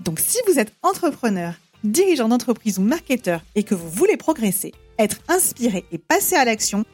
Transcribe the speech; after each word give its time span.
Donc 0.00 0.18
si 0.18 0.38
vous 0.46 0.58
êtes 0.58 0.72
entrepreneur, 0.82 1.52
dirigeant 1.84 2.28
d'entreprise 2.28 2.78
ou 2.78 2.82
marketeur 2.82 3.42
et 3.54 3.64
que 3.64 3.74
vous 3.74 3.90
voulez 3.90 4.16
progresser, 4.16 4.72
être 4.98 5.18
inspiré 5.28 5.84
et 5.92 5.98
passer 5.98 6.36
à 6.36 6.44
l'action, 6.46 6.86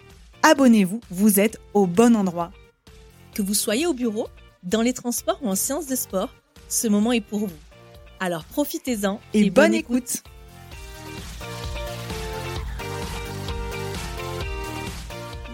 abonnez-vous, 0.43 1.01
vous 1.11 1.39
êtes 1.39 1.61
au 1.73 1.87
bon 1.87 2.17
endroit. 2.17 2.51
Que 3.33 3.43
vous 3.43 3.55
soyez 3.55 3.87
au 3.87 3.95
bureau, 3.95 4.27
dans 4.65 4.83
les 4.83 4.93
transports 4.93 5.39
ou 5.43 5.49
en 5.49 5.55
séance 5.55 5.87
de 5.87 5.95
sport, 5.95 6.35
ce 6.69 6.89
moment 6.89 7.13
est 7.13 7.21
pour 7.21 7.47
vous. 7.47 7.57
Alors 8.19 8.45
profitez-en 8.45 9.21
et, 9.35 9.51
bonne, 9.51 9.75
écoute. 9.75 10.25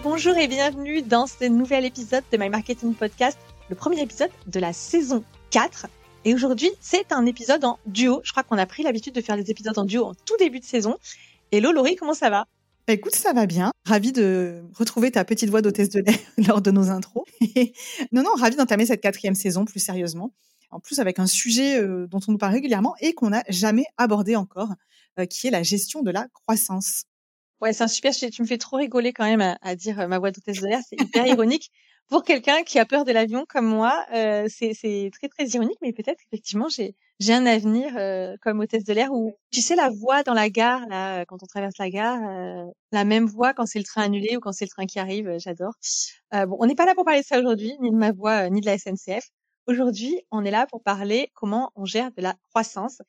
Bonjour 0.01 0.35
et 0.37 0.47
bienvenue 0.47 1.03
dans 1.03 1.27
ce 1.27 1.45
nouvel 1.45 1.85
épisode 1.85 2.23
de 2.31 2.37
My 2.37 2.49
Marketing 2.49 2.95
Podcast, 2.95 3.37
le 3.69 3.75
premier 3.75 4.01
épisode 4.01 4.31
de 4.47 4.59
la 4.59 4.73
saison 4.73 5.23
4. 5.51 5.85
Et 6.25 6.33
aujourd'hui, 6.33 6.71
c'est 6.79 7.11
un 7.11 7.25
épisode 7.25 7.65
en 7.65 7.79
duo. 7.85 8.21
Je 8.23 8.31
crois 8.31 8.43
qu'on 8.43 8.57
a 8.57 8.65
pris 8.65 8.81
l'habitude 8.83 9.13
de 9.13 9.19
faire 9.19 9.35
des 9.35 9.51
épisodes 9.51 9.77
en 9.77 9.83
duo 9.83 10.05
en 10.05 10.13
tout 10.13 10.37
début 10.39 10.61
de 10.61 10.65
saison. 10.65 10.95
Hello 11.51 11.73
Laurie, 11.73 11.97
comment 11.97 12.13
ça 12.13 12.29
va? 12.29 12.47
Bah, 12.87 12.93
Écoute, 12.93 13.13
ça 13.13 13.33
va 13.33 13.45
bien. 13.45 13.73
Ravi 13.85 14.13
de 14.13 14.63
retrouver 14.73 15.11
ta 15.11 15.25
petite 15.25 15.49
voix 15.49 15.61
d'hôtesse 15.61 15.89
de 15.89 15.99
lait 15.99 16.21
lors 16.47 16.61
de 16.61 16.71
nos 16.71 16.89
intros. 16.89 17.25
non, 18.13 18.23
non, 18.23 18.31
ravi 18.37 18.55
d'entamer 18.55 18.85
cette 18.85 19.01
quatrième 19.01 19.35
saison 19.35 19.65
plus 19.65 19.81
sérieusement. 19.81 20.33
En 20.71 20.79
plus, 20.79 20.99
avec 20.99 21.19
un 21.19 21.27
sujet 21.27 21.77
euh, 21.81 22.07
dont 22.07 22.21
on 22.25 22.31
nous 22.31 22.37
parle 22.37 22.53
régulièrement 22.53 22.95
et 23.01 23.13
qu'on 23.13 23.31
n'a 23.31 23.43
jamais 23.49 23.85
abordé 23.97 24.37
encore, 24.37 24.69
euh, 25.19 25.25
qui 25.25 25.47
est 25.47 25.51
la 25.51 25.61
gestion 25.61 26.03
de 26.03 26.11
la 26.11 26.29
croissance. 26.29 27.03
Ouais, 27.59 27.73
c'est 27.73 27.83
un 27.83 27.89
super 27.89 28.13
sujet. 28.13 28.31
Tu 28.31 28.41
me 28.41 28.47
fais 28.47 28.57
trop 28.57 28.77
rigoler 28.77 29.11
quand 29.11 29.25
même 29.25 29.41
à, 29.41 29.57
à 29.61 29.75
dire 29.75 29.99
euh, 29.99 30.07
ma 30.07 30.19
voix 30.19 30.31
d'hôtesse 30.31 30.61
de 30.61 30.67
l'air. 30.67 30.79
C'est 30.89 30.99
hyper 31.01 31.27
ironique 31.27 31.69
pour 32.09 32.23
quelqu'un 32.23 32.63
qui 32.63 32.79
a 32.79 32.85
peur 32.85 33.05
de 33.05 33.11
l'avion 33.11 33.45
comme 33.47 33.65
moi, 33.65 34.05
euh, 34.13 34.47
c'est 34.49 35.09
très 35.13 35.27
très 35.29 35.45
ironique, 35.47 35.79
mais 35.81 35.93
peut-être 35.93 36.21
effectivement 36.27 36.69
j'ai 36.69 36.95
j'ai 37.19 37.33
un 37.33 37.45
avenir 37.45 37.95
euh, 37.97 38.35
comme 38.41 38.59
hôtesse 38.59 38.83
de 38.83 38.93
l'air 38.93 39.11
où 39.11 39.33
tu 39.51 39.61
sais 39.61 39.75
la 39.75 39.89
voix 39.89 40.23
dans 40.23 40.33
la 40.33 40.49
gare 40.49 40.87
là 40.89 41.25
quand 41.25 41.41
on 41.41 41.45
traverse 41.45 41.77
la 41.79 41.89
gare, 41.89 42.19
euh, 42.23 42.65
la 42.91 43.05
même 43.05 43.25
voix 43.25 43.53
quand 43.53 43.65
c'est 43.65 43.79
le 43.79 43.85
train 43.85 44.03
annulé 44.03 44.35
ou 44.37 44.39
quand 44.39 44.51
c'est 44.51 44.65
le 44.65 44.69
train 44.69 44.85
qui 44.85 44.99
arrive, 44.99 45.27
euh, 45.27 45.39
j'adore. 45.39 45.73
Euh, 46.33 46.45
bon, 46.45 46.57
on 46.59 46.65
n'est 46.65 46.75
pas 46.75 46.85
là 46.85 46.95
pour 46.95 47.05
parler 47.05 47.21
de 47.21 47.25
ça 47.25 47.39
aujourd'hui, 47.39 47.75
ni 47.79 47.91
de 47.91 47.95
ma 47.95 48.11
voix 48.11 48.49
ni 48.49 48.61
de 48.61 48.65
la 48.65 48.77
SNCF. 48.77 49.29
Aujourd'hui, 49.67 50.21
on 50.31 50.43
est 50.45 50.51
là 50.51 50.67
pour 50.67 50.83
parler 50.83 51.29
comment 51.33 51.71
on 51.75 51.85
gère 51.85 52.11
de 52.11 52.21
la 52.21 52.35
croissance. 52.49 53.01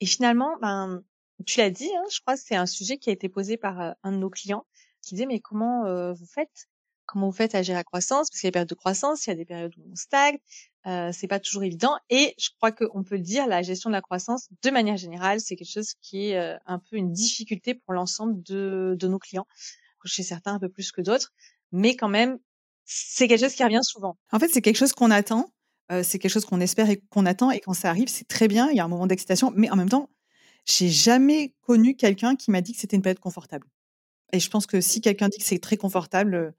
Et 0.00 0.06
finalement, 0.06 0.56
ben 0.60 1.02
tu 1.46 1.58
l'as 1.58 1.70
dit, 1.70 1.90
hein, 1.96 2.04
je 2.12 2.20
crois 2.20 2.34
que 2.34 2.42
c'est 2.44 2.56
un 2.56 2.66
sujet 2.66 2.98
qui 2.98 3.10
a 3.10 3.12
été 3.12 3.28
posé 3.28 3.56
par 3.56 3.94
un 4.02 4.12
de 4.12 4.18
nos 4.18 4.30
clients 4.30 4.66
qui 5.02 5.14
disait 5.14 5.26
mais 5.26 5.40
comment 5.40 6.12
vous 6.12 6.26
faites 6.26 6.68
comment 7.12 7.26
vous 7.26 7.36
faites 7.36 7.54
à 7.54 7.62
gérer 7.62 7.76
la 7.76 7.84
croissance 7.84 8.30
Parce 8.30 8.40
qu'il 8.40 8.46
y 8.46 8.48
a 8.48 8.50
des 8.50 8.52
périodes 8.52 8.68
de 8.68 8.74
croissance, 8.74 9.26
il 9.26 9.30
y 9.30 9.32
a 9.32 9.36
des 9.36 9.44
périodes 9.44 9.74
où 9.76 9.82
on 9.92 9.94
stagne, 9.94 10.38
euh, 10.86 11.10
c'est 11.12 11.28
pas 11.28 11.38
toujours 11.38 11.62
évident. 11.62 11.96
Et 12.08 12.34
je 12.38 12.48
crois 12.56 12.72
qu'on 12.72 13.04
peut 13.04 13.16
le 13.16 13.22
dire, 13.22 13.46
la 13.46 13.62
gestion 13.62 13.90
de 13.90 13.94
la 13.94 14.00
croissance, 14.00 14.48
de 14.62 14.70
manière 14.70 14.96
générale, 14.96 15.40
c'est 15.40 15.54
quelque 15.54 15.72
chose 15.72 15.92
qui 16.00 16.30
est 16.30 16.38
euh, 16.38 16.56
un 16.66 16.78
peu 16.78 16.96
une 16.96 17.12
difficulté 17.12 17.74
pour 17.74 17.92
l'ensemble 17.92 18.42
de, 18.42 18.96
de 18.98 19.08
nos 19.08 19.18
clients. 19.18 19.46
Chez 20.04 20.24
certains 20.24 20.54
un 20.54 20.58
peu 20.58 20.68
plus 20.68 20.90
que 20.90 21.00
d'autres, 21.00 21.32
mais 21.70 21.94
quand 21.94 22.08
même, 22.08 22.38
c'est 22.84 23.28
quelque 23.28 23.40
chose 23.40 23.54
qui 23.54 23.62
revient 23.62 23.82
souvent. 23.82 24.16
En 24.32 24.40
fait, 24.40 24.48
c'est 24.48 24.60
quelque 24.60 24.76
chose 24.76 24.92
qu'on 24.92 25.12
attend, 25.12 25.52
euh, 25.92 26.02
c'est 26.02 26.18
quelque 26.18 26.32
chose 26.32 26.44
qu'on 26.44 26.60
espère 26.60 26.90
et 26.90 27.00
qu'on 27.10 27.24
attend, 27.24 27.52
et 27.52 27.60
quand 27.60 27.72
ça 27.72 27.88
arrive, 27.88 28.08
c'est 28.08 28.26
très 28.26 28.48
bien. 28.48 28.68
Il 28.70 28.76
y 28.76 28.80
a 28.80 28.84
un 28.84 28.88
moment 28.88 29.06
d'excitation, 29.06 29.52
mais 29.54 29.70
en 29.70 29.76
même 29.76 29.88
temps, 29.88 30.10
j'ai 30.64 30.88
jamais 30.88 31.54
connu 31.60 31.94
quelqu'un 31.94 32.34
qui 32.34 32.50
m'a 32.50 32.62
dit 32.62 32.72
que 32.72 32.80
c'était 32.80 32.96
une 32.96 33.02
période 33.02 33.20
confortable. 33.20 33.68
Et 34.32 34.40
je 34.40 34.48
pense 34.48 34.66
que 34.66 34.80
si 34.80 35.00
quelqu'un 35.00 35.28
dit 35.28 35.38
que 35.38 35.44
c'est 35.44 35.58
très 35.58 35.76
confortable, 35.76 36.54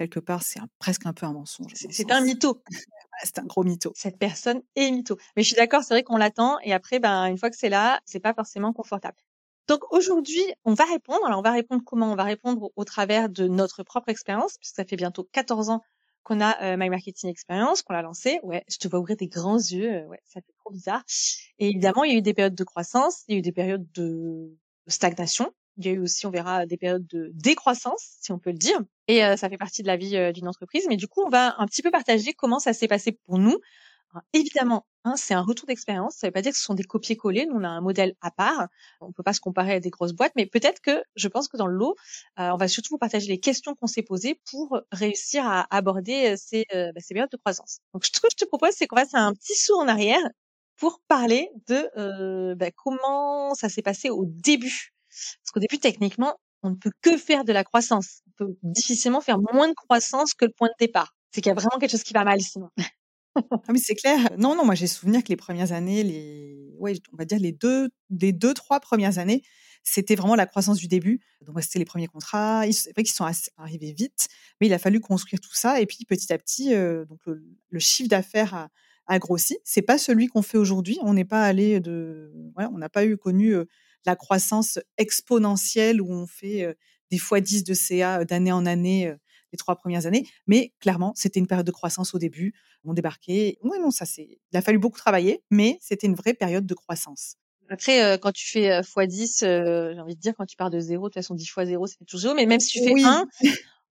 quelque 0.00 0.20
part, 0.20 0.42
c'est 0.42 0.60
presque 0.78 1.04
un 1.04 1.12
peu 1.12 1.26
un 1.26 1.32
mensonge. 1.32 1.72
C'est 1.74 2.10
un 2.10 2.22
mytho. 2.22 2.62
c'est 3.22 3.38
un 3.38 3.44
gros 3.44 3.64
mytho. 3.64 3.92
Cette 3.94 4.18
personne 4.18 4.62
est 4.76 4.90
mytho. 4.90 5.18
Mais 5.36 5.42
je 5.42 5.48
suis 5.48 5.56
d'accord, 5.56 5.82
c'est 5.82 5.92
vrai 5.92 6.02
qu'on 6.02 6.16
l'attend 6.16 6.58
et 6.62 6.72
après, 6.72 6.98
ben, 6.98 7.26
une 7.26 7.36
fois 7.36 7.50
que 7.50 7.56
c'est 7.56 7.68
là, 7.68 8.00
c'est 8.06 8.20
pas 8.20 8.32
forcément 8.32 8.72
confortable. 8.72 9.16
Donc 9.68 9.92
aujourd'hui, 9.92 10.42
on 10.64 10.72
va 10.72 10.84
répondre. 10.84 11.24
Alors 11.26 11.40
on 11.40 11.42
va 11.42 11.52
répondre 11.52 11.82
comment? 11.84 12.10
On 12.10 12.16
va 12.16 12.24
répondre 12.24 12.70
au, 12.74 12.84
travers 12.84 13.28
de 13.28 13.46
notre 13.46 13.82
propre 13.82 14.08
expérience, 14.08 14.56
puisque 14.56 14.76
ça 14.76 14.84
fait 14.84 14.96
bientôt 14.96 15.28
14 15.32 15.68
ans 15.68 15.82
qu'on 16.22 16.40
a 16.40 16.62
euh, 16.62 16.76
My 16.78 16.88
Marketing 16.88 17.28
Experience, 17.28 17.82
qu'on 17.82 17.92
l'a 17.92 18.02
lancé. 18.02 18.40
Ouais, 18.42 18.64
je 18.68 18.78
te 18.78 18.88
vois 18.88 19.00
ouvrir 19.00 19.16
des 19.16 19.28
grands 19.28 19.58
yeux. 19.58 19.92
Euh, 19.92 20.06
ouais, 20.06 20.20
ça 20.24 20.40
fait 20.40 20.54
trop 20.58 20.70
bizarre. 20.70 21.02
Et 21.58 21.68
évidemment, 21.68 22.04
il 22.04 22.12
y 22.12 22.14
a 22.14 22.18
eu 22.18 22.22
des 22.22 22.34
périodes 22.34 22.54
de 22.54 22.64
croissance, 22.64 23.22
il 23.28 23.34
y 23.34 23.36
a 23.36 23.38
eu 23.38 23.42
des 23.42 23.52
périodes 23.52 23.86
de 23.92 24.56
stagnation. 24.86 25.52
Il 25.80 25.86
y 25.86 25.88
a 25.88 25.92
eu 25.92 26.00
aussi, 26.00 26.26
on 26.26 26.30
verra, 26.30 26.66
des 26.66 26.76
périodes 26.76 27.06
de 27.06 27.30
décroissance, 27.32 28.18
si 28.20 28.32
on 28.32 28.38
peut 28.38 28.50
le 28.50 28.58
dire. 28.58 28.78
Et 29.08 29.24
euh, 29.24 29.36
ça 29.38 29.48
fait 29.48 29.56
partie 29.56 29.80
de 29.82 29.86
la 29.86 29.96
vie 29.96 30.14
euh, 30.14 30.30
d'une 30.30 30.46
entreprise. 30.46 30.84
Mais 30.90 30.96
du 30.98 31.08
coup, 31.08 31.22
on 31.24 31.30
va 31.30 31.54
un 31.58 31.66
petit 31.66 31.80
peu 31.80 31.90
partager 31.90 32.34
comment 32.34 32.58
ça 32.58 32.74
s'est 32.74 32.86
passé 32.86 33.12
pour 33.12 33.38
nous. 33.38 33.58
évidemment, 34.34 34.86
hein, 35.04 35.14
c'est 35.16 35.32
un 35.32 35.40
retour 35.40 35.66
d'expérience. 35.66 36.16
Ça 36.16 36.26
ne 36.26 36.28
veut 36.28 36.32
pas 36.34 36.42
dire 36.42 36.52
que 36.52 36.58
ce 36.58 36.64
sont 36.64 36.74
des 36.74 36.84
copier-coller. 36.84 37.46
Nous, 37.46 37.56
on 37.56 37.64
a 37.64 37.68
un 37.68 37.80
modèle 37.80 38.14
à 38.20 38.30
part. 38.30 38.68
On 39.00 39.08
ne 39.08 39.12
peut 39.12 39.22
pas 39.22 39.32
se 39.32 39.40
comparer 39.40 39.72
à 39.72 39.80
des 39.80 39.88
grosses 39.88 40.12
boîtes. 40.12 40.32
Mais 40.36 40.44
peut-être 40.44 40.80
que, 40.82 41.02
je 41.16 41.28
pense 41.28 41.48
que 41.48 41.56
dans 41.56 41.66
le 41.66 41.74
lot, 41.74 41.96
euh, 42.38 42.50
on 42.50 42.56
va 42.58 42.68
surtout 42.68 42.90
vous 42.94 42.98
partager 42.98 43.28
les 43.28 43.40
questions 43.40 43.74
qu'on 43.74 43.86
s'est 43.86 44.02
posées 44.02 44.38
pour 44.50 44.80
réussir 44.92 45.46
à 45.46 45.66
aborder 45.74 46.36
ces, 46.36 46.66
bah, 46.72 47.00
ces 47.00 47.14
périodes 47.14 47.30
de 47.30 47.38
croissance. 47.38 47.78
Donc, 47.94 48.04
ce 48.04 48.20
que 48.20 48.28
je 48.30 48.36
te 48.36 48.44
propose, 48.44 48.72
c'est 48.74 48.86
qu'on 48.86 48.96
fasse 48.96 49.14
un 49.14 49.32
petit 49.32 49.54
saut 49.56 49.78
en 49.80 49.88
arrière 49.88 50.22
pour 50.76 51.00
parler 51.08 51.50
de 51.68 52.54
bah, 52.54 52.70
comment 52.76 53.54
ça 53.54 53.70
s'est 53.70 53.82
passé 53.82 54.10
au 54.10 54.24
début 54.26 54.92
parce 55.42 55.50
qu'au 55.52 55.60
début, 55.60 55.78
techniquement, 55.78 56.36
on 56.62 56.70
ne 56.70 56.74
peut 56.74 56.90
que 57.02 57.16
faire 57.16 57.44
de 57.44 57.52
la 57.52 57.64
croissance. 57.64 58.20
On 58.26 58.44
peut 58.44 58.56
difficilement 58.62 59.20
faire 59.20 59.38
moins 59.38 59.68
de 59.68 59.74
croissance 59.74 60.34
que 60.34 60.44
le 60.44 60.52
point 60.52 60.68
de 60.68 60.84
départ. 60.86 61.14
C'est 61.32 61.40
qu'il 61.40 61.50
y 61.50 61.52
a 61.52 61.54
vraiment 61.54 61.78
quelque 61.78 61.90
chose 61.90 62.02
qui 62.02 62.12
va 62.12 62.24
mal 62.24 62.40
sinon. 62.40 62.68
ah 63.36 63.72
c'est 63.76 63.94
clair. 63.94 64.18
Non, 64.38 64.54
non, 64.54 64.64
moi 64.64 64.74
j'ai 64.74 64.86
souvenir 64.86 65.22
que 65.22 65.28
les 65.28 65.36
premières 65.36 65.72
années, 65.72 66.02
les, 66.02 66.74
ouais, 66.78 66.94
on 67.12 67.16
va 67.16 67.24
dire 67.24 67.38
les 67.38 67.52
deux, 67.52 67.88
les 68.10 68.32
deux, 68.32 68.54
trois 68.54 68.80
premières 68.80 69.18
années, 69.18 69.42
c'était 69.82 70.14
vraiment 70.14 70.34
la 70.34 70.46
croissance 70.46 70.78
du 70.78 70.88
début. 70.88 71.20
Donc 71.42 71.60
c'était 71.62 71.78
les 71.78 71.84
premiers 71.84 72.08
contrats. 72.08 72.64
C'est 72.72 72.92
vrai 72.92 73.02
qu'ils 73.02 73.14
sont 73.14 73.26
arrivés 73.56 73.92
vite, 73.92 74.28
mais 74.60 74.66
il 74.66 74.74
a 74.74 74.78
fallu 74.78 75.00
construire 75.00 75.40
tout 75.40 75.54
ça. 75.54 75.80
Et 75.80 75.86
puis 75.86 76.04
petit 76.06 76.32
à 76.32 76.38
petit, 76.38 76.74
euh, 76.74 77.04
donc 77.06 77.20
le, 77.26 77.78
chiffre 77.78 78.08
d'affaires 78.08 78.54
a, 78.54 78.68
a, 79.06 79.18
grossi. 79.18 79.58
C'est 79.64 79.82
pas 79.82 79.98
celui 79.98 80.26
qu'on 80.26 80.42
fait 80.42 80.58
aujourd'hui. 80.58 80.98
On 81.02 81.14
n'est 81.14 81.24
pas 81.24 81.44
allé 81.44 81.80
de, 81.80 82.32
ouais, 82.56 82.66
on 82.72 82.78
n'a 82.78 82.88
pas 82.88 83.04
eu 83.04 83.16
connu 83.16 83.54
euh, 83.54 83.64
la 84.06 84.16
croissance 84.16 84.78
exponentielle 84.98 86.00
où 86.00 86.12
on 86.12 86.26
fait 86.26 86.76
des 87.10 87.18
fois 87.18 87.40
10 87.40 87.64
de 87.64 87.74
CA 87.74 88.24
d'année 88.24 88.52
en 88.52 88.66
année 88.66 89.14
les 89.52 89.56
trois 89.58 89.76
premières 89.76 90.06
années. 90.06 90.26
Mais 90.46 90.72
clairement, 90.80 91.12
c'était 91.16 91.40
une 91.40 91.46
période 91.46 91.66
de 91.66 91.72
croissance 91.72 92.14
au 92.14 92.18
début. 92.18 92.54
On 92.84 92.94
débarquait. 92.94 93.58
Oui, 93.62 93.78
non, 93.80 93.90
ça 93.90 94.06
c'est. 94.06 94.38
Il 94.52 94.56
a 94.56 94.62
fallu 94.62 94.78
beaucoup 94.78 94.98
travailler, 94.98 95.42
mais 95.50 95.78
c'était 95.80 96.06
une 96.06 96.14
vraie 96.14 96.34
période 96.34 96.66
de 96.66 96.74
croissance. 96.74 97.34
Après, 97.68 98.18
quand 98.20 98.32
tu 98.32 98.48
fais 98.48 98.80
x10, 98.80 99.94
j'ai 99.94 100.00
envie 100.00 100.16
de 100.16 100.20
dire, 100.20 100.34
quand 100.36 100.46
tu 100.46 100.56
pars 100.56 100.70
de 100.70 100.80
zéro, 100.80 101.08
de 101.08 101.08
toute 101.10 101.22
façon, 101.22 101.34
10 101.34 101.46
fois 101.46 101.66
zéro, 101.66 101.86
c'est 101.86 101.96
toujours 102.04 102.20
zéro. 102.20 102.34
Mais 102.34 102.46
même 102.46 102.60
si 102.60 102.78
tu 102.78 102.84
fais 102.84 102.94
1, 103.00 103.26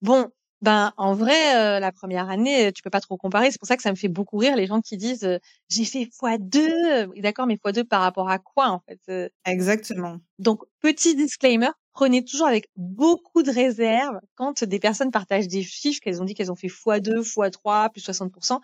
bon, 0.02 0.30
ben 0.62 0.92
en 0.98 1.14
vrai, 1.14 1.56
euh, 1.56 1.80
la 1.80 1.92
première 1.92 2.30
année, 2.30 2.74
tu 2.74 2.82
peux 2.82 2.90
pas 2.90 3.00
trop 3.00 3.16
comparer. 3.16 3.50
C'est 3.52 3.60
pour 3.60 3.68
ça 3.68 3.78
que 3.78 3.84
ça 3.84 3.92
me 3.92 3.96
fait 3.96 4.10
beaucoup 4.10 4.38
rire 4.38 4.56
les 4.58 4.68
gens 4.68 4.82
qui 4.82 4.98
disent 4.98 5.24
euh, 5.24 5.38
j'ai 5.70 5.86
fait 5.86 6.10
x2. 6.22 7.20
D'accord, 7.22 7.48
mais 7.48 7.56
x2 7.56 7.86
par 7.86 8.02
rapport 8.02 8.30
à 8.30 8.40
quoi 8.40 8.70
en 8.70 8.80
fait 8.80 9.00
euh? 9.10 9.30
Exactement. 9.46 10.18
Donc 10.38 10.64
petit 10.82 11.16
disclaimer, 11.16 11.70
prenez 11.94 12.26
toujours 12.26 12.48
avec 12.48 12.70
beaucoup 12.76 13.42
de 13.42 13.52
réserve 13.52 14.20
quand 14.36 14.64
des 14.66 14.80
personnes 14.80 15.12
partagent 15.12 15.48
des 15.48 15.64
chiffres 15.64 16.02
qu'elles 16.02 16.22
ont 16.22 16.26
dit 16.26 16.34
qu'elles 16.34 16.52
ont 16.52 16.56
fait 16.56 16.68
x2, 16.68 17.22
x3, 17.22 17.92
plus 17.92 18.06
60%. 18.06 18.60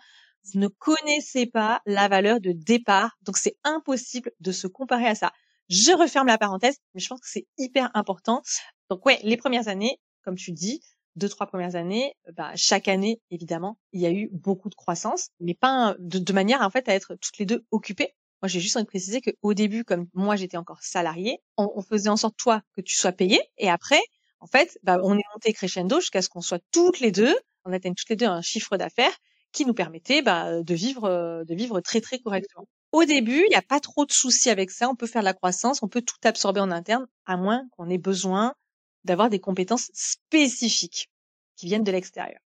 Vous 0.52 0.60
ne 0.60 0.68
connaissez 0.68 1.46
pas 1.46 1.80
la 1.86 2.08
valeur 2.08 2.40
de 2.40 2.52
départ, 2.52 3.16
donc 3.22 3.36
c'est 3.36 3.56
impossible 3.64 4.30
de 4.40 4.52
se 4.52 4.66
comparer 4.66 5.06
à 5.06 5.14
ça. 5.14 5.32
Je 5.68 5.90
referme 5.92 6.28
la 6.28 6.38
parenthèse, 6.38 6.76
mais 6.94 7.00
je 7.00 7.08
pense 7.08 7.20
que 7.20 7.28
c'est 7.28 7.46
hyper 7.58 7.90
important. 7.94 8.42
Donc 8.88 9.04
ouais, 9.06 9.18
les 9.24 9.36
premières 9.36 9.66
années, 9.66 9.98
comme 10.22 10.36
tu 10.36 10.52
dis, 10.52 10.80
deux 11.16 11.28
trois 11.28 11.46
premières 11.46 11.74
années, 11.76 12.14
bah, 12.34 12.52
chaque 12.54 12.88
année 12.88 13.20
évidemment, 13.30 13.78
il 13.92 14.00
y 14.00 14.06
a 14.06 14.12
eu 14.12 14.28
beaucoup 14.32 14.68
de 14.68 14.74
croissance, 14.74 15.30
mais 15.40 15.54
pas 15.54 15.96
de, 15.98 16.32
manière 16.32 16.60
en 16.60 16.70
fait 16.70 16.88
à 16.88 16.94
être 16.94 17.14
toutes 17.16 17.38
les 17.38 17.46
deux 17.46 17.64
occupées. 17.70 18.14
Moi, 18.42 18.48
j'ai 18.48 18.60
juste 18.60 18.76
envie 18.76 18.84
de 18.84 18.90
préciser 18.90 19.20
qu'au 19.22 19.54
début, 19.54 19.82
comme 19.82 20.08
moi 20.12 20.36
j'étais 20.36 20.58
encore 20.58 20.82
salarié, 20.82 21.40
on, 21.56 21.80
faisait 21.82 22.10
en 22.10 22.16
sorte 22.16 22.36
toi 22.36 22.62
que 22.76 22.82
tu 22.82 22.94
sois 22.94 23.12
payé, 23.12 23.40
et 23.56 23.70
après, 23.70 24.00
en 24.40 24.46
fait, 24.46 24.78
bah, 24.82 24.98
on 25.02 25.16
est 25.16 25.24
monté 25.34 25.52
crescendo 25.54 26.00
jusqu'à 26.00 26.20
ce 26.20 26.28
qu'on 26.28 26.42
soit 26.42 26.62
toutes 26.70 27.00
les 27.00 27.12
deux, 27.12 27.34
on 27.64 27.72
atteigne 27.72 27.94
toutes 27.94 28.10
les 28.10 28.16
deux 28.16 28.26
un 28.26 28.42
chiffre 28.42 28.76
d'affaires 28.76 29.16
qui 29.52 29.64
nous 29.64 29.74
permettait 29.74 30.20
bah, 30.20 30.62
de 30.62 30.74
vivre 30.74 31.44
de 31.44 31.54
vivre 31.54 31.80
très 31.80 32.02
très 32.02 32.18
correctement. 32.18 32.68
au 32.92 33.04
début, 33.04 33.42
il 33.46 33.48
n'y 33.48 33.56
a 33.56 33.62
pas 33.62 33.80
trop 33.80 34.04
de 34.04 34.12
soucis 34.12 34.50
avec 34.50 34.70
ça. 34.70 34.88
On 34.90 34.94
peut 34.94 35.06
faire 35.06 35.22
la 35.22 35.32
croissance, 35.32 35.82
on 35.82 35.88
peut 35.88 36.02
tout 36.02 36.16
absorber 36.24 36.60
en 36.60 36.70
interne, 36.70 37.06
à 37.24 37.38
moins 37.38 37.66
qu'on 37.72 37.88
ait 37.88 37.98
besoin 37.98 38.54
d'avoir 39.06 39.30
des 39.30 39.40
compétences 39.40 39.90
spécifiques 39.94 41.08
qui 41.56 41.66
viennent 41.66 41.84
de 41.84 41.92
l'extérieur. 41.92 42.40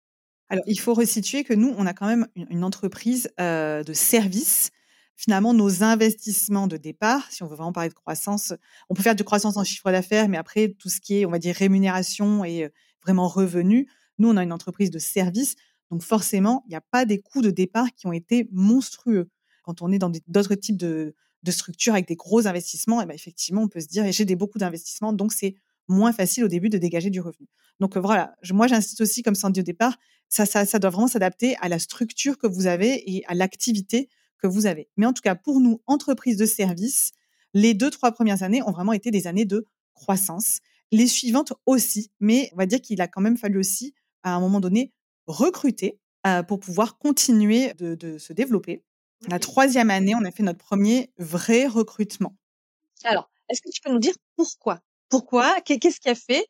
Alors, 0.50 0.64
il 0.68 0.80
faut 0.80 0.94
resituer 0.94 1.44
que 1.44 1.54
nous, 1.54 1.74
on 1.78 1.86
a 1.86 1.94
quand 1.94 2.08
même 2.08 2.28
une, 2.36 2.64
entreprise 2.64 3.30
euh, 3.40 3.84
de 3.84 3.94
service. 3.94 4.72
Finalement, 5.16 5.54
nos 5.54 5.84
investissements 5.84 6.68
de 6.68 6.78
départ, 6.78 7.32
si 7.32 7.44
on 7.44 7.48
veut 7.48 7.56
vraiment 7.56 7.74
parler 7.74 7.90
de 7.90 7.94
croissance, 7.94 8.54
on 8.90 8.96
peut 8.96 9.04
faire 9.04 9.16
de 9.16 9.24
croissance 9.24 9.58
en 9.58 9.64
chiffre 9.64 9.92
d'affaires, 9.92 10.28
mais 10.28 10.38
après, 10.38 10.70
tout 10.80 10.90
ce 10.90 11.00
qui 11.00 11.20
est, 11.20 11.26
on 11.26 11.30
va 11.30 11.40
dire, 11.40 11.56
rémunération 11.56 12.44
et 12.44 12.64
euh, 12.64 12.70
vraiment 13.04 13.28
revenu, 13.28 13.88
nous, 14.18 14.30
on 14.30 14.38
a 14.38 14.44
une 14.44 14.54
entreprise 14.54 14.90
de 14.90 15.00
service. 15.00 15.56
Donc, 15.92 16.02
forcément, 16.02 16.64
il 16.66 16.70
n'y 16.70 16.76
a 16.76 16.82
pas 16.82 17.06
des 17.06 17.20
coûts 17.20 17.42
de 17.42 17.52
départ 17.52 17.88
qui 17.96 18.08
ont 18.08 18.14
été 18.14 18.48
monstrueux. 18.52 19.30
Quand 19.64 19.82
on 19.84 19.92
est 19.92 20.00
dans 20.00 20.12
d'autres 20.28 20.56
types 20.56 20.78
de, 20.78 21.14
structures 21.48 21.94
avec 21.94 22.08
des 22.08 22.16
gros 22.16 22.48
investissements, 22.48 23.02
eh 23.02 23.06
ben 23.06 23.14
effectivement, 23.14 23.62
on 23.62 23.68
peut 23.68 23.80
se 23.80 23.88
dire, 23.88 24.12
j'ai 24.12 24.26
beaucoup 24.36 24.58
d'investissements, 24.58 25.14
donc 25.14 25.32
c'est 25.32 25.56
moins 25.90 26.14
facile 26.14 26.46
au 26.46 26.48
début 26.48 26.70
de 26.70 26.78
dégager 26.78 27.10
du 27.10 27.20
revenu. 27.20 27.48
Donc 27.80 27.98
euh, 27.98 28.00
voilà, 28.00 28.36
moi 28.52 28.68
j'insiste 28.68 29.02
aussi, 29.02 29.22
comme 29.22 29.36
ça 29.36 29.50
dit 29.50 29.60
au 29.60 29.64
départ, 29.64 29.98
ça, 30.30 30.46
ça, 30.46 30.66
ça 30.66 30.80
doit 30.80 30.92
vraiment 30.92 31.08
s'adapter 31.08 31.58
à 31.60 31.68
la 31.68 31.80
structure 31.80 32.38
que 32.38 32.48
vous 32.48 32.68
avez 32.68 33.12
et 33.12 33.26
à 33.26 33.34
l'activité 33.34 34.10
que 34.38 34.48
vous 34.48 34.66
avez. 34.66 34.88
Mais 34.96 35.06
en 35.06 35.14
tout 35.14 35.22
cas, 35.22 35.36
pour 35.36 35.60
nous, 35.60 35.82
entreprise 35.88 36.38
de 36.38 36.46
service, 36.46 37.12
les 37.54 37.74
deux, 37.74 37.90
trois 37.90 38.12
premières 38.12 38.44
années 38.44 38.62
ont 38.62 38.72
vraiment 38.72 38.94
été 38.94 39.12
des 39.12 39.28
années 39.28 39.46
de 39.46 39.66
croissance. 39.94 40.60
Les 40.92 41.08
suivantes 41.08 41.54
aussi, 41.66 42.12
mais 42.20 42.50
on 42.54 42.58
va 42.58 42.66
dire 42.66 42.82
qu'il 42.82 43.02
a 43.02 43.08
quand 43.08 43.22
même 43.22 43.38
fallu 43.38 43.60
aussi, 43.60 43.94
à 44.24 44.36
un 44.36 44.40
moment 44.40 44.60
donné, 44.60 44.94
recruter 45.28 46.00
euh, 46.28 46.44
pour 46.44 46.60
pouvoir 46.60 46.98
continuer 46.98 47.74
de, 47.74 47.96
de 47.96 48.18
se 48.18 48.34
développer. 48.34 48.84
La 49.28 49.40
troisième 49.40 49.90
année, 49.90 50.16
on 50.16 50.24
a 50.24 50.32
fait 50.32 50.44
notre 50.44 50.60
premier 50.60 51.12
vrai 51.18 51.68
recrutement. 51.68 52.38
Alors, 53.04 53.30
est-ce 53.50 53.62
que 53.62 53.70
tu 53.70 53.82
peux 53.82 53.92
nous 53.92 54.00
dire 54.00 54.14
pourquoi? 54.36 54.80
Pourquoi 55.10 55.60
Qu'est-ce 55.62 56.00
qui 56.00 56.10
a 56.10 56.16
fait? 56.16 56.46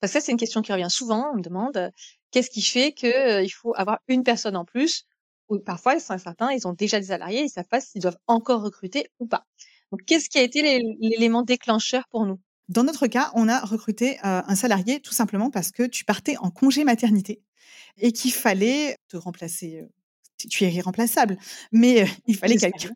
Parce 0.00 0.12
que 0.12 0.20
ça, 0.20 0.24
c'est 0.24 0.32
une 0.32 0.38
question 0.38 0.62
qui 0.62 0.72
revient 0.72 0.90
souvent. 0.90 1.30
On 1.32 1.36
me 1.36 1.42
demande 1.42 1.90
qu'est-ce 2.30 2.50
qui 2.50 2.62
fait 2.62 2.92
qu'il 2.92 3.12
euh, 3.12 3.46
faut 3.48 3.74
avoir 3.76 3.98
une 4.08 4.22
personne 4.22 4.56
en 4.56 4.64
plus 4.64 5.06
ou 5.48 5.58
parfois, 5.58 5.98
certains, 6.00 6.52
ils 6.52 6.66
ont 6.66 6.72
déjà 6.72 6.98
des 7.00 7.06
salariés, 7.06 7.42
ils 7.42 7.50
savent 7.50 7.68
pas 7.68 7.80
s'ils 7.80 8.00
doivent 8.00 8.18
encore 8.26 8.62
recruter 8.62 9.10
ou 9.18 9.26
pas. 9.26 9.44
Donc, 9.92 10.04
qu'est-ce 10.06 10.28
qui 10.28 10.38
a 10.38 10.42
été 10.42 10.62
l'élément 11.00 11.42
déclencheur 11.42 12.04
pour 12.10 12.26
nous? 12.26 12.40
Dans 12.68 12.82
notre 12.82 13.06
cas, 13.06 13.30
on 13.34 13.48
a 13.48 13.60
recruté 13.60 14.18
euh, 14.24 14.42
un 14.46 14.54
salarié 14.54 15.00
tout 15.00 15.12
simplement 15.12 15.50
parce 15.50 15.70
que 15.70 15.82
tu 15.82 16.04
partais 16.04 16.36
en 16.38 16.50
congé 16.50 16.82
maternité 16.84 17.42
et 17.98 18.12
qu'il 18.12 18.32
fallait 18.32 18.96
te 19.08 19.16
remplacer. 19.16 19.84
Euh, 20.44 20.48
tu 20.48 20.64
es 20.64 20.72
irremplaçable, 20.72 21.38
mais 21.72 22.06
il 22.26 22.36
fallait 22.36 22.56
quelqu'un. 22.56 22.90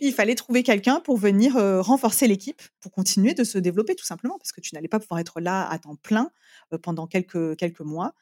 il 0.00 0.12
fallait 0.12 0.34
trouver 0.34 0.62
quelqu'un 0.62 1.00
pour 1.00 1.16
venir 1.16 1.54
renforcer 1.84 2.28
l'équipe, 2.28 2.62
pour 2.80 2.92
continuer 2.92 3.34
de 3.34 3.44
se 3.44 3.58
développer 3.58 3.94
tout 3.94 4.04
simplement, 4.04 4.38
parce 4.38 4.52
que 4.52 4.60
tu 4.60 4.74
n'allais 4.74 4.88
pas 4.88 5.00
pouvoir 5.00 5.20
être 5.20 5.40
là 5.40 5.68
à 5.68 5.78
temps 5.78 5.96
plein 5.96 6.30
pendant 6.82 7.06
quelques, 7.06 7.56
quelques 7.56 7.80
mois. 7.80 8.14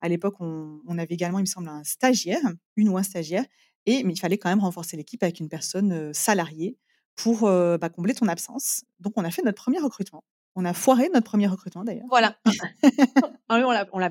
À 0.00 0.08
l'époque, 0.08 0.36
on, 0.40 0.98
avait 0.98 1.14
également, 1.14 1.38
il 1.38 1.42
me 1.42 1.46
semble, 1.46 1.68
un 1.68 1.84
stagiaire, 1.84 2.40
une 2.76 2.88
ou 2.88 2.98
un 2.98 3.02
stagiaire, 3.02 3.44
et, 3.86 4.02
mais 4.02 4.14
il 4.14 4.18
fallait 4.18 4.38
quand 4.38 4.48
même 4.48 4.60
renforcer 4.60 4.96
l'équipe 4.96 5.22
avec 5.22 5.40
une 5.40 5.48
personne 5.48 6.12
salariée 6.14 6.78
pour 7.14 7.42
bah, 7.42 7.88
combler 7.90 8.14
ton 8.14 8.26
absence. 8.26 8.84
Donc, 8.98 9.12
on 9.16 9.24
a 9.24 9.30
fait 9.30 9.42
notre 9.42 9.62
premier 9.62 9.78
recrutement. 9.78 10.24
On 10.56 10.64
a 10.64 10.72
foiré 10.72 11.08
notre 11.12 11.26
premier 11.30 11.46
recrutement 11.46 11.84
d'ailleurs. 11.84 12.06
Voilà. 12.08 12.36
on 13.50 13.98
l'a 13.98 14.10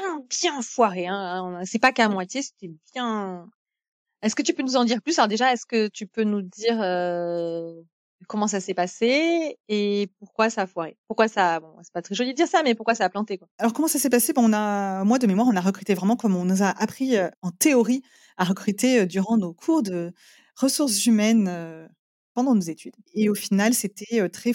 bien, 0.00 0.20
bien 0.40 0.62
foiré. 0.62 1.06
Hein. 1.06 1.60
C'est 1.64 1.78
pas 1.78 1.92
qu'à 1.92 2.08
moitié, 2.08 2.42
c'était 2.42 2.72
bien, 2.94 3.48
est-ce 4.24 4.34
que 4.34 4.42
tu 4.42 4.54
peux 4.54 4.62
nous 4.62 4.76
en 4.76 4.84
dire 4.84 5.02
plus? 5.02 5.18
Alors 5.18 5.28
déjà, 5.28 5.52
est-ce 5.52 5.66
que 5.66 5.88
tu 5.88 6.06
peux 6.06 6.24
nous 6.24 6.40
dire 6.40 6.80
euh, 6.80 7.74
comment 8.26 8.46
ça 8.48 8.58
s'est 8.58 8.72
passé 8.72 9.58
et 9.68 10.08
pourquoi 10.18 10.48
ça 10.48 10.62
a 10.62 10.66
foiré? 10.66 10.96
Pourquoi 11.08 11.28
ça 11.28 11.60
Bon, 11.60 11.74
c'est 11.82 11.92
pas 11.92 12.00
très 12.00 12.14
joli 12.14 12.30
de 12.30 12.36
dire 12.36 12.48
ça, 12.48 12.62
mais 12.62 12.74
pourquoi 12.74 12.94
ça 12.94 13.04
a 13.04 13.10
planté 13.10 13.36
quoi? 13.36 13.48
Alors 13.58 13.74
comment 13.74 13.86
ça 13.86 13.98
s'est 13.98 14.08
passé? 14.08 14.32
Bon, 14.32 14.48
on 14.48 14.54
a, 14.54 15.04
moi 15.04 15.18
de 15.18 15.26
mémoire, 15.26 15.46
on 15.46 15.56
a 15.56 15.60
recruté 15.60 15.92
vraiment 15.92 16.16
comme 16.16 16.36
on 16.36 16.46
nous 16.46 16.62
a 16.62 16.70
appris 16.70 17.18
euh, 17.18 17.28
en 17.42 17.50
théorie 17.50 18.02
à 18.38 18.44
recruter 18.44 19.00
euh, 19.00 19.06
durant 19.06 19.36
nos 19.36 19.52
cours 19.52 19.82
de 19.82 20.10
ressources 20.56 21.04
humaines 21.04 21.50
pendant 22.32 22.54
nos 22.54 22.62
études. 22.62 22.94
Et 23.12 23.28
au 23.28 23.34
final, 23.34 23.74
c'était 23.74 24.26
très, 24.30 24.52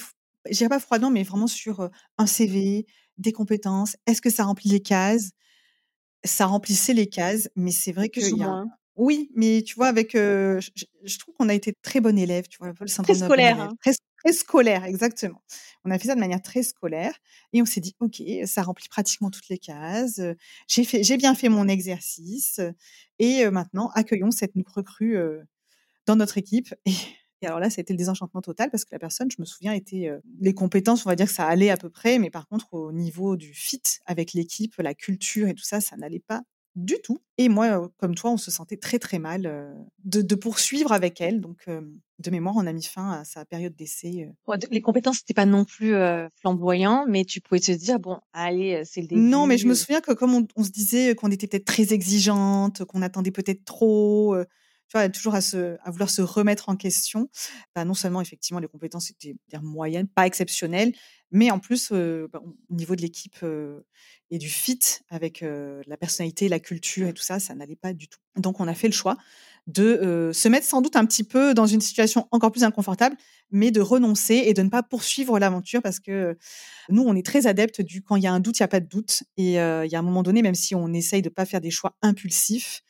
je 0.49 0.57
dirais 0.57 0.69
pas 0.69 0.79
froidant, 0.79 1.11
mais 1.11 1.23
vraiment 1.23 1.47
sur 1.47 1.89
un 2.17 2.25
CV, 2.25 2.85
des 3.17 3.31
compétences. 3.31 3.97
Est-ce 4.05 4.21
que 4.21 4.29
ça 4.29 4.45
remplit 4.45 4.69
les 4.69 4.79
cases? 4.79 5.31
Ça 6.23 6.45
remplissait 6.45 6.93
les 6.93 7.07
cases, 7.07 7.49
mais 7.55 7.71
c'est 7.71 7.91
vrai 7.91 8.09
que 8.09 8.19
y 8.19 8.43
a, 8.43 8.63
oui, 8.99 9.31
mais 9.33 9.61
tu 9.61 9.75
vois, 9.75 9.87
avec, 9.87 10.11
je, 10.13 11.17
trouve 11.19 11.33
qu'on 11.35 11.47
a 11.47 11.53
été 11.53 11.73
très 11.81 12.01
bon 12.01 12.17
élève, 12.17 12.49
tu 12.49 12.57
vois, 12.57 12.73
le 12.77 12.87
syndrome 12.87 13.15
très 13.15 13.25
scolaire, 13.25 13.61
hein. 13.61 13.73
très, 13.81 14.33
scolaire, 14.33 14.83
exactement. 14.83 15.41
On 15.85 15.91
a 15.91 15.97
fait 15.97 16.07
ça 16.07 16.15
de 16.15 16.19
manière 16.19 16.41
très 16.41 16.63
scolaire 16.63 17.17
et 17.53 17.61
on 17.61 17.65
s'est 17.65 17.79
dit, 17.79 17.95
ok, 18.01 18.21
ça 18.45 18.61
remplit 18.61 18.89
pratiquement 18.89 19.29
toutes 19.29 19.47
les 19.47 19.57
cases. 19.57 20.19
J'ai 20.67 20.83
fait, 20.83 21.01
j'ai 21.01 21.15
bien 21.15 21.33
fait 21.33 21.47
mon 21.47 21.69
exercice 21.69 22.59
et 23.19 23.49
maintenant 23.49 23.89
accueillons 23.95 24.31
cette 24.31 24.51
recrue 24.67 25.17
dans 26.05 26.17
notre 26.17 26.37
équipe. 26.37 26.75
Et, 26.85 26.91
et 27.41 27.47
alors 27.47 27.59
là, 27.59 27.69
c'était 27.69 27.93
le 27.93 27.97
désenchantement 27.97 28.41
total 28.41 28.69
parce 28.69 28.85
que 28.85 28.89
la 28.91 28.99
personne, 28.99 29.29
je 29.31 29.37
me 29.39 29.45
souviens, 29.45 29.73
était 29.73 30.11
les 30.39 30.53
compétences, 30.53 31.05
on 31.05 31.09
va 31.09 31.15
dire 31.15 31.27
que 31.27 31.33
ça 31.33 31.45
allait 31.45 31.69
à 31.69 31.77
peu 31.77 31.89
près, 31.89 32.19
mais 32.19 32.29
par 32.29 32.47
contre 32.47 32.73
au 32.73 32.91
niveau 32.91 33.37
du 33.37 33.53
fit 33.53 33.81
avec 34.05 34.33
l'équipe, 34.33 34.75
la 34.77 34.93
culture 34.93 35.47
et 35.47 35.53
tout 35.53 35.63
ça, 35.63 35.81
ça 35.81 35.95
n'allait 35.97 36.19
pas 36.19 36.41
du 36.75 36.95
tout. 37.03 37.19
Et 37.37 37.49
moi, 37.49 37.89
comme 37.97 38.15
toi, 38.15 38.31
on 38.31 38.37
se 38.37 38.51
sentait 38.51 38.77
très 38.77 38.99
très 38.99 39.19
mal 39.19 39.75
de, 40.03 40.35
poursuivre 40.35 40.91
avec 40.91 41.21
elle. 41.21 41.41
Donc, 41.41 41.67
de 41.67 42.31
mémoire, 42.31 42.55
on 42.57 42.67
a 42.67 42.73
mis 42.73 42.83
fin 42.83 43.11
à 43.11 43.25
sa 43.25 43.45
période 43.45 43.75
d'essai. 43.75 44.29
les 44.71 44.81
compétences 44.81 45.21
n'étaient 45.21 45.33
pas 45.33 45.45
non 45.45 45.65
plus 45.65 45.93
flamboyants, 46.35 47.05
mais 47.07 47.25
tu 47.25 47.41
pouvais 47.41 47.59
te 47.59 47.71
dire 47.71 47.99
bon, 47.99 48.19
allez, 48.33 48.83
c'est 48.85 49.01
le 49.01 49.07
début. 49.07 49.21
Non, 49.21 49.45
mais 49.45 49.57
je 49.57 49.67
me 49.67 49.73
souviens 49.73 50.01
que 50.01 50.13
comme 50.13 50.45
on, 50.55 50.63
se 50.63 50.71
disait 50.71 51.15
qu'on 51.15 51.31
était 51.31 51.47
peut-être 51.47 51.65
très 51.65 51.93
exigeante, 51.93 52.85
qu'on 52.85 53.01
attendait 53.01 53.31
peut-être 53.31 53.65
trop. 53.65 54.35
Tu 54.89 54.97
vois, 54.97 55.07
toujours 55.09 55.35
à, 55.35 55.39
à 55.83 55.91
vouloir 55.91 56.09
se 56.09 56.21
remettre 56.21 56.69
en 56.69 56.75
question. 56.75 57.29
Bah, 57.75 57.85
non 57.85 57.93
seulement, 57.93 58.21
effectivement, 58.21 58.59
les 58.59 58.67
compétences 58.67 59.11
étaient 59.11 59.35
moyennes, 59.61 60.07
pas 60.07 60.25
exceptionnelles, 60.25 60.93
mais 61.31 61.51
en 61.51 61.59
plus, 61.59 61.91
bah, 61.91 62.41
au 62.43 62.73
niveau 62.73 62.95
de 62.95 63.01
l'équipe 63.01 63.37
et 64.31 64.37
du 64.37 64.49
fit 64.49 64.79
avec 65.09 65.41
la 65.41 65.97
personnalité, 65.97 66.49
la 66.49 66.59
culture 66.59 67.07
et 67.07 67.13
tout 67.13 67.23
ça, 67.23 67.39
ça 67.39 67.53
n'allait 67.55 67.75
pas 67.75 67.93
du 67.93 68.07
tout. 68.07 68.19
Donc, 68.35 68.59
on 68.59 68.67
a 68.67 68.73
fait 68.73 68.87
le 68.87 68.93
choix 68.93 69.17
de 69.67 70.31
se 70.33 70.47
mettre 70.47 70.65
sans 70.65 70.81
doute 70.81 70.95
un 70.95 71.05
petit 71.05 71.23
peu 71.23 71.53
dans 71.53 71.67
une 71.67 71.81
situation 71.81 72.27
encore 72.31 72.51
plus 72.51 72.63
inconfortable, 72.63 73.15
mais 73.51 73.69
de 73.69 73.81
renoncer 73.81 74.35
et 74.45 74.55
de 74.55 74.63
ne 74.63 74.69
pas 74.69 74.81
poursuivre 74.81 75.37
l'aventure 75.37 75.83
parce 75.83 75.99
que 75.99 76.35
nous, 76.89 77.03
on 77.03 77.15
est 77.15 77.25
très 77.25 77.45
adeptes 77.45 77.81
du 77.81 78.01
quand 78.01 78.15
il 78.15 78.23
y 78.23 78.27
a 78.27 78.33
un 78.33 78.39
doute, 78.39 78.57
il 78.59 78.63
n'y 78.63 78.65
a 78.65 78.69
pas 78.69 78.79
de 78.79 78.87
doute. 78.87 79.23
Et 79.37 79.53
il 79.53 79.53
y 79.53 79.57
a 79.95 79.99
un 79.99 80.01
moment 80.01 80.23
donné, 80.23 80.41
même 80.41 80.55
si 80.55 80.73
on 80.73 80.91
essaye 80.93 81.21
de 81.21 81.29
ne 81.29 81.33
pas 81.33 81.45
faire 81.45 81.61
des 81.61 81.71
choix 81.71 81.95
impulsifs, 82.01 82.81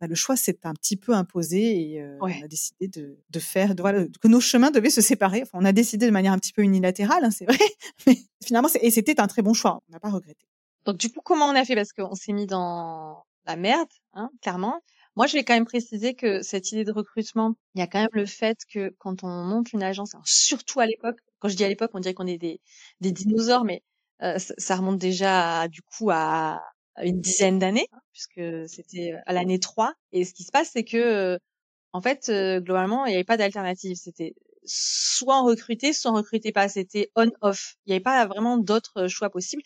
bah, 0.00 0.06
le 0.06 0.14
choix 0.14 0.36
s'est 0.36 0.58
un 0.64 0.74
petit 0.74 0.96
peu 0.96 1.14
imposé 1.14 1.92
et 1.92 2.04
on 2.20 2.26
a 2.26 2.48
décidé 2.48 2.88
de, 2.88 3.18
de 3.30 3.38
faire, 3.38 3.74
de, 3.74 4.10
que 4.20 4.28
nos 4.28 4.40
chemins 4.40 4.70
devaient 4.70 4.90
se 4.90 5.00
séparer. 5.00 5.42
Enfin, 5.42 5.58
on 5.60 5.64
a 5.64 5.72
décidé 5.72 6.06
de 6.06 6.10
manière 6.12 6.32
un 6.32 6.38
petit 6.38 6.52
peu 6.52 6.62
unilatérale, 6.62 7.24
hein, 7.24 7.30
c'est 7.30 7.46
vrai, 7.46 7.58
mais 8.06 8.18
finalement, 8.44 8.68
et 8.80 8.90
c'était 8.90 9.20
un 9.20 9.26
très 9.26 9.42
bon 9.42 9.54
choix. 9.54 9.80
On 9.88 9.92
n'a 9.92 10.00
pas 10.00 10.10
regretté. 10.10 10.46
Donc 10.84 10.96
du 10.98 11.10
coup, 11.10 11.20
comment 11.24 11.46
on 11.46 11.54
a 11.54 11.64
fait? 11.64 11.74
Parce 11.74 11.92
qu'on 11.92 12.14
s'est 12.14 12.32
mis 12.32 12.46
dans 12.46 13.24
la 13.46 13.56
merde, 13.56 13.88
hein, 14.14 14.30
clairement. 14.42 14.80
Moi, 15.16 15.26
je 15.26 15.32
vais 15.32 15.44
quand 15.44 15.54
même 15.54 15.64
préciser 15.64 16.14
que 16.14 16.42
cette 16.42 16.72
idée 16.72 16.84
de 16.84 16.92
recrutement, 16.92 17.54
il 17.74 17.80
y 17.80 17.82
a 17.82 17.86
quand 17.86 18.00
même 18.00 18.08
le 18.12 18.26
fait 18.26 18.58
que 18.70 18.94
quand 18.98 19.24
on 19.24 19.44
monte 19.44 19.72
une 19.72 19.82
agence, 19.82 20.14
surtout 20.24 20.80
à 20.80 20.86
l'époque, 20.86 21.16
quand 21.38 21.48
je 21.48 21.56
dis 21.56 21.64
à 21.64 21.68
l'époque, 21.68 21.90
on 21.94 22.00
dirait 22.00 22.14
qu'on 22.14 22.26
est 22.26 22.38
des, 22.38 22.60
des 23.00 23.12
dinosaures, 23.12 23.64
mais 23.64 23.82
ça 24.36 24.76
remonte 24.76 24.98
déjà 24.98 25.68
du 25.68 25.82
coup 25.82 26.10
à 26.10 26.60
une 27.02 27.20
dizaine 27.20 27.58
d'années, 27.58 27.88
puisque 28.12 28.68
c'était 28.68 29.14
à 29.26 29.32
l'année 29.32 29.58
3. 29.58 29.92
Et 30.12 30.24
ce 30.24 30.34
qui 30.34 30.44
se 30.44 30.50
passe, 30.50 30.70
c'est 30.72 30.84
que, 30.84 31.38
en 31.92 32.00
fait, 32.00 32.30
globalement, 32.30 33.06
il 33.06 33.10
n'y 33.10 33.16
avait 33.16 33.24
pas 33.24 33.36
d'alternative. 33.36 33.96
C'était 33.96 34.34
soit 34.64 35.40
on 35.42 35.46
recrutait, 35.46 35.92
soit 35.92 36.10
on 36.10 36.14
recrutait 36.14 36.52
pas. 36.52 36.68
C'était 36.68 37.10
on-off. 37.14 37.76
Il 37.86 37.90
n'y 37.90 37.94
avait 37.94 38.02
pas 38.02 38.26
vraiment 38.26 38.58
d'autres 38.58 39.06
choix 39.08 39.30
possibles. 39.30 39.62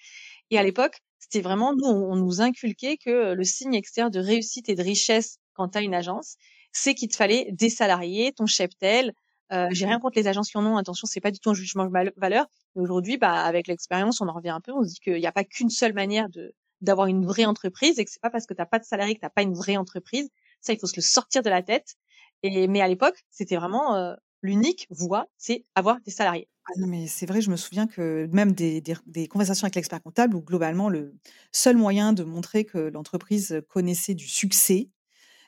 Et 0.51 0.59
à 0.59 0.63
l'époque, 0.63 0.99
c'était 1.19 1.41
vraiment, 1.41 1.75
nous, 1.75 1.87
on, 1.87 2.17
nous 2.17 2.41
inculquait 2.41 2.97
que 2.97 3.35
le 3.35 3.45
signe 3.45 3.75
extérieur 3.75 4.11
de 4.11 4.21
réussite 4.21 4.69
et 4.69 4.75
de 4.75 4.83
richesse 4.83 5.39
quand 5.55 5.69
tu 5.69 5.81
une 5.81 5.95
agence, 5.95 6.37
c'est 6.73 6.95
qu'il 6.95 7.09
te 7.09 7.17
fallait 7.17 7.49
des 7.53 7.71
salariés, 7.71 8.33
ton 8.33 8.47
cheptel. 8.47 9.13
Euh, 9.53 9.69
J'ai 9.73 9.87
rien 9.87 9.99
contre 9.99 10.19
les 10.19 10.29
agences 10.29 10.51
qui 10.51 10.59
en 10.59 10.67
ont, 10.67 10.77
attention, 10.77 11.07
c'est 11.07 11.21
pas 11.21 11.31
du 11.31 11.41
tout 11.41 11.51
un 11.51 11.55
jugement 11.55 11.85
de 11.85 12.13
valeur. 12.17 12.47
Mais 12.75 12.83
aujourd'hui, 12.83 13.17
bah, 13.17 13.33
avec 13.33 13.67
l'expérience, 13.67 14.21
on 14.21 14.29
en 14.29 14.33
revient 14.33 14.51
un 14.51 14.61
peu, 14.61 14.73
on 14.73 14.83
se 14.83 14.89
dit 14.89 15.01
qu'il 15.01 15.17
n'y 15.17 15.27
a 15.27 15.33
pas 15.33 15.45
qu'une 15.45 15.71
seule 15.71 15.93
manière 15.93 16.29
de, 16.29 16.55
d'avoir 16.81 17.07
une 17.07 17.27
vraie 17.27 17.45
entreprise 17.45 17.99
et 17.99 18.05
que 18.05 18.11
c'est 18.11 18.21
pas 18.23 18.31
parce 18.31 18.47
que 18.47 18.55
t'as 18.55 18.67
pas 18.67 18.79
de 18.79 18.85
salarié 18.85 19.15
que 19.15 19.21
t'as 19.21 19.31
pas 19.31 19.43
une 19.43 19.55
vraie 19.55 19.77
entreprise. 19.77 20.31
Ça, 20.61 20.73
il 20.73 20.79
faut 20.79 20.87
se 20.87 20.97
le 20.97 21.03
sortir 21.03 21.43
de 21.43 21.51
la 21.51 21.63
tête. 21.63 21.97
Et 22.43 22.69
mais 22.69 22.81
à 22.81 22.89
l'époque, 22.89 23.25
c'était 23.31 23.57
vraiment 23.57 23.97
euh, 23.97 24.15
l'unique 24.43 24.87
voie, 24.91 25.27
c'est 25.37 25.65
avoir 25.75 26.01
des 26.01 26.11
salariés. 26.11 26.49
Ah 26.67 26.87
mais 26.87 27.07
c'est 27.07 27.27
vrai, 27.27 27.41
je 27.41 27.51
me 27.51 27.57
souviens 27.57 27.87
que 27.87 28.29
même 28.33 28.53
des, 28.53 28.81
des, 28.81 28.95
des 29.07 29.29
conversations 29.29 29.65
avec 29.65 29.75
l'expert 29.75 30.03
comptable 30.03 30.37
où 30.37 30.43
globalement 30.43 30.89
le 30.89 31.17
seul 31.53 31.77
moyen 31.77 32.13
de 32.13 32.23
montrer 32.23 32.65
que 32.65 32.79
l'entreprise 32.79 33.61
connaissait 33.69 34.15
du 34.15 34.29
succès, 34.29 34.89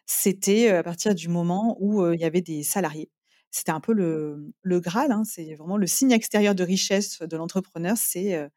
c'était 0.07 0.69
à 0.71 0.83
partir 0.83 1.15
du 1.15 1.29
moment 1.29 1.77
où 1.81 2.05
il 2.13 2.21
y 2.21 2.25
avait 2.25 2.41
des 2.41 2.63
salariés. 2.63 3.11
C'était 3.51 3.71
un 3.73 3.81
peu 3.81 3.93
le, 3.93 4.53
le 4.63 4.81
Graal, 4.81 5.13
hein, 5.13 5.23
c'est 5.25 5.55
vraiment 5.55 5.77
le 5.77 5.87
signe 5.87 6.13
extérieur 6.13 6.55
de 6.55 6.65
richesse 6.65 7.21
de 7.21 7.37
l'entrepreneur, 7.37 7.97
c'est 7.97 8.51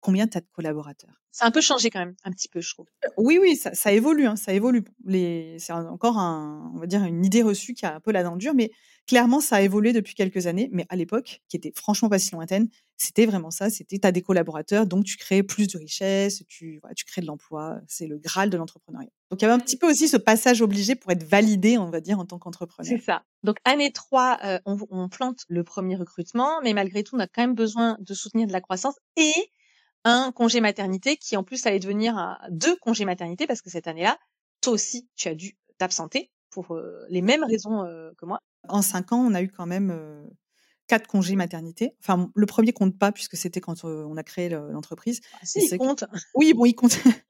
combien 0.00 0.26
tu 0.26 0.38
as 0.38 0.40
de 0.40 0.48
collaborateurs? 0.52 1.20
Ça 1.32 1.44
a 1.44 1.48
un 1.48 1.52
peu 1.52 1.60
changé 1.60 1.90
quand 1.90 2.00
même, 2.00 2.16
un 2.24 2.32
petit 2.32 2.48
peu, 2.48 2.60
je 2.60 2.74
trouve. 2.74 2.86
Oui, 3.16 3.38
oui, 3.40 3.54
ça, 3.54 3.72
ça 3.72 3.92
évolue, 3.92 4.26
hein, 4.26 4.34
ça 4.34 4.52
évolue. 4.52 4.82
Les, 5.04 5.56
c'est 5.60 5.72
encore 5.72 6.18
un, 6.18 6.72
on 6.74 6.80
va 6.80 6.86
dire 6.86 7.04
une 7.04 7.24
idée 7.24 7.42
reçue 7.42 7.72
qui 7.72 7.86
a 7.86 7.94
un 7.94 8.00
peu 8.00 8.10
la 8.10 8.24
dent 8.24 8.36
dure, 8.36 8.52
mais 8.52 8.72
clairement, 9.06 9.40
ça 9.40 9.56
a 9.56 9.60
évolué 9.60 9.92
depuis 9.92 10.14
quelques 10.14 10.48
années. 10.48 10.68
Mais 10.72 10.86
à 10.88 10.96
l'époque, 10.96 11.40
qui 11.48 11.56
était 11.56 11.72
franchement 11.76 12.08
pas 12.08 12.18
si 12.18 12.32
lointaine, 12.32 12.68
c'était 12.96 13.26
vraiment 13.26 13.52
ça. 13.52 13.70
C'était, 13.70 14.00
tu 14.00 14.06
as 14.06 14.10
des 14.10 14.22
collaborateurs, 14.22 14.86
donc 14.86 15.04
tu 15.04 15.16
crées 15.16 15.44
plus 15.44 15.68
de 15.68 15.78
richesse, 15.78 16.42
tu, 16.48 16.80
voilà, 16.80 16.94
tu 16.94 17.04
crées 17.04 17.20
de 17.20 17.26
l'emploi. 17.26 17.80
C'est 17.86 18.08
le 18.08 18.18
graal 18.18 18.50
de 18.50 18.56
l'entrepreneuriat. 18.56 19.10
Donc 19.30 19.40
il 19.40 19.44
y 19.44 19.48
avait 19.48 19.54
un 19.54 19.64
petit 19.64 19.76
peu 19.76 19.88
aussi 19.88 20.08
ce 20.08 20.16
passage 20.16 20.62
obligé 20.62 20.96
pour 20.96 21.12
être 21.12 21.22
validé, 21.22 21.78
on 21.78 21.90
va 21.90 22.00
dire, 22.00 22.18
en 22.18 22.26
tant 22.26 22.40
qu'entrepreneur. 22.40 22.90
C'est 22.90 23.04
ça. 23.04 23.22
Donc 23.44 23.58
année 23.64 23.92
3, 23.92 24.38
euh, 24.44 24.58
on, 24.66 24.78
on 24.90 25.08
plante 25.08 25.44
le 25.48 25.62
premier 25.62 25.94
recrutement, 25.94 26.60
mais 26.64 26.72
malgré 26.72 27.04
tout, 27.04 27.14
on 27.14 27.20
a 27.20 27.28
quand 27.28 27.42
même 27.42 27.54
besoin 27.54 27.96
de 28.00 28.14
soutenir 28.14 28.48
de 28.48 28.52
la 28.52 28.60
croissance 28.60 28.96
et 29.16 29.32
un 30.04 30.32
congé 30.32 30.60
maternité 30.60 31.16
qui 31.16 31.36
en 31.36 31.42
plus 31.42 31.66
allait 31.66 31.78
devenir 31.78 32.38
deux 32.50 32.76
congés 32.76 33.04
maternité 33.04 33.46
parce 33.46 33.62
que 33.62 33.70
cette 33.70 33.86
année-là, 33.86 34.18
toi 34.60 34.72
aussi, 34.72 35.08
tu 35.16 35.28
as 35.28 35.34
dû 35.34 35.56
t'absenter 35.78 36.30
pour 36.50 36.74
euh, 36.74 37.04
les 37.08 37.22
mêmes 37.22 37.44
raisons 37.44 37.82
euh, 37.84 38.10
que 38.18 38.26
moi. 38.26 38.40
En 38.68 38.82
cinq 38.82 39.12
ans, 39.12 39.24
on 39.24 39.34
a 39.34 39.42
eu 39.42 39.48
quand 39.48 39.66
même 39.66 39.90
euh, 39.90 40.26
quatre 40.86 41.06
congés 41.06 41.36
maternité. 41.36 41.94
Enfin, 42.00 42.30
le 42.34 42.46
premier 42.46 42.72
compte 42.72 42.98
pas 42.98 43.12
puisque 43.12 43.36
c'était 43.36 43.60
quand 43.60 43.84
on 43.84 44.16
a 44.16 44.22
créé 44.22 44.48
l'entreprise. 44.48 45.20
Ah, 45.34 45.38
si, 45.44 45.60
il 45.60 45.78
compte. 45.78 46.04
Oui, 46.34 46.52
bon, 46.52 46.64
il 46.66 46.74
compte. 46.74 46.98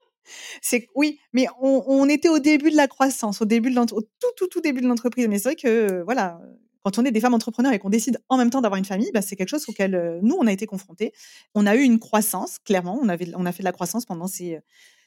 c'est 0.61 0.87
oui, 0.95 1.19
mais 1.33 1.47
on, 1.61 1.83
on, 1.87 2.09
était 2.09 2.29
au 2.29 2.39
début 2.39 2.71
de 2.71 2.75
la 2.75 2.87
croissance, 2.87 3.41
au 3.41 3.45
début 3.45 3.71
de 3.71 3.85
tout 3.85 4.03
tout 4.35 4.47
tout 4.47 4.61
début 4.61 4.81
de 4.81 4.87
l'entreprise. 4.87 5.27
Mais 5.27 5.37
c'est 5.37 5.49
vrai 5.49 5.55
que 5.55 6.01
voilà, 6.03 6.41
quand 6.83 6.97
on 6.97 7.05
est 7.05 7.11
des 7.11 7.19
femmes 7.19 7.33
entrepreneurs 7.33 7.73
et 7.73 7.79
qu'on 7.79 7.89
décide 7.89 8.19
en 8.29 8.37
même 8.37 8.49
temps 8.49 8.61
d'avoir 8.61 8.77
une 8.77 8.85
famille, 8.85 9.11
bah, 9.13 9.21
c'est 9.21 9.35
quelque 9.35 9.49
chose 9.49 9.67
auquel 9.67 9.95
euh, 9.95 10.19
nous, 10.21 10.35
on 10.39 10.47
a 10.47 10.51
été 10.51 10.65
confrontés. 10.65 11.13
On 11.53 11.65
a 11.65 11.75
eu 11.75 11.81
une 11.81 11.99
croissance, 11.99 12.59
clairement. 12.59 12.99
On, 13.01 13.09
avait, 13.09 13.31
on 13.35 13.45
a 13.45 13.51
fait 13.51 13.63
de 13.63 13.65
la 13.65 13.71
croissance 13.71 14.05
pendant 14.05 14.27
ces 14.27 14.55
euh, 14.55 14.61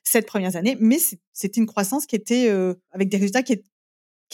sept 0.05 0.27
premières 0.27 0.57
années, 0.57 0.77
mais 0.79 0.99
c'était 1.33 1.61
une 1.61 1.67
croissance 1.67 2.07
qui 2.07 2.17
était 2.17 2.49
euh, 2.49 2.75
avec 2.93 3.09
des 3.09 3.17
résultats 3.17 3.43
qui 3.43 3.61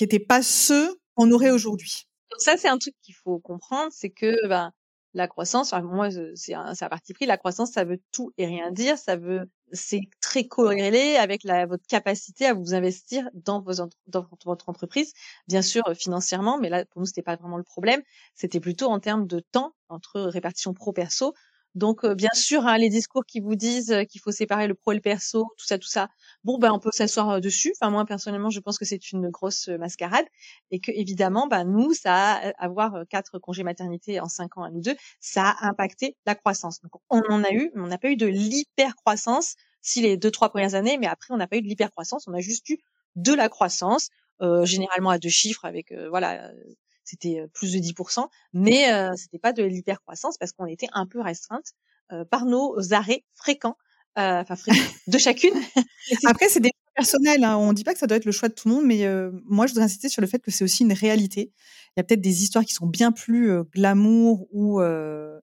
n'étaient 0.00 0.18
pas 0.18 0.42
ceux 0.42 0.99
qu'on 1.14 1.30
aurait 1.30 1.50
aujourd'hui. 1.50 2.06
Donc 2.30 2.40
ça, 2.40 2.56
c'est 2.56 2.68
un 2.68 2.78
truc 2.78 2.94
qu'il 3.02 3.14
faut 3.14 3.38
comprendre, 3.38 3.90
c'est 3.92 4.11
que 4.11 4.49
bah, 4.49 4.73
la 5.14 5.26
croissance, 5.26 5.73
moi, 5.85 6.09
c'est 6.35 6.54
un, 6.54 6.73
un 6.80 6.88
parti 6.88 7.12
pris. 7.12 7.26
La 7.26 7.37
croissance, 7.37 7.73
ça 7.73 7.85
veut 7.85 8.00
tout 8.12 8.32
et 8.38 8.47
rien 8.47 8.70
dire. 8.70 8.99
Ça 8.99 9.16
veut, 9.16 9.49
c'est 9.73 10.03
très 10.21 10.45
corrélé 10.45 11.17
avec 11.17 11.45
la, 11.45 11.67
votre 11.67 11.87
capacité 11.87 12.47
à 12.47 12.55
vous 12.55 12.75
investir 12.75 13.29
dans, 13.35 13.61
vos, 13.61 13.87
dans 14.07 14.27
votre 14.45 14.69
entreprise. 14.69 15.12
Bien 15.49 15.62
sûr, 15.62 15.83
euh, 15.89 15.95
financièrement, 15.95 16.59
mais 16.59 16.69
là, 16.69 16.85
pour 16.87 17.00
nous, 17.00 17.07
c'était 17.07 17.23
pas 17.23 17.37
vraiment 17.37 17.57
le 17.57 17.62
problème. 17.62 18.03
C'était 18.35 18.61
plutôt 18.61 18.87
en 18.87 19.00
termes 19.00 19.27
de 19.27 19.41
temps 19.41 19.75
entre 19.89 20.21
répartition 20.21 20.75
pro-perso. 20.75 21.35
Donc, 21.77 22.05
euh, 22.05 22.15
bien 22.15 22.31
sûr, 22.35 22.67
hein, 22.67 22.79
les 22.79 22.89
discours 22.89 23.25
qui 23.25 23.39
vous 23.41 23.55
disent 23.55 23.93
euh, 23.93 24.05
qu'il 24.05 24.21
faut 24.21 24.33
séparer 24.33 24.67
le 24.67 24.75
pro 24.75 24.93
et 24.93 24.97
le 24.97 25.00
perso, 25.00 25.47
tout 25.57 25.65
ça, 25.65 25.79
tout 25.79 25.89
ça, 25.89 26.09
bon, 26.43 26.59
ben, 26.59 26.73
on 26.73 26.81
peut 26.81 26.91
s'asseoir 26.93 27.31
euh, 27.31 27.41
dessus. 27.41 27.73
Enfin, 27.81 27.91
moi, 27.91 28.05
personnellement, 28.05 28.50
je 28.50 28.59
pense 28.61 28.77
que 28.79 28.85
c'est 28.85 29.12
une 29.12 29.29
grosse 29.31 29.69
mascarade 29.69 30.25
et 30.73 30.81
que, 30.81 30.91
évidemment, 30.91 31.47
ben, 31.47 31.65
nous, 31.65 31.95
ça 31.95 32.35
avoir 32.59 33.05
quatre 33.09 33.39
congés 33.39 33.62
maternité 33.62 34.21
en 34.21 34.29
cinq 34.29 34.59
ans 34.59 34.65
à 34.65 34.71
nous 34.71 34.81
deux, 34.81 34.97
ça 35.21 35.50
a 35.50 35.69
impacté 35.69 36.17
la 36.27 36.35
croissance. 36.35 36.81
Donc, 36.83 36.93
on 37.09 37.23
en 37.31 37.45
a 37.45 37.53
eu, 37.53 37.71
mais 37.75 37.83
on 37.83 37.87
n'a 37.87 37.99
pas 37.99 38.11
eu 38.11 38.17
de 38.17 38.27
l'hyper 38.27 38.97
croissance 38.97 39.55
si 39.81 40.03
les 40.03 40.17
deux, 40.17 40.31
trois 40.31 40.50
premières 40.50 40.75
années, 40.75 40.99
mais 40.99 41.07
après, 41.07 41.33
on 41.33 41.37
n'a 41.37 41.47
pas 41.47 41.57
eu 41.57 41.62
de 41.62 41.69
l'hyper 41.69 41.91
croissance, 41.91 42.27
on 42.27 42.35
a 42.35 42.41
juste 42.41 42.69
eu 42.69 42.79
de 43.17 43.33
la 43.33 43.49
croissance, 43.49 44.11
euh, 44.43 44.65
généralement 44.65 45.11
à 45.11 45.19
deux 45.19 45.29
chiffres 45.29 45.65
avec, 45.65 45.93
voilà, 46.11 46.50
c'était 47.04 47.45
plus 47.52 47.73
de 47.73 47.78
10%, 47.78 48.26
mais 48.52 48.92
euh, 48.92 49.12
c'était 49.16 49.38
pas 49.38 49.52
de 49.52 49.62
l'hypercroissance 49.62 50.38
parce 50.38 50.52
qu'on 50.52 50.66
était 50.66 50.88
un 50.92 51.07
peu 51.07 51.21
restreinte 51.21 51.73
par 52.28 52.45
nos 52.45 52.92
arrêts 52.92 53.25
fréquents, 53.35 53.76
enfin 54.16 54.57
fréquents 54.57 54.80
de 55.07 55.16
chacune. 55.16 55.54
Après, 56.26 56.49
c'est 56.49 56.59
des 56.59 56.71
choix 56.71 56.92
personnels. 56.97 57.45
Hein. 57.45 57.57
On 57.57 57.73
dit 57.73 57.85
pas 57.85 57.92
que 57.92 58.00
ça 58.00 58.09
doit 58.09 58.16
être 58.16 58.25
le 58.25 58.33
choix 58.33 58.49
de 58.49 58.54
tout 58.54 58.69
le 58.69 58.75
monde, 58.75 58.85
mais 58.85 59.07
moi, 59.45 59.69
je 59.69 59.73
voudrais 59.73 59.85
insister 59.85 60.09
sur 60.09 60.21
le 60.21 60.26
fait 60.26 60.40
que 60.40 60.50
c'est 60.50 60.64
aussi 60.64 60.83
une 60.83 60.92
réalité. 60.92 61.52
Il 61.90 61.92
y 61.99 62.00
a 62.00 62.02
peut-être 62.02 62.21
des 62.21 62.42
histoires 62.42 62.64
qui 62.64 62.75
sont 62.75 62.88
bien 62.88 63.12
plus 63.12 63.62
glamour 63.73 64.49
ou 64.50 64.83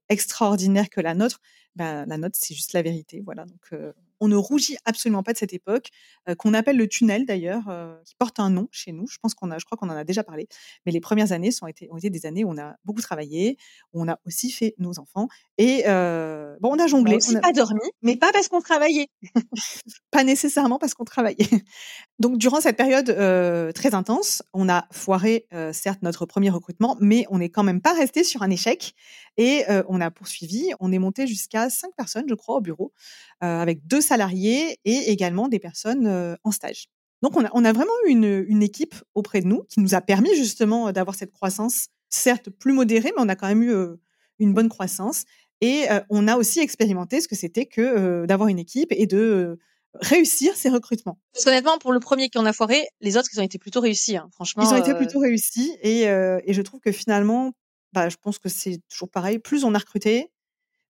extraordinaires 0.09 0.89
que 0.89 0.99
la 0.99 1.13
nôtre. 1.13 1.39
Ben, 1.77 2.05
la 2.05 2.17
nôtre, 2.17 2.35
c'est 2.37 2.53
juste 2.53 2.73
la 2.73 2.81
vérité. 2.81 3.21
Voilà. 3.23 3.45
Donc, 3.45 3.71
on 4.19 4.27
ne 4.27 4.35
rougit 4.35 4.77
absolument 4.85 5.23
pas 5.23 5.33
de 5.33 5.37
cette 5.37 5.53
époque, 5.53 5.89
euh, 6.27 6.35
qu'on 6.35 6.53
appelle 6.53 6.77
le 6.77 6.87
tunnel 6.87 7.25
d'ailleurs, 7.25 7.63
euh, 7.69 7.95
qui 8.05 8.15
porte 8.15 8.39
un 8.39 8.49
nom 8.49 8.67
chez 8.71 8.91
nous. 8.91 9.07
Je 9.07 9.17
pense 9.21 9.33
qu'on 9.33 9.51
a, 9.51 9.59
je 9.59 9.65
crois 9.65 9.77
qu'on 9.77 9.89
en 9.89 9.95
a 9.95 10.03
déjà 10.03 10.23
parlé. 10.23 10.47
Mais 10.85 10.91
les 10.91 10.99
premières 10.99 11.31
années 11.31 11.51
sont 11.51 11.67
été, 11.67 11.87
ont 11.91 11.97
été 11.97 12.09
des 12.09 12.25
années 12.25 12.43
où 12.43 12.49
on 12.49 12.57
a 12.57 12.75
beaucoup 12.85 13.01
travaillé, 13.01 13.57
où 13.93 14.01
on 14.01 14.07
a 14.07 14.19
aussi 14.25 14.51
fait 14.51 14.73
nos 14.77 14.99
enfants 14.99 15.27
et 15.57 15.83
euh, 15.87 16.55
bon, 16.61 16.75
on 16.75 16.79
a 16.79 16.87
jonglé. 16.87 17.17
On 17.29 17.31
n'a 17.33 17.39
pas 17.41 17.51
dormi, 17.51 17.79
mais 18.01 18.15
pas 18.15 18.31
parce 18.31 18.47
qu'on 18.47 18.61
travaillait. 18.61 19.09
pas 20.11 20.23
nécessairement 20.23 20.79
parce 20.79 20.93
qu'on 20.93 21.05
travaillait. 21.05 21.37
Donc 22.19 22.37
durant 22.37 22.61
cette 22.61 22.77
période 22.77 23.05
très 23.73 23.93
intense, 23.93 24.43
on 24.53 24.69
a 24.69 24.87
foiré 24.91 25.47
certes 25.71 26.01
notre 26.01 26.25
premier 26.25 26.49
recrutement, 26.49 26.97
mais 26.99 27.25
on 27.29 27.39
n'est 27.39 27.49
quand 27.49 27.63
même 27.63 27.81
pas 27.81 27.93
resté 27.93 28.23
sur 28.23 28.41
un 28.41 28.49
échec 28.49 28.93
et 29.37 29.65
on 29.87 30.01
a 30.01 30.09
poursuivi. 30.09 30.71
On 30.79 30.91
est 30.91 30.99
monté 30.99 31.27
jusqu'à 31.27 31.69
cinq 31.69 31.91
personnes, 31.95 32.25
je 32.27 32.33
crois, 32.33 32.55
au 32.55 32.61
bureau, 32.61 32.91
avec 33.41 33.85
deux 33.85 34.01
salariés 34.07 34.79
et 34.85 35.11
également 35.11 35.47
des 35.47 35.59
personnes 35.59 36.37
en 36.43 36.51
stage. 36.51 36.87
Donc 37.21 37.35
on 37.35 37.45
a, 37.45 37.49
on 37.53 37.65
a 37.65 37.73
vraiment 37.73 37.91
eu 38.05 38.11
une, 38.11 38.45
une, 38.47 38.63
équipe 38.63 38.95
auprès 39.15 39.41
de 39.41 39.47
nous 39.47 39.63
qui 39.63 39.79
nous 39.79 39.95
a 39.95 40.01
permis 40.01 40.35
justement 40.35 40.91
d'avoir 40.91 41.15
cette 41.15 41.31
croissance, 41.31 41.87
certes 42.09 42.49
plus 42.49 42.73
modérée, 42.73 43.11
mais 43.15 43.23
on 43.23 43.29
a 43.29 43.35
quand 43.35 43.47
même 43.47 43.63
eu 43.63 43.73
une 44.39 44.53
bonne 44.53 44.69
croissance. 44.69 45.25
Et 45.61 45.87
on 46.09 46.27
a 46.27 46.37
aussi 46.37 46.59
expérimenté 46.59 47.19
ce 47.19 47.27
que 47.27 47.35
c'était 47.35 47.65
que 47.65 48.25
d'avoir 48.27 48.49
une 48.49 48.59
équipe 48.59 48.91
et 48.91 49.07
de 49.07 49.57
réussir 49.95 50.55
ces 50.55 50.69
recrutements. 50.69 51.17
Parce 51.33 51.45
qu'honnêtement, 51.45 51.79
pour 51.79 51.91
le 51.91 51.99
premier 51.99 52.29
qui 52.29 52.37
en 52.37 52.45
a 52.45 52.53
foiré, 52.53 52.87
les 53.01 53.17
autres, 53.17 53.29
ils 53.33 53.39
ont 53.39 53.43
été 53.43 53.57
plutôt 53.57 53.81
réussis. 53.81 54.17
Hein. 54.17 54.29
Franchement, 54.33 54.63
ils 54.63 54.73
ont 54.73 54.77
été 54.77 54.93
plutôt 54.93 55.19
réussis 55.19 55.75
et, 55.81 56.03
et 56.03 56.53
je 56.53 56.61
trouve 56.61 56.79
que 56.79 56.91
finalement, 56.91 57.53
bah, 57.93 58.09
je 58.09 58.17
pense 58.21 58.37
que 58.37 58.49
c'est 58.49 58.79
toujours 58.89 59.09
pareil. 59.09 59.39
Plus 59.39 59.63
on 59.63 59.73
a 59.73 59.79
recruté, 59.79 60.31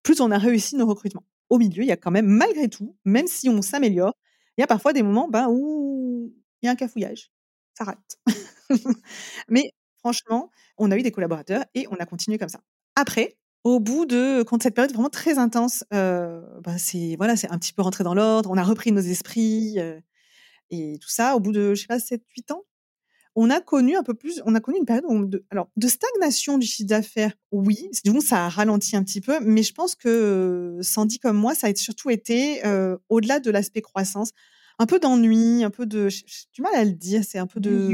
plus 0.04 0.20
on 0.20 0.32
a 0.32 0.38
réussi 0.38 0.76
nos 0.76 0.86
recrutements 0.86 1.24
au 1.50 1.58
milieu, 1.58 1.84
il 1.84 1.88
y 1.88 1.92
a 1.92 1.98
quand 1.98 2.12
même, 2.12 2.28
malgré 2.28 2.68
tout, 2.70 2.96
même 3.06 3.28
si 3.28 3.50
on 3.50 3.62
s'améliore, 3.62 4.14
il 4.58 4.62
y 4.62 4.64
a 4.64 4.68
parfois 4.68 4.94
des 4.94 5.04
moments 5.04 5.28
ben, 5.28 5.48
où 5.50 6.34
il 6.62 6.66
y 6.66 6.70
a 6.70 6.72
un 6.72 6.76
cafouillage. 6.76 7.32
Ça 7.78 7.84
rate. 7.84 8.20
Mais 9.50 9.72
franchement, 10.00 10.52
on 10.78 10.92
a 10.92 10.98
eu 10.98 11.04
des 11.04 11.12
collaborateurs 11.12 11.64
et 11.76 11.88
on 11.92 11.96
a 11.96 12.06
continué 12.06 12.38
comme 12.38 12.50
ça. 12.50 12.60
Après, 12.96 13.38
au 13.64 13.80
bout 13.80 14.06
de, 14.06 14.44
quand 14.44 14.62
cette 14.64 14.76
période 14.76 14.94
vraiment 14.94 15.10
très 15.10 15.38
intense, 15.38 15.84
euh, 15.94 16.42
ben 16.62 16.78
c'est 16.78 17.16
voilà, 17.18 17.36
c'est 17.36 17.50
un 17.52 17.58
petit 17.58 17.74
peu 17.74 17.82
rentré 17.82 18.04
dans 18.04 18.14
l'ordre, 18.14 18.50
on 18.50 18.58
a 18.58 18.64
repris 18.64 18.92
nos 18.92 19.02
esprits 19.02 19.76
euh, 19.80 20.00
et 20.72 20.98
tout 21.02 21.10
ça. 21.10 21.36
Au 21.36 21.40
bout 21.40 21.52
de, 21.52 21.76
je 21.76 21.82
sais 21.82 21.88
pas, 21.88 22.00
7-8 22.00 22.54
ans, 22.54 22.64
on 23.40 23.52
a 23.52 23.62
connu 23.62 23.96
un 23.96 24.02
peu 24.02 24.16
plus, 24.16 24.42
on 24.46 24.56
a 24.56 24.60
connu 24.60 24.80
une 24.80 24.86
période 24.86 25.06
de, 25.30 25.46
alors, 25.52 25.70
de 25.78 25.88
stagnation 25.88 26.58
du 26.58 26.66
chiffre 26.66 26.90
d'affaires. 26.90 27.34
Oui, 27.52 27.88
du 28.04 28.12
coup, 28.12 28.20
ça 28.20 28.46
a 28.46 28.50
ralenti 28.50 28.96
un 28.96 29.04
petit 29.04 29.22
peu, 29.22 29.40
mais 29.42 29.62
je 29.62 29.74
pense 29.76 29.94
que 29.94 30.80
Sandy 30.82 31.20
comme 31.20 31.38
moi, 31.38 31.54
ça 31.54 31.68
a 31.68 31.76
surtout 31.76 32.10
été 32.10 32.66
euh, 32.66 32.98
au-delà 33.10 33.40
de 33.40 33.52
l'aspect 33.52 33.82
croissance, 33.82 34.32
un 34.80 34.88
peu 34.88 35.00
d'ennui, 35.00 35.64
un 35.64 35.70
peu 35.70 35.86
de, 35.86 36.10
j'ai 36.10 36.26
du 36.52 36.64
mal 36.64 36.74
à 36.74 36.84
le 36.84 36.94
dire, 36.94 37.22
c'est 37.24 37.38
un 37.38 37.46
peu 37.46 37.60
de 37.60 37.88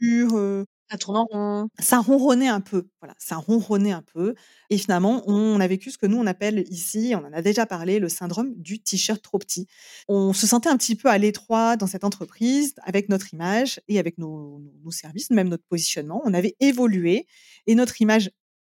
dur, 0.00 0.36
euh, 0.36 0.64
rond. 1.06 1.68
Ça 1.78 1.98
ronronnait 1.98 2.48
un 2.48 2.60
peu. 2.60 2.88
Voilà, 3.00 3.14
ça 3.18 3.36
ronronnait 3.36 3.92
un 3.92 4.02
peu. 4.02 4.34
Et 4.70 4.78
finalement, 4.78 5.22
on 5.26 5.60
a 5.60 5.66
vécu 5.66 5.90
ce 5.90 5.98
que 5.98 6.06
nous, 6.06 6.16
on 6.18 6.26
appelle 6.26 6.64
ici, 6.70 7.14
on 7.14 7.24
en 7.26 7.32
a 7.32 7.42
déjà 7.42 7.66
parlé, 7.66 7.98
le 7.98 8.08
syndrome 8.08 8.54
du 8.56 8.80
t-shirt 8.80 9.22
trop 9.22 9.38
petit. 9.38 9.66
On 10.08 10.32
se 10.32 10.46
sentait 10.46 10.68
un 10.68 10.76
petit 10.76 10.96
peu 10.96 11.08
à 11.08 11.18
l'étroit 11.18 11.76
dans 11.76 11.86
cette 11.86 12.04
entreprise 12.04 12.74
avec 12.84 13.08
notre 13.08 13.32
image 13.34 13.80
et 13.88 13.98
avec 13.98 14.18
nos 14.18 14.60
services, 14.90 15.30
même 15.30 15.48
notre 15.48 15.64
positionnement. 15.64 16.22
On 16.24 16.34
avait 16.34 16.56
évolué 16.60 17.26
et 17.66 17.74
notre 17.74 18.00
image 18.02 18.30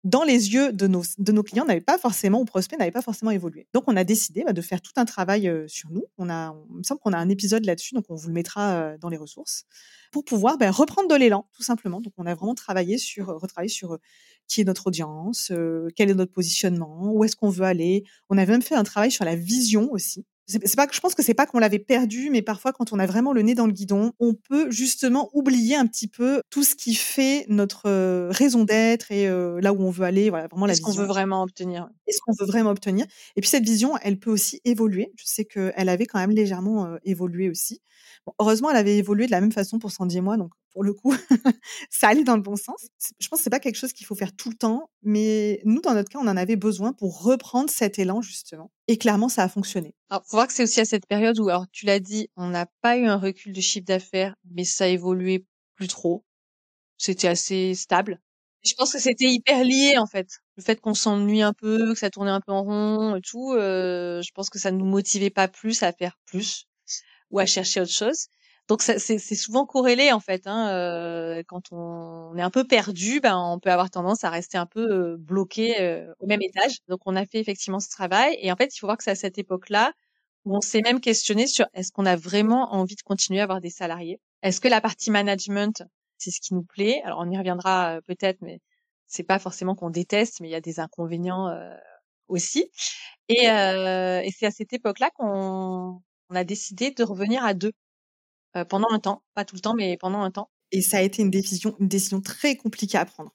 dans 0.04 0.22
les 0.22 0.52
yeux 0.52 0.72
de 0.72 0.86
nos, 0.86 1.02
de 1.18 1.32
nos 1.32 1.42
clients 1.42 1.64
n'avait 1.64 1.80
pas 1.80 1.98
forcément, 1.98 2.40
ou 2.40 2.44
prospects 2.44 2.78
n'avait 2.78 2.90
pas 2.90 3.02
forcément 3.02 3.30
évolué. 3.30 3.66
Donc, 3.74 3.84
on 3.86 3.96
a 3.96 4.04
décidé 4.04 4.44
bah, 4.44 4.52
de 4.52 4.62
faire 4.62 4.80
tout 4.80 4.92
un 4.96 5.04
travail 5.04 5.52
sur 5.66 5.90
nous. 5.90 6.04
On 6.18 6.30
a, 6.30 6.54
il 6.70 6.78
me 6.78 6.82
semble 6.82 7.00
qu'on 7.00 7.12
a 7.12 7.18
un 7.18 7.28
épisode 7.28 7.64
là-dessus, 7.64 7.94
donc 7.94 8.04
on 8.08 8.14
vous 8.14 8.28
le 8.28 8.34
mettra 8.34 8.96
dans 8.98 9.08
les 9.08 9.16
ressources, 9.16 9.64
pour 10.12 10.24
pouvoir 10.24 10.56
bah, 10.56 10.70
reprendre 10.70 11.08
de 11.08 11.14
l'élan, 11.14 11.48
tout 11.52 11.62
simplement. 11.62 12.00
Donc, 12.00 12.12
on 12.16 12.26
a 12.26 12.34
vraiment 12.34 12.54
travaillé 12.54 12.98
sur, 12.98 13.26
retravaillé 13.26 13.68
sur 13.68 13.98
qui 14.46 14.62
est 14.62 14.64
notre 14.64 14.86
audience, 14.86 15.52
quel 15.94 16.10
est 16.10 16.14
notre 16.14 16.32
positionnement, 16.32 17.12
où 17.12 17.24
est-ce 17.24 17.36
qu'on 17.36 17.50
veut 17.50 17.66
aller. 17.66 18.04
On 18.30 18.38
a 18.38 18.46
même 18.46 18.62
fait 18.62 18.74
un 18.74 18.84
travail 18.84 19.10
sur 19.10 19.24
la 19.24 19.36
vision 19.36 19.90
aussi, 19.92 20.24
c'est 20.48 20.76
pas, 20.76 20.86
je 20.90 21.00
pense 21.00 21.14
que 21.14 21.22
c'est 21.22 21.34
pas 21.34 21.46
qu'on 21.46 21.58
l'avait 21.58 21.78
perdu, 21.78 22.30
mais 22.30 22.40
parfois 22.40 22.72
quand 22.72 22.92
on 22.92 22.98
a 22.98 23.06
vraiment 23.06 23.32
le 23.32 23.42
nez 23.42 23.54
dans 23.54 23.66
le 23.66 23.72
guidon, 23.72 24.12
on 24.18 24.32
peut 24.34 24.70
justement 24.70 25.28
oublier 25.34 25.76
un 25.76 25.86
petit 25.86 26.08
peu 26.08 26.40
tout 26.50 26.64
ce 26.64 26.74
qui 26.74 26.94
fait 26.94 27.44
notre 27.48 27.82
euh, 27.86 28.30
raison 28.30 28.64
d'être 28.64 29.12
et 29.12 29.28
euh, 29.28 29.60
là 29.60 29.74
où 29.74 29.82
on 29.82 29.90
veut 29.90 30.06
aller, 30.06 30.30
voilà, 30.30 30.48
vraiment 30.48 30.66
la 30.66 30.72
vision. 30.72 30.88
Ce 30.88 30.96
qu'on 30.96 31.02
veut 31.02 31.06
vraiment 31.06 31.42
obtenir? 31.42 31.88
Et 32.06 32.12
ce 32.12 32.20
qu'on 32.24 32.32
veut 32.38 32.46
vraiment 32.46 32.70
obtenir? 32.70 33.04
Et 33.36 33.42
puis 33.42 33.50
cette 33.50 33.64
vision, 33.64 33.96
elle 34.02 34.18
peut 34.18 34.30
aussi 34.30 34.60
évoluer. 34.64 35.12
Je 35.16 35.24
sais 35.26 35.44
qu'elle 35.44 35.88
avait 35.88 36.06
quand 36.06 36.18
même 36.18 36.30
légèrement 36.30 36.86
euh, 36.86 36.96
évolué 37.04 37.50
aussi. 37.50 37.82
Bon, 38.26 38.32
heureusement, 38.38 38.70
elle 38.70 38.76
avait 38.76 38.96
évolué 38.96 39.26
de 39.26 39.30
la 39.30 39.40
même 39.40 39.52
façon 39.52 39.78
pour 39.78 39.90
Sandy 39.90 40.18
et 40.18 40.20
moi, 40.22 40.36
donc 40.36 40.52
pour 40.70 40.84
le 40.84 40.92
coup, 40.92 41.14
ça 41.90 42.08
allait 42.08 42.24
dans 42.24 42.36
le 42.36 42.42
bon 42.42 42.56
sens. 42.56 42.88
Je 43.18 43.28
pense 43.28 43.40
que 43.40 43.44
c'est 43.44 43.50
pas 43.50 43.60
quelque 43.60 43.76
chose 43.76 43.92
qu'il 43.92 44.06
faut 44.06 44.14
faire 44.14 44.34
tout 44.34 44.50
le 44.50 44.56
temps, 44.56 44.90
mais 45.02 45.60
nous, 45.64 45.80
dans 45.80 45.94
notre 45.94 46.10
cas, 46.10 46.18
on 46.18 46.28
en 46.28 46.36
avait 46.36 46.56
besoin 46.56 46.92
pour 46.92 47.22
reprendre 47.22 47.70
cet 47.70 47.98
élan 47.98 48.20
justement. 48.22 48.70
Et 48.86 48.98
clairement, 48.98 49.28
ça 49.28 49.42
a 49.42 49.48
fonctionné. 49.48 49.94
Alors, 50.10 50.24
faut 50.26 50.36
voir 50.36 50.46
que 50.46 50.52
c'est 50.52 50.62
aussi 50.62 50.80
à 50.80 50.84
cette 50.84 51.06
période 51.06 51.38
où, 51.38 51.48
alors, 51.48 51.66
tu 51.72 51.86
l'as 51.86 52.00
dit, 52.00 52.28
on 52.36 52.48
n'a 52.48 52.66
pas 52.80 52.96
eu 52.96 53.06
un 53.06 53.16
recul 53.16 53.52
de 53.52 53.60
chiffre 53.60 53.86
d'affaires, 53.86 54.34
mais 54.50 54.64
ça 54.64 54.84
a 54.84 54.88
évolué 54.88 55.46
plus 55.74 55.88
trop. 55.88 56.24
C'était 56.96 57.28
assez 57.28 57.74
stable. 57.74 58.20
Je 58.64 58.74
pense 58.74 58.92
que 58.92 58.98
c'était 58.98 59.30
hyper 59.30 59.64
lié 59.64 59.96
en 59.98 60.06
fait. 60.06 60.28
Le 60.56 60.62
fait 60.62 60.80
qu'on 60.80 60.94
s'ennuie 60.94 61.42
un 61.42 61.52
peu, 61.52 61.92
que 61.92 61.98
ça 61.98 62.10
tournait 62.10 62.30
un 62.30 62.40
peu 62.40 62.52
en 62.52 62.62
rond 62.62 63.16
et 63.16 63.20
tout, 63.20 63.52
euh, 63.52 64.20
je 64.22 64.30
pense 64.32 64.50
que 64.50 64.58
ça 64.58 64.70
nous 64.72 64.84
motivait 64.84 65.30
pas 65.30 65.48
plus 65.48 65.82
à 65.82 65.92
faire 65.92 66.18
plus 66.26 66.66
ou 67.30 67.38
à 67.38 67.46
chercher 67.46 67.80
autre 67.80 67.92
chose. 67.92 68.28
Donc 68.68 68.82
c'est 68.82 69.18
souvent 69.18 69.64
corrélé 69.64 70.12
en 70.12 70.20
fait. 70.20 70.46
Hein, 70.46 70.68
euh, 70.68 71.42
quand 71.48 71.72
on, 71.72 72.36
est 72.36 72.42
un 72.42 72.50
peu 72.50 72.64
perdu, 72.64 73.18
ben 73.20 73.38
on 73.38 73.58
peut 73.58 73.70
avoir 73.70 73.90
tendance 73.90 74.24
à 74.24 74.30
rester 74.30 74.58
un 74.58 74.66
peu 74.66 75.14
euh, 75.14 75.16
bloqué 75.18 75.80
euh, 75.80 76.12
au 76.20 76.26
même 76.26 76.42
étage. 76.42 76.76
Donc 76.86 77.00
on 77.06 77.16
a 77.16 77.24
fait 77.24 77.40
effectivement 77.40 77.80
ce 77.80 77.88
travail 77.88 78.36
et 78.42 78.52
en 78.52 78.56
fait 78.56 78.74
il 78.76 78.78
faut 78.78 78.86
voir 78.86 78.98
que 78.98 79.04
c'est 79.04 79.10
à 79.10 79.14
cette 79.14 79.38
époque-là 79.38 79.92
où 80.44 80.54
on 80.54 80.60
s'est 80.60 80.82
même 80.82 81.00
questionné 81.00 81.46
sur 81.46 81.66
est-ce 81.72 81.90
qu'on 81.92 82.04
a 82.04 82.14
vraiment 82.16 82.74
envie 82.74 82.94
de 82.94 83.02
continuer 83.02 83.40
à 83.40 83.44
avoir 83.44 83.60
des 83.62 83.70
salariés? 83.70 84.20
Est-ce 84.42 84.60
que 84.60 84.68
la 84.68 84.82
partie 84.82 85.10
management 85.10 85.82
c'est 86.18 86.30
ce 86.30 86.40
qui 86.40 86.52
nous 86.52 86.64
plaît? 86.64 87.00
Alors 87.04 87.20
on 87.22 87.30
y 87.30 87.38
reviendra 87.38 88.00
peut-être, 88.06 88.38
mais 88.42 88.60
c'est 89.06 89.22
pas 89.22 89.38
forcément 89.38 89.76
qu'on 89.76 89.90
déteste, 89.90 90.40
mais 90.40 90.48
il 90.48 90.52
y 90.52 90.54
a 90.54 90.60
des 90.60 90.78
inconvénients 90.78 91.48
aussi. 92.28 92.70
Et, 93.30 93.44
et 93.44 94.30
c'est 94.38 94.46
à 94.46 94.50
cette 94.50 94.74
époque-là 94.74 95.10
qu'on 95.14 96.02
on 96.30 96.34
a 96.34 96.44
décidé 96.44 96.90
de 96.90 97.02
revenir 97.04 97.44
à 97.44 97.54
deux 97.54 97.68
euh, 97.68 97.87
pendant 98.64 98.88
un 98.90 98.98
temps, 98.98 99.22
pas 99.34 99.44
tout 99.44 99.54
le 99.54 99.60
temps, 99.60 99.74
mais 99.74 99.96
pendant 99.96 100.22
un 100.22 100.30
temps. 100.30 100.50
Et 100.72 100.82
ça 100.82 100.98
a 100.98 101.02
été 101.02 101.22
une 101.22 101.30
décision, 101.30 101.74
une 101.80 101.88
décision 101.88 102.20
très 102.20 102.56
compliquée 102.56 102.98
à 102.98 103.04
prendre 103.04 103.32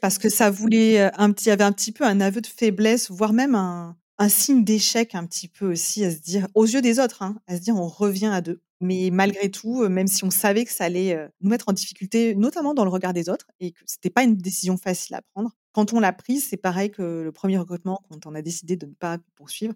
parce 0.00 0.18
que 0.18 0.28
ça 0.28 0.50
voulait 0.50 1.00
euh, 1.00 1.10
un 1.16 1.32
petit, 1.32 1.48
y 1.48 1.52
avait 1.52 1.64
un 1.64 1.72
petit 1.72 1.92
peu 1.92 2.04
un 2.04 2.20
aveu 2.20 2.40
de 2.40 2.46
faiblesse, 2.46 3.10
voire 3.10 3.32
même 3.32 3.54
un, 3.54 3.96
un 4.18 4.28
signe 4.28 4.64
d'échec 4.64 5.14
un 5.14 5.26
petit 5.26 5.48
peu 5.48 5.70
aussi 5.72 6.04
à 6.04 6.10
se 6.10 6.18
dire, 6.18 6.48
aux 6.54 6.66
yeux 6.66 6.82
des 6.82 6.98
autres, 7.00 7.22
hein, 7.22 7.36
à 7.46 7.56
se 7.56 7.62
dire 7.62 7.76
on 7.76 7.88
revient 7.88 8.26
à 8.26 8.40
deux. 8.40 8.60
Mais 8.80 9.10
malgré 9.12 9.50
tout, 9.50 9.82
euh, 9.82 9.88
même 9.88 10.06
si 10.06 10.24
on 10.24 10.30
savait 10.30 10.64
que 10.64 10.72
ça 10.72 10.84
allait 10.84 11.16
nous 11.40 11.50
mettre 11.50 11.68
en 11.68 11.72
difficulté, 11.72 12.34
notamment 12.34 12.74
dans 12.74 12.84
le 12.84 12.90
regard 12.90 13.12
des 13.12 13.28
autres, 13.28 13.46
et 13.60 13.72
que 13.72 13.80
c'était 13.86 14.10
pas 14.10 14.22
une 14.22 14.36
décision 14.36 14.76
facile 14.76 15.14
à 15.16 15.22
prendre, 15.22 15.52
quand 15.74 15.92
on 15.92 15.98
l'a 15.98 16.12
prise, 16.12 16.46
c'est 16.48 16.56
pareil 16.56 16.92
que 16.92 17.22
le 17.22 17.32
premier 17.32 17.58
recrutement, 17.58 18.00
quand 18.08 18.26
on 18.26 18.34
a 18.36 18.42
décidé 18.42 18.76
de 18.76 18.86
ne 18.86 18.92
pas 18.92 19.18
poursuivre. 19.34 19.74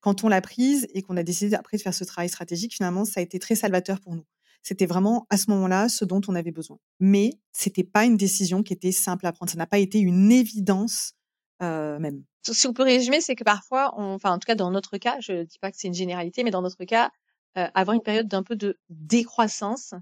Quand 0.00 0.22
on 0.22 0.28
l'a 0.28 0.40
prise 0.40 0.86
et 0.94 1.02
qu'on 1.02 1.16
a 1.16 1.24
décidé 1.24 1.56
après 1.56 1.76
de 1.76 1.82
faire 1.82 1.92
ce 1.92 2.04
travail 2.04 2.28
stratégique, 2.28 2.72
finalement, 2.72 3.04
ça 3.04 3.18
a 3.18 3.22
été 3.22 3.40
très 3.40 3.56
salvateur 3.56 4.00
pour 4.00 4.14
nous. 4.14 4.24
C'était 4.62 4.86
vraiment 4.86 5.26
à 5.28 5.36
ce 5.36 5.50
moment-là 5.50 5.88
ce 5.88 6.04
dont 6.04 6.20
on 6.28 6.36
avait 6.36 6.52
besoin. 6.52 6.78
Mais 7.00 7.32
c'était 7.52 7.82
pas 7.82 8.04
une 8.04 8.16
décision 8.16 8.62
qui 8.62 8.72
était 8.72 8.92
simple 8.92 9.26
à 9.26 9.32
prendre. 9.32 9.50
Ça 9.50 9.58
n'a 9.58 9.66
pas 9.66 9.78
été 9.78 9.98
une 9.98 10.30
évidence 10.30 11.14
euh, 11.14 11.19
même. 11.60 12.24
Si 12.42 12.66
on 12.66 12.72
peut 12.72 12.82
résumer, 12.82 13.20
c'est 13.20 13.36
que 13.36 13.44
parfois, 13.44 13.92
on, 13.96 14.14
enfin 14.14 14.32
en 14.32 14.38
tout 14.38 14.46
cas 14.46 14.54
dans 14.54 14.70
notre 14.70 14.96
cas, 14.98 15.16
je 15.20 15.32
ne 15.32 15.44
dis 15.44 15.58
pas 15.58 15.70
que 15.70 15.76
c'est 15.78 15.88
une 15.88 15.94
généralité, 15.94 16.42
mais 16.42 16.50
dans 16.50 16.62
notre 16.62 16.84
cas, 16.84 17.10
euh, 17.58 17.66
avoir 17.74 17.96
une 17.96 18.02
période 18.02 18.28
d'un 18.28 18.44
peu 18.44 18.54
de 18.54 18.78
décroissance 18.88 19.94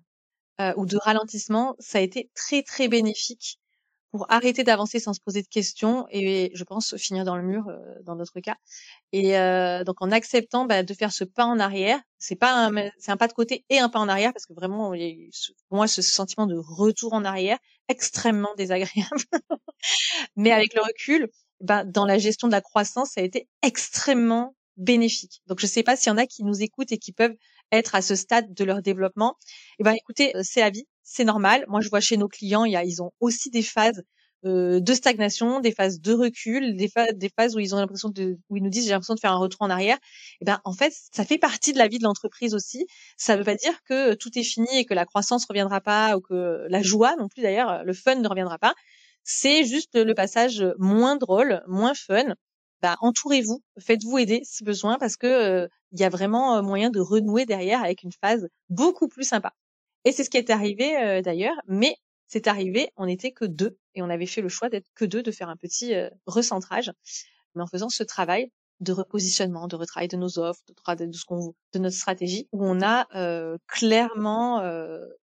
euh, 0.60 0.72
ou 0.76 0.86
de 0.86 0.98
ralentissement, 0.98 1.76
ça 1.78 1.98
a 1.98 2.00
été 2.02 2.30
très 2.34 2.62
très 2.62 2.88
bénéfique 2.88 3.58
pour 4.10 4.30
arrêter 4.30 4.64
d'avancer 4.64 5.00
sans 5.00 5.12
se 5.14 5.20
poser 5.20 5.42
de 5.42 5.48
questions 5.48 6.06
et 6.10 6.50
je 6.54 6.64
pense 6.64 6.96
finir 6.96 7.24
dans 7.24 7.36
le 7.36 7.42
mur 7.42 7.68
euh, 7.68 7.78
dans 8.02 8.16
notre 8.16 8.40
cas. 8.40 8.56
Et 9.12 9.38
euh, 9.38 9.84
donc 9.84 10.02
en 10.02 10.10
acceptant 10.10 10.66
bah, 10.66 10.82
de 10.82 10.94
faire 10.94 11.12
ce 11.12 11.24
pas 11.24 11.44
en 11.44 11.58
arrière, 11.58 12.00
c'est 12.18 12.36
pas 12.36 12.70
c'est 12.98 13.12
un 13.12 13.16
pas 13.16 13.28
de 13.28 13.32
côté 13.32 13.64
et 13.70 13.78
un 13.78 13.88
pas 13.88 13.98
en 13.98 14.08
arrière 14.08 14.32
parce 14.32 14.46
que 14.46 14.54
vraiment 14.54 14.92
il 14.94 15.02
y 15.02 15.04
a 15.04 15.08
eu 15.08 15.30
pour 15.68 15.76
moi 15.76 15.88
ce 15.88 16.02
sentiment 16.02 16.46
de 16.46 16.56
retour 16.56 17.14
en 17.14 17.24
arrière 17.24 17.58
extrêmement 17.88 18.54
désagréable. 18.56 19.22
Mais 20.36 20.52
avec 20.52 20.74
le 20.74 20.82
recul, 20.82 21.30
bah, 21.60 21.84
dans 21.84 22.06
la 22.06 22.18
gestion 22.18 22.48
de 22.48 22.52
la 22.52 22.60
croissance, 22.60 23.10
ça 23.14 23.20
a 23.20 23.24
été 23.24 23.48
extrêmement 23.62 24.54
bénéfique. 24.76 25.42
Donc 25.46 25.60
je 25.60 25.66
sais 25.66 25.82
pas 25.82 25.96
s'il 25.96 26.10
y 26.10 26.12
en 26.12 26.18
a 26.18 26.26
qui 26.26 26.44
nous 26.44 26.62
écoutent 26.62 26.92
et 26.92 26.98
qui 26.98 27.12
peuvent 27.12 27.34
être 27.72 27.94
à 27.94 28.02
ce 28.02 28.14
stade 28.14 28.54
de 28.54 28.64
leur 28.64 28.80
développement. 28.80 29.36
Eh 29.78 29.82
ben 29.82 29.92
écoutez, 29.92 30.34
euh, 30.36 30.42
c'est 30.44 30.60
la 30.60 30.70
vie, 30.70 30.86
c'est 31.02 31.24
normal. 31.24 31.64
Moi, 31.68 31.80
je 31.80 31.88
vois 31.88 32.00
chez 32.00 32.16
nos 32.16 32.28
clients, 32.28 32.64
y 32.64 32.76
a, 32.76 32.84
ils 32.84 33.02
ont 33.02 33.10
aussi 33.20 33.50
des 33.50 33.62
phases 33.62 34.02
euh, 34.44 34.78
de 34.80 34.94
stagnation, 34.94 35.58
des 35.58 35.72
phases 35.72 36.00
de 36.00 36.12
recul, 36.12 36.76
des, 36.76 36.88
phases, 36.88 37.12
des 37.14 37.28
phases 37.28 37.56
où 37.56 37.58
ils 37.58 37.74
ont 37.74 37.78
l'impression 37.78 38.08
de, 38.08 38.38
où 38.48 38.56
ils 38.56 38.62
nous 38.62 38.70
disent 38.70 38.84
j'ai 38.84 38.90
l'impression 38.90 39.14
de 39.14 39.20
faire 39.20 39.32
un 39.32 39.38
retour 39.38 39.62
en 39.62 39.70
arrière. 39.70 39.98
Eh 40.40 40.44
ben 40.44 40.60
en 40.64 40.72
fait, 40.72 40.94
ça 41.12 41.24
fait 41.24 41.38
partie 41.38 41.72
de 41.72 41.78
la 41.78 41.88
vie 41.88 41.98
de 41.98 42.04
l'entreprise 42.04 42.54
aussi. 42.54 42.86
Ça 43.16 43.34
ne 43.34 43.38
veut 43.40 43.44
pas 43.44 43.56
dire 43.56 43.82
que 43.84 44.14
tout 44.14 44.30
est 44.38 44.44
fini 44.44 44.68
et 44.78 44.84
que 44.84 44.94
la 44.94 45.06
croissance 45.06 45.44
reviendra 45.46 45.80
pas 45.80 46.16
ou 46.16 46.20
que 46.20 46.66
la 46.68 46.82
joie 46.82 47.16
non 47.16 47.28
plus 47.28 47.42
d'ailleurs, 47.42 47.84
le 47.84 47.92
fun 47.92 48.14
ne 48.14 48.28
reviendra 48.28 48.58
pas. 48.58 48.74
C'est 49.30 49.64
juste 49.64 49.94
le 49.94 50.14
passage 50.14 50.64
moins 50.78 51.16
drôle, 51.16 51.62
moins 51.66 51.92
fun. 51.92 52.34
Bah, 52.80 52.96
entourez-vous, 53.00 53.62
faites-vous 53.78 54.16
aider 54.16 54.40
si 54.42 54.64
besoin 54.64 54.96
parce 54.96 55.18
que 55.18 55.26
euh, 55.26 55.68
il 55.92 56.00
y 56.00 56.04
a 56.04 56.08
vraiment 56.08 56.56
euh, 56.56 56.62
moyen 56.62 56.88
de 56.88 56.98
renouer 56.98 57.44
derrière 57.44 57.84
avec 57.84 58.02
une 58.02 58.12
phase 58.22 58.48
beaucoup 58.70 59.06
plus 59.06 59.24
sympa. 59.24 59.52
Et 60.06 60.12
c'est 60.12 60.24
ce 60.24 60.30
qui 60.30 60.38
est 60.38 60.48
arrivé 60.48 60.96
euh, 60.96 61.20
d'ailleurs, 61.20 61.56
mais 61.66 61.96
c'est 62.26 62.46
arrivé, 62.46 62.88
on 62.96 63.04
n'était 63.04 63.32
que 63.32 63.44
deux 63.44 63.76
et 63.94 64.00
on 64.00 64.08
avait 64.08 64.24
fait 64.24 64.40
le 64.40 64.48
choix 64.48 64.70
d'être 64.70 64.88
que 64.94 65.04
deux, 65.04 65.22
de 65.22 65.30
faire 65.30 65.50
un 65.50 65.56
petit 65.56 65.92
recentrage. 66.24 66.90
Mais 67.54 67.62
en 67.62 67.66
faisant 67.66 67.90
ce 67.90 68.04
travail 68.04 68.50
de 68.80 68.92
repositionnement, 68.92 69.68
de 69.68 69.76
retravail 69.76 70.08
de 70.08 70.16
nos 70.16 70.38
offres, 70.38 70.62
de, 70.66 71.12
ce 71.12 71.24
qu'on, 71.26 71.52
de 71.74 71.78
notre 71.78 71.96
stratégie, 71.96 72.48
où 72.52 72.64
on 72.64 72.80
a 72.80 73.58
clairement 73.66 74.62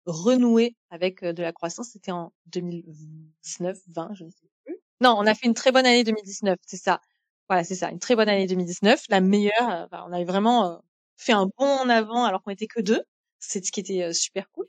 renoué 0.05 0.75
avec 0.89 1.23
de 1.23 1.41
la 1.41 1.51
croissance. 1.51 1.89
C'était 1.89 2.11
en 2.11 2.33
2019, 2.47 3.77
20, 3.87 4.13
je 4.13 4.23
ne 4.23 4.29
sais 4.29 4.47
plus. 4.65 4.77
Non, 5.01 5.15
on 5.17 5.25
a 5.25 5.33
fait 5.33 5.47
une 5.47 5.53
très 5.53 5.71
bonne 5.71 5.85
année 5.85 6.03
2019, 6.03 6.57
c'est 6.65 6.77
ça. 6.77 7.01
Voilà, 7.49 7.63
c'est 7.63 7.75
ça, 7.75 7.89
une 7.91 7.99
très 7.99 8.15
bonne 8.15 8.29
année 8.29 8.47
2019, 8.47 9.05
la 9.09 9.19
meilleure. 9.19 9.87
on 9.91 10.13
avait 10.13 10.25
vraiment 10.25 10.81
fait 11.17 11.33
un 11.33 11.45
bond 11.45 11.65
en 11.65 11.89
avant 11.89 12.23
alors 12.23 12.41
qu'on 12.43 12.51
était 12.51 12.67
que 12.67 12.81
deux. 12.81 13.03
C'est 13.39 13.65
ce 13.65 13.71
qui 13.71 13.79
était 13.79 14.13
super 14.13 14.49
cool. 14.51 14.67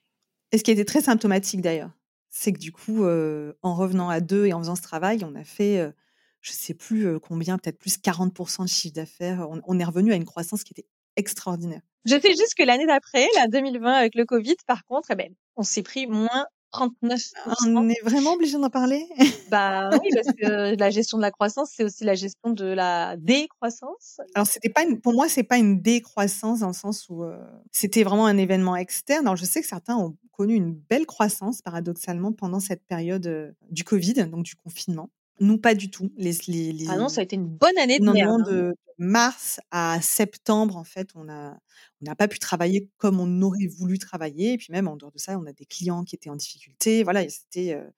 Et 0.51 0.59
ce 0.59 0.65
qui 0.65 0.71
était 0.71 0.85
très 0.85 1.03
symptomatique 1.03 1.61
d'ailleurs, 1.61 1.93
c'est 2.31 2.53
que 2.53 2.59
du 2.59 2.73
coup, 2.73 3.05
en 3.05 3.75
revenant 3.75 4.09
à 4.09 4.21
deux 4.21 4.47
et 4.47 4.53
en 4.53 4.59
faisant 4.59 4.75
ce 4.75 4.83
travail, 4.83 5.23
on 5.25 5.35
a 5.35 5.45
fait, 5.45 5.93
je 6.41 6.53
sais 6.53 6.75
plus 6.75 7.21
combien, 7.21 7.59
peut-être 7.59 7.79
plus 7.79 7.99
40% 7.99 8.65
de 8.65 8.69
chiffre 8.69 8.95
d'affaires. 8.95 9.47
On, 9.67 9.79
est 9.79 9.85
revenu 9.85 10.13
à 10.13 10.17
une 10.17 10.25
croissance 10.25 10.65
qui 10.65 10.73
était 10.73 10.89
extraordinaire. 11.17 11.83
Je 12.05 12.19
sais 12.21 12.31
juste 12.31 12.55
que 12.57 12.65
l'année 12.65 12.87
d'après, 12.87 13.27
la 13.37 13.47
2020 13.47 13.93
avec 13.93 14.15
le 14.15 14.25
Covid, 14.25 14.57
par 14.67 14.85
contre, 14.85 15.11
eh 15.13 15.15
ben, 15.15 15.33
on 15.57 15.63
s'est 15.63 15.83
pris 15.83 16.07
moins 16.07 16.47
39 16.73 17.21
On 17.67 17.89
est 17.89 18.03
vraiment 18.03 18.33
obligé 18.33 18.59
d'en 18.59 18.71
parler? 18.71 19.07
Bah 19.51 19.91
oui, 19.93 20.09
parce 20.15 20.35
que 20.35 20.79
la 20.79 20.91
gestion 20.91 21.19
de 21.19 21.23
la 21.23 21.31
croissance, 21.31 21.71
c'est 21.77 21.85
aussi 21.85 22.05
la 22.05 22.15
gestion 22.15 22.51
de 22.51 22.65
la 22.65 23.17
décroissance. 23.19 24.19
Alors 24.35 24.47
c'était 24.47 24.71
pas 24.71 24.83
une, 24.83 25.01
pour 25.01 25.13
moi, 25.13 25.29
c'est 25.29 25.43
pas 25.43 25.59
une 25.59 25.83
décroissance 25.83 26.61
dans 26.61 26.69
le 26.69 26.73
sens 26.73 27.07
où 27.11 27.23
euh, 27.23 27.37
c'était 27.71 28.03
vraiment 28.03 28.27
un 28.27 28.39
événement 28.39 28.77
externe. 28.77 29.27
Alors 29.27 29.37
je 29.37 29.45
sais 29.45 29.61
que 29.61 29.67
certains 29.67 29.97
ont 29.97 30.17
connu 30.33 30.55
une 30.55 30.73
belle 30.73 31.05
croissance 31.05 31.61
paradoxalement 31.61 32.33
pendant 32.33 32.61
cette 32.61 32.85
période 32.87 33.27
euh, 33.27 33.53
du 33.71 33.85
Covid, 33.85 34.15
donc 34.27 34.45
du 34.45 34.57
confinement. 34.57 35.11
Nous, 35.43 35.59
pas 35.59 35.75
du 35.75 35.91
tout. 35.91 36.13
Les, 36.17 36.33
les, 36.47 36.87
Ah 36.89 36.97
non, 36.97 37.09
ça 37.09 37.21
a 37.21 37.25
été 37.25 37.35
une 37.35 37.49
bonne 37.49 37.77
année 37.77 37.99
de 37.99 38.11
merde. 38.11 38.49
De 38.49 38.75
mars 38.99 39.61
à 39.73 40.01
septembre, 40.01 40.77
en 40.77 40.85
fait, 40.85 41.11
on 41.17 41.29
a 41.29 41.57
on 42.01 42.05
n'a 42.05 42.15
pas 42.15 42.29
pu 42.29 42.39
travailler 42.39 42.89
comme 42.97 43.19
on 43.19 43.43
aurait 43.43 43.67
voulu 43.67 43.99
travailler. 43.99 44.53
Et 44.53 44.59
puis 44.59 44.69
même 44.71 44.87
en 44.87 44.97
dehors 44.97 45.11
de 45.11 45.19
ça, 45.19 45.37
on 45.39 45.47
a 45.47 45.53
des 45.53 45.65
clients 45.65 46.05
qui 46.05 46.15
étaient 46.15 46.31
en 46.31 46.37
difficulté. 46.37 47.03
Voilà, 47.03 47.29
c'était 47.29 47.75
euh, 47.75 47.91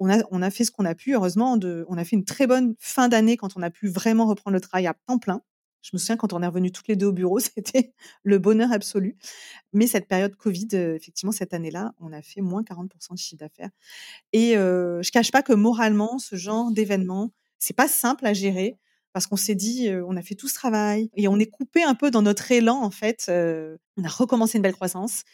on 0.00 0.10
a 0.10 0.22
on 0.30 0.42
a 0.42 0.50
fait 0.50 0.64
ce 0.64 0.70
qu'on 0.70 0.84
a 0.84 0.94
pu. 0.94 1.14
Heureusement, 1.14 1.56
de, 1.56 1.86
on 1.88 1.96
a 1.96 2.04
fait 2.04 2.16
une 2.16 2.24
très 2.24 2.46
bonne 2.46 2.74
fin 2.78 3.08
d'année 3.08 3.38
quand 3.38 3.56
on 3.56 3.62
a 3.62 3.70
pu 3.70 3.88
vraiment 3.88 4.26
reprendre 4.26 4.54
le 4.54 4.60
travail 4.60 4.86
à 4.86 4.94
temps 5.06 5.18
plein. 5.18 5.40
Je 5.82 5.90
me 5.92 5.98
souviens 5.98 6.16
quand 6.16 6.32
on 6.32 6.42
est 6.42 6.46
revenu 6.46 6.70
toutes 6.70 6.88
les 6.88 6.96
deux 6.96 7.06
au 7.06 7.12
bureau, 7.12 7.38
c'était 7.40 7.92
le 8.22 8.38
bonheur 8.38 8.72
absolu. 8.72 9.16
Mais 9.72 9.86
cette 9.86 10.08
période 10.08 10.34
Covid, 10.36 10.68
euh, 10.74 10.94
effectivement, 10.94 11.32
cette 11.32 11.52
année-là, 11.52 11.92
on 12.00 12.12
a 12.12 12.22
fait 12.22 12.40
moins 12.40 12.62
40% 12.62 13.12
de 13.12 13.18
chiffre 13.18 13.40
d'affaires. 13.40 13.70
Et 14.32 14.56
euh, 14.56 15.02
je 15.02 15.10
cache 15.10 15.32
pas 15.32 15.42
que 15.42 15.52
moralement, 15.52 16.18
ce 16.18 16.36
genre 16.36 16.70
d'événement, 16.70 17.32
c'est 17.58 17.76
pas 17.76 17.88
simple 17.88 18.26
à 18.26 18.32
gérer 18.32 18.78
parce 19.12 19.26
qu'on 19.26 19.36
s'est 19.36 19.54
dit, 19.54 19.90
on 20.06 20.16
a 20.16 20.22
fait 20.22 20.34
tout 20.34 20.48
ce 20.48 20.54
travail 20.54 21.10
et 21.14 21.28
on 21.28 21.38
est 21.38 21.46
coupé 21.46 21.82
un 21.82 21.94
peu 21.94 22.10
dans 22.10 22.22
notre 22.22 22.50
élan 22.50 22.80
en 22.82 22.90
fait. 22.90 23.26
on 23.28 24.04
a 24.04 24.08
recommencé 24.08 24.56
une 24.56 24.62
belle 24.62 24.72
croissance 24.72 25.24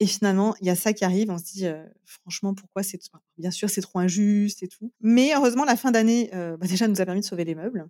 et 0.00 0.06
finalement 0.06 0.54
il 0.60 0.66
y 0.66 0.70
a 0.70 0.74
ça 0.74 0.92
qui 0.92 1.02
arrive. 1.02 1.30
On 1.30 1.38
se 1.38 1.44
dit, 1.44 1.64
franchement, 2.04 2.52
pourquoi 2.52 2.82
c'est 2.82 3.00
bien 3.38 3.50
sûr 3.50 3.70
c'est 3.70 3.80
trop 3.80 4.00
injuste 4.00 4.62
et 4.62 4.68
tout. 4.68 4.92
Mais 5.00 5.32
heureusement 5.34 5.64
la 5.64 5.76
fin 5.76 5.90
d'année 5.90 6.28
bah, 6.30 6.66
déjà 6.66 6.86
nous 6.88 7.00
a 7.00 7.06
permis 7.06 7.22
de 7.22 7.24
sauver 7.24 7.46
les 7.46 7.54
meubles. 7.54 7.88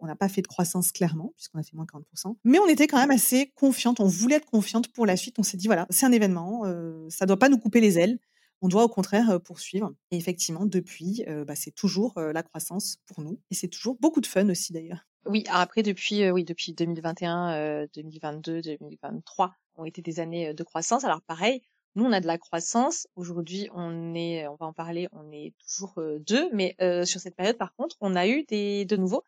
On 0.00 0.06
n'a 0.06 0.16
pas 0.16 0.28
fait 0.28 0.42
de 0.42 0.46
croissance 0.46 0.92
clairement, 0.92 1.32
puisqu'on 1.36 1.58
a 1.58 1.62
fait 1.62 1.74
moins 1.74 1.86
40%. 1.86 2.36
Mais 2.44 2.58
on 2.58 2.66
était 2.66 2.86
quand 2.86 2.98
même 2.98 3.10
assez 3.10 3.52
confiante. 3.54 4.00
On 4.00 4.06
voulait 4.06 4.36
être 4.36 4.50
confiante 4.50 4.88
pour 4.88 5.06
la 5.06 5.16
suite. 5.16 5.38
On 5.38 5.42
s'est 5.42 5.56
dit, 5.56 5.66
voilà, 5.66 5.86
c'est 5.90 6.06
un 6.06 6.12
événement. 6.12 6.62
Euh, 6.64 7.06
ça 7.08 7.24
ne 7.24 7.28
doit 7.28 7.38
pas 7.38 7.48
nous 7.48 7.58
couper 7.58 7.80
les 7.80 7.98
ailes. 7.98 8.18
On 8.62 8.68
doit 8.68 8.84
au 8.84 8.88
contraire 8.88 9.30
euh, 9.30 9.38
poursuivre. 9.38 9.92
Et 10.10 10.16
effectivement, 10.16 10.66
depuis, 10.66 11.24
euh, 11.28 11.44
bah, 11.44 11.54
c'est 11.54 11.70
toujours 11.70 12.14
la 12.16 12.42
croissance 12.42 12.98
pour 13.06 13.22
nous. 13.22 13.40
Et 13.50 13.54
c'est 13.54 13.68
toujours 13.68 13.96
beaucoup 14.00 14.20
de 14.20 14.26
fun 14.26 14.48
aussi 14.48 14.72
d'ailleurs. 14.72 15.06
Oui, 15.26 15.44
après 15.50 15.82
depuis 15.82 16.30
oui 16.30 16.44
depuis 16.44 16.72
2021, 16.72 17.86
2022, 17.94 18.62
2023 18.62 19.54
ont 19.76 19.84
été 19.84 20.00
des 20.00 20.18
années 20.18 20.54
de 20.54 20.62
croissance. 20.62 21.04
Alors 21.04 21.20
pareil, 21.20 21.60
nous, 21.94 22.04
on 22.04 22.12
a 22.12 22.20
de 22.20 22.26
la 22.26 22.38
croissance. 22.38 23.08
Aujourd'hui, 23.16 23.68
on 23.74 24.14
est, 24.14 24.46
on 24.46 24.54
va 24.54 24.66
en 24.66 24.72
parler, 24.72 25.08
on 25.12 25.30
est 25.32 25.54
toujours 25.60 26.00
deux, 26.26 26.48
mais 26.52 26.76
sur 27.04 27.20
cette 27.20 27.36
période, 27.36 27.58
par 27.58 27.74
contre, 27.74 27.96
on 28.00 28.16
a 28.16 28.26
eu 28.28 28.44
des, 28.44 28.84
de 28.84 28.96
nouveau, 28.96 29.24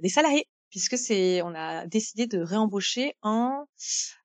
des 0.00 0.08
salariés, 0.08 0.48
puisque 0.70 0.96
c'est, 0.96 1.42
on 1.42 1.54
a 1.54 1.86
décidé 1.86 2.26
de 2.26 2.38
réembaucher 2.38 3.14
en, 3.22 3.64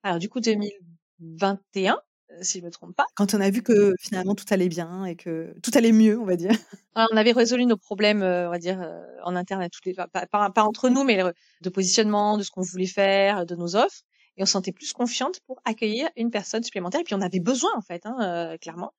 alors 0.02 0.18
du 0.18 0.28
coup 0.28 0.40
2021, 0.40 2.00
si 2.40 2.60
je 2.60 2.64
me 2.64 2.70
trompe 2.70 2.96
pas. 2.96 3.04
Quand 3.14 3.34
on 3.34 3.40
a 3.40 3.50
vu 3.50 3.62
que 3.62 3.92
finalement 4.00 4.34
tout 4.34 4.46
allait 4.50 4.70
bien 4.70 5.04
et 5.04 5.16
que 5.16 5.54
tout 5.62 5.70
allait 5.74 5.92
mieux, 5.92 6.18
on 6.18 6.24
va 6.24 6.36
dire. 6.36 6.52
on 6.96 7.16
avait 7.16 7.32
résolu 7.32 7.66
nos 7.66 7.76
problèmes, 7.76 8.22
on 8.22 8.50
va 8.50 8.58
dire, 8.58 8.80
en 9.22 9.36
interne, 9.36 9.68
toutes 9.70 9.84
les, 9.84 9.94
pas, 9.94 10.08
pas 10.50 10.64
entre 10.64 10.88
nous, 10.88 11.04
mais 11.04 11.22
de 11.60 11.68
positionnement, 11.68 12.38
de 12.38 12.42
ce 12.42 12.50
qu'on 12.50 12.62
voulait 12.62 12.86
faire, 12.86 13.44
de 13.44 13.54
nos 13.54 13.76
offres 13.76 14.02
et 14.36 14.42
on 14.42 14.46
se 14.46 14.52
sentait 14.52 14.72
plus 14.72 14.92
confiante 14.92 15.40
pour 15.46 15.60
accueillir 15.64 16.08
une 16.16 16.30
personne 16.30 16.62
supplémentaire. 16.62 17.00
Et 17.00 17.04
puis 17.04 17.14
on 17.14 17.20
avait 17.20 17.40
besoin 17.40 17.70
en 17.76 17.82
fait, 17.82 18.06
hein, 18.06 18.16
euh, 18.20 18.56
clairement, 18.58 18.92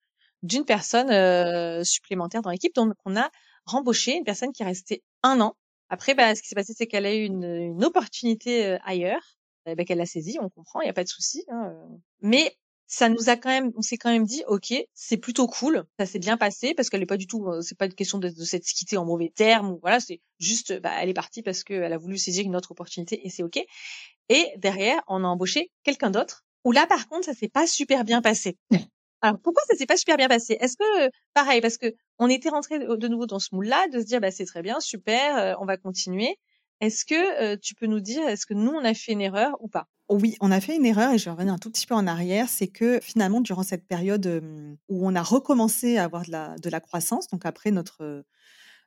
d'une 0.43 0.65
personne 0.65 1.09
euh, 1.09 1.83
supplémentaire 1.83 2.41
dans 2.41 2.49
l'équipe. 2.49 2.75
Donc 2.75 2.93
on 3.05 3.15
a 3.15 3.29
rembauché 3.65 4.15
une 4.17 4.23
personne 4.23 4.51
qui 4.51 4.63
est 4.63 4.65
restée 4.65 5.03
un 5.23 5.39
an. 5.41 5.55
Après, 5.89 6.15
bah, 6.15 6.35
ce 6.35 6.41
qui 6.41 6.47
s'est 6.47 6.55
passé, 6.55 6.73
c'est 6.75 6.87
qu'elle 6.87 7.05
a 7.05 7.13
eu 7.13 7.23
une, 7.23 7.43
une 7.43 7.83
opportunité 7.83 8.65
euh, 8.65 8.77
ailleurs, 8.83 9.37
bah, 9.65 9.83
qu'elle 9.85 9.99
l'a 9.99 10.05
saisie. 10.05 10.37
On 10.41 10.49
comprend, 10.49 10.81
il 10.81 10.85
n'y 10.85 10.89
a 10.89 10.93
pas 10.93 11.03
de 11.03 11.09
souci. 11.09 11.43
Hein, 11.49 11.73
mais 12.21 12.55
ça 12.87 13.09
nous 13.09 13.29
a 13.29 13.35
quand 13.37 13.49
même, 13.49 13.71
on 13.75 13.81
s'est 13.81 13.97
quand 13.97 14.11
même 14.11 14.25
dit, 14.25 14.43
ok, 14.47 14.73
c'est 14.93 15.17
plutôt 15.17 15.47
cool, 15.47 15.83
ça 15.97 16.05
s'est 16.05 16.19
bien 16.19 16.37
passé 16.37 16.73
parce 16.75 16.89
qu'elle 16.89 17.01
est 17.01 17.07
pas 17.07 17.17
du 17.17 17.25
tout, 17.25 17.47
c'est 17.61 17.77
pas 17.77 17.85
une 17.85 17.95
question 17.95 18.19
de, 18.19 18.29
de 18.29 18.43
s'être 18.43 18.65
quittée 18.65 18.97
en 18.97 19.05
mauvais 19.05 19.31
termes 19.33 19.77
voilà, 19.81 19.99
c'est 19.99 20.21
juste, 20.39 20.79
bah, 20.81 20.91
elle 20.99 21.09
est 21.09 21.13
partie 21.13 21.41
parce 21.41 21.63
qu'elle 21.63 21.91
a 21.91 21.97
voulu 21.97 22.17
saisir 22.17 22.45
une 22.45 22.55
autre 22.55 22.71
opportunité 22.71 23.25
et 23.25 23.29
c'est 23.29 23.41
ok. 23.41 23.59
Et 24.29 24.47
derrière, 24.57 25.01
on 25.07 25.23
a 25.23 25.27
embauché 25.27 25.71
quelqu'un 25.83 26.11
d'autre. 26.11 26.43
Où 26.63 26.71
là, 26.71 26.87
par 26.87 27.07
contre, 27.07 27.25
ça 27.25 27.33
s'est 27.33 27.49
pas 27.49 27.67
super 27.67 28.03
bien 28.03 28.21
passé. 28.21 28.57
Alors 29.21 29.39
pourquoi 29.39 29.63
ça 29.69 29.75
s'est 29.77 29.85
pas 29.85 29.95
super 29.95 30.17
bien 30.17 30.27
passé? 30.27 30.57
Est-ce 30.59 30.75
que 30.75 31.09
pareil 31.33 31.61
parce 31.61 31.77
que 31.77 31.93
on 32.19 32.27
était 32.27 32.49
rentré 32.49 32.77
de 32.79 33.07
nouveau 33.07 33.25
dans 33.25 33.39
ce 33.39 33.55
moule-là 33.55 33.87
de 33.87 34.01
se 34.01 34.05
dire 34.05 34.19
bah 34.19 34.31
c'est 34.31 34.45
très 34.45 34.61
bien, 34.61 34.81
super, 34.81 35.37
euh, 35.37 35.53
on 35.61 35.65
va 35.65 35.77
continuer. 35.77 36.37
Est-ce 36.81 37.05
que 37.05 37.41
euh, 37.41 37.57
tu 37.61 37.73
peux 37.73 37.85
nous 37.85 38.01
dire 38.01 38.27
est-ce 38.27 38.45
que 38.45 38.53
nous 38.53 38.71
on 38.71 38.83
a 38.83 38.93
fait 38.93 39.13
une 39.13 39.21
erreur 39.21 39.55
ou 39.61 39.69
pas? 39.69 39.87
Oui, 40.09 40.35
on 40.41 40.51
a 40.51 40.59
fait 40.59 40.75
une 40.75 40.85
erreur 40.85 41.13
et 41.13 41.17
je 41.17 41.25
vais 41.25 41.31
revenir 41.31 41.53
un 41.53 41.57
tout 41.57 41.71
petit 41.71 41.87
peu 41.87 41.95
en 41.95 42.05
arrière. 42.05 42.49
C'est 42.49 42.67
que 42.67 42.99
finalement 43.01 43.39
durant 43.39 43.63
cette 43.63 43.87
période 43.87 44.43
où 44.89 45.07
on 45.07 45.15
a 45.15 45.23
recommencé 45.23 45.97
à 45.97 46.03
avoir 46.03 46.25
de 46.25 46.31
la, 46.31 46.55
de 46.57 46.69
la 46.69 46.81
croissance, 46.81 47.29
donc 47.29 47.45
après 47.45 47.71
notre 47.71 48.25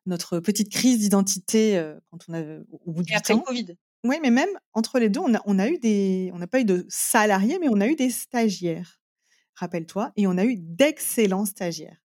notre 0.07 0.39
petite 0.39 0.71
crise 0.71 0.99
d'identité 0.99 1.77
euh, 1.77 1.99
quand 2.11 2.19
on 2.29 2.35
a 2.35 2.43
au 2.85 2.93
bout 2.93 3.03
du 3.03 3.13
et 3.13 3.17
après 3.17 3.35
le 3.35 3.41
Covid. 3.41 3.77
Oui, 4.05 4.17
mais 4.23 4.31
même 4.31 4.49
entre 4.73 4.99
les 4.99 5.09
deux, 5.09 5.21
on 5.21 5.35
a, 5.35 5.41
on 5.47 5.59
a 5.59 5.69
eu 5.69 5.79
des, 5.79 6.31
on 6.35 6.39
n'a 6.39 6.47
pas 6.47 6.61
eu 6.61 6.65
de 6.65 6.87
salariés, 6.89 7.59
mais 7.61 7.69
on 7.69 7.81
a 7.81 7.87
eu 7.87 7.97
des 7.97 8.11
stagiaires. 8.11 9.01
Rappelle-toi, 9.55 10.13
et 10.17 10.27
on 10.27 10.37
a 10.39 10.45
eu 10.45 10.57
d'excellents 10.57 11.47
stagiaires. 11.47 11.97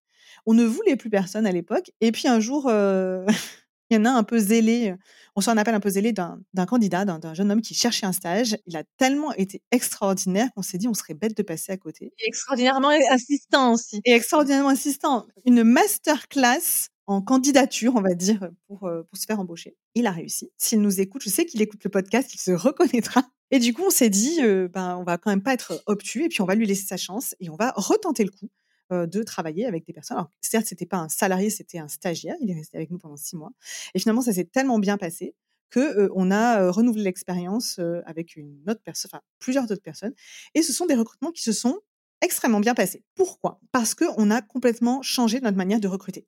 On 0.46 0.54
ne 0.54 0.64
voulait 0.64 0.96
plus 0.96 1.10
personne 1.10 1.46
à 1.46 1.52
l'époque. 1.52 1.92
Et 2.02 2.12
puis 2.12 2.28
un 2.28 2.40
jour, 2.40 2.68
euh, 2.68 3.26
il 3.92 3.96
y 3.96 3.98
en 3.98 4.06
a 4.06 4.10
un 4.12 4.24
peu 4.24 4.40
zélé, 4.40 4.96
on 5.36 5.42
s'en 5.42 5.58
appelle 5.58 5.76
un 5.76 5.82
peu 5.82 5.90
zélé 5.90 6.14
d'un 6.14 6.66
candidat, 6.66 7.04
d'un 7.06 7.34
jeune 7.34 7.52
homme 7.52 7.62
qui 7.62 7.74
cherchait 7.74 8.06
un 8.06 8.14
stage. 8.14 8.58
Il 8.66 8.78
a 8.78 8.84
tellement 8.98 9.34
été 9.34 9.62
extraordinaire 9.72 10.48
qu'on 10.56 10.62
s'est 10.62 10.78
dit 10.78 10.88
on 10.88 10.94
serait 10.94 11.14
bête 11.14 11.36
de 11.36 11.44
passer 11.44 11.74
à 11.74 11.78
côté. 11.78 12.14
Et 12.20 12.28
extraordinairement 12.28 12.92
assistant 13.10 13.74
aussi. 13.74 14.02
Et 14.06 14.14
extraordinairement 14.14 14.70
assistant. 14.70 15.28
Une 15.46 15.64
masterclass 15.64 16.88
en 17.12 17.22
candidature, 17.22 17.94
on 17.96 18.02
va 18.02 18.14
dire, 18.14 18.50
pour, 18.68 18.86
euh, 18.86 19.04
pour 19.04 19.18
se 19.18 19.26
faire 19.26 19.40
embaucher. 19.40 19.76
Il 19.96 20.08
a 20.08 20.12
réussi. 20.12 20.52
S'il 20.58 20.82
nous 20.82 21.02
écoute, 21.02 21.22
je 21.24 21.30
sais 21.30 21.46
qu'il 21.46 21.62
écoute 21.62 21.84
le 21.84 21.90
podcast, 21.90 22.34
il 22.34 22.40
se 22.40 22.52
reconnaîtra. 22.52 23.24
Et 23.52 23.60
du 23.60 23.74
coup, 23.74 23.84
on 23.86 23.90
s'est 23.90 24.10
dit, 24.10 24.42
euh, 24.42 24.70
ben, 24.70 24.98
on 24.98 25.04
va 25.04 25.18
quand 25.18 25.30
même 25.30 25.44
pas 25.44 25.54
être 25.54 25.84
obtus 25.86 26.24
et 26.24 26.30
puis 26.30 26.42
on 26.42 26.46
va 26.46 26.56
lui 26.56 26.66
laisser 26.66 26.86
sa 26.86 26.98
chance 26.98 27.36
et 27.40 27.50
on 27.50 27.56
va 27.56 27.74
retenter 27.76 28.24
le 28.24 28.32
coup 28.32 28.50
euh, 28.94 29.06
de 29.06 29.24
travailler 29.24 29.66
avec 29.66 29.86
des 29.86 29.94
personnes. 29.94 30.18
Alors, 30.18 30.30
certes, 30.40 30.68
c'était 30.68 30.86
pas 30.86 30.98
un 30.98 31.10
salarié, 31.10 31.50
c'était 31.50 31.80
un 31.80 31.90
stagiaire. 31.90 32.36
Il 32.42 32.50
est 32.50 32.56
resté 32.56 32.78
avec 32.78 32.92
nous 32.92 32.98
pendant 32.98 33.18
six 33.18 33.36
mois. 33.36 33.52
Et 33.94 34.00
finalement, 34.00 34.22
ça 34.22 34.32
s'est 34.32 34.46
tellement 34.46 34.80
bien 34.80 34.98
passé 34.98 35.36
que 35.70 36.10
on 36.16 36.32
a 36.32 36.70
renouvelé 36.70 37.04
l'expérience 37.04 37.80
avec 38.06 38.36
une 38.36 38.62
autre 38.68 38.82
personne, 38.84 39.10
enfin 39.14 39.22
plusieurs 39.40 39.64
autres 39.64 39.82
personnes. 39.82 40.14
Et 40.54 40.64
ce 40.64 40.74
sont 40.74 40.86
des 40.86 40.96
recrutements 40.96 41.32
qui 41.32 41.44
se 41.44 41.54
sont 41.54 41.80
extrêmement 42.22 42.60
bien 42.60 42.74
passés. 42.74 43.06
Pourquoi? 43.16 43.62
Parce 43.72 43.96
qu'on 43.96 44.32
a 44.32 44.42
complètement 44.42 45.02
changé 45.02 45.40
notre 45.40 45.56
manière 45.56 45.80
de 45.80 45.88
recruter 45.88 46.28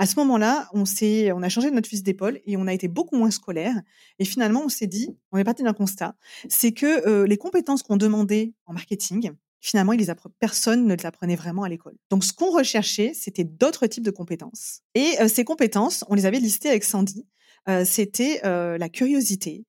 à 0.00 0.06
ce 0.06 0.18
moment-là, 0.20 0.66
on 0.72 0.86
s'est, 0.86 1.30
on 1.30 1.42
a 1.42 1.50
changé 1.50 1.70
notre 1.70 1.86
fusil 1.86 2.02
d'épaule 2.02 2.40
et 2.46 2.56
on 2.56 2.66
a 2.66 2.72
été 2.72 2.88
beaucoup 2.88 3.16
moins 3.16 3.30
scolaire. 3.30 3.74
Et 4.18 4.24
finalement, 4.24 4.62
on 4.64 4.70
s'est 4.70 4.86
dit, 4.86 5.14
on 5.30 5.36
est 5.36 5.44
parti 5.44 5.62
d'un 5.62 5.74
constat, 5.74 6.16
c'est 6.48 6.72
que 6.72 7.06
euh, 7.06 7.26
les 7.26 7.36
compétences 7.36 7.82
qu'on 7.82 7.98
demandait 7.98 8.54
en 8.64 8.72
marketing, 8.72 9.32
finalement, 9.60 9.92
personne 10.38 10.86
ne 10.86 10.94
les 10.94 11.04
apprenait 11.04 11.36
vraiment 11.36 11.64
à 11.64 11.68
l'école. 11.68 11.98
Donc, 12.08 12.24
ce 12.24 12.32
qu'on 12.32 12.50
recherchait, 12.50 13.12
c'était 13.14 13.44
d'autres 13.44 13.86
types 13.88 14.02
de 14.02 14.10
compétences. 14.10 14.80
Et 14.94 15.20
euh, 15.20 15.28
ces 15.28 15.44
compétences, 15.44 16.02
on 16.08 16.14
les 16.14 16.24
avait 16.24 16.40
listées 16.40 16.70
avec 16.70 16.84
Sandy. 16.84 17.26
Euh, 17.68 17.84
c'était 17.84 18.40
la 18.42 18.88
curiosité, 18.88 19.66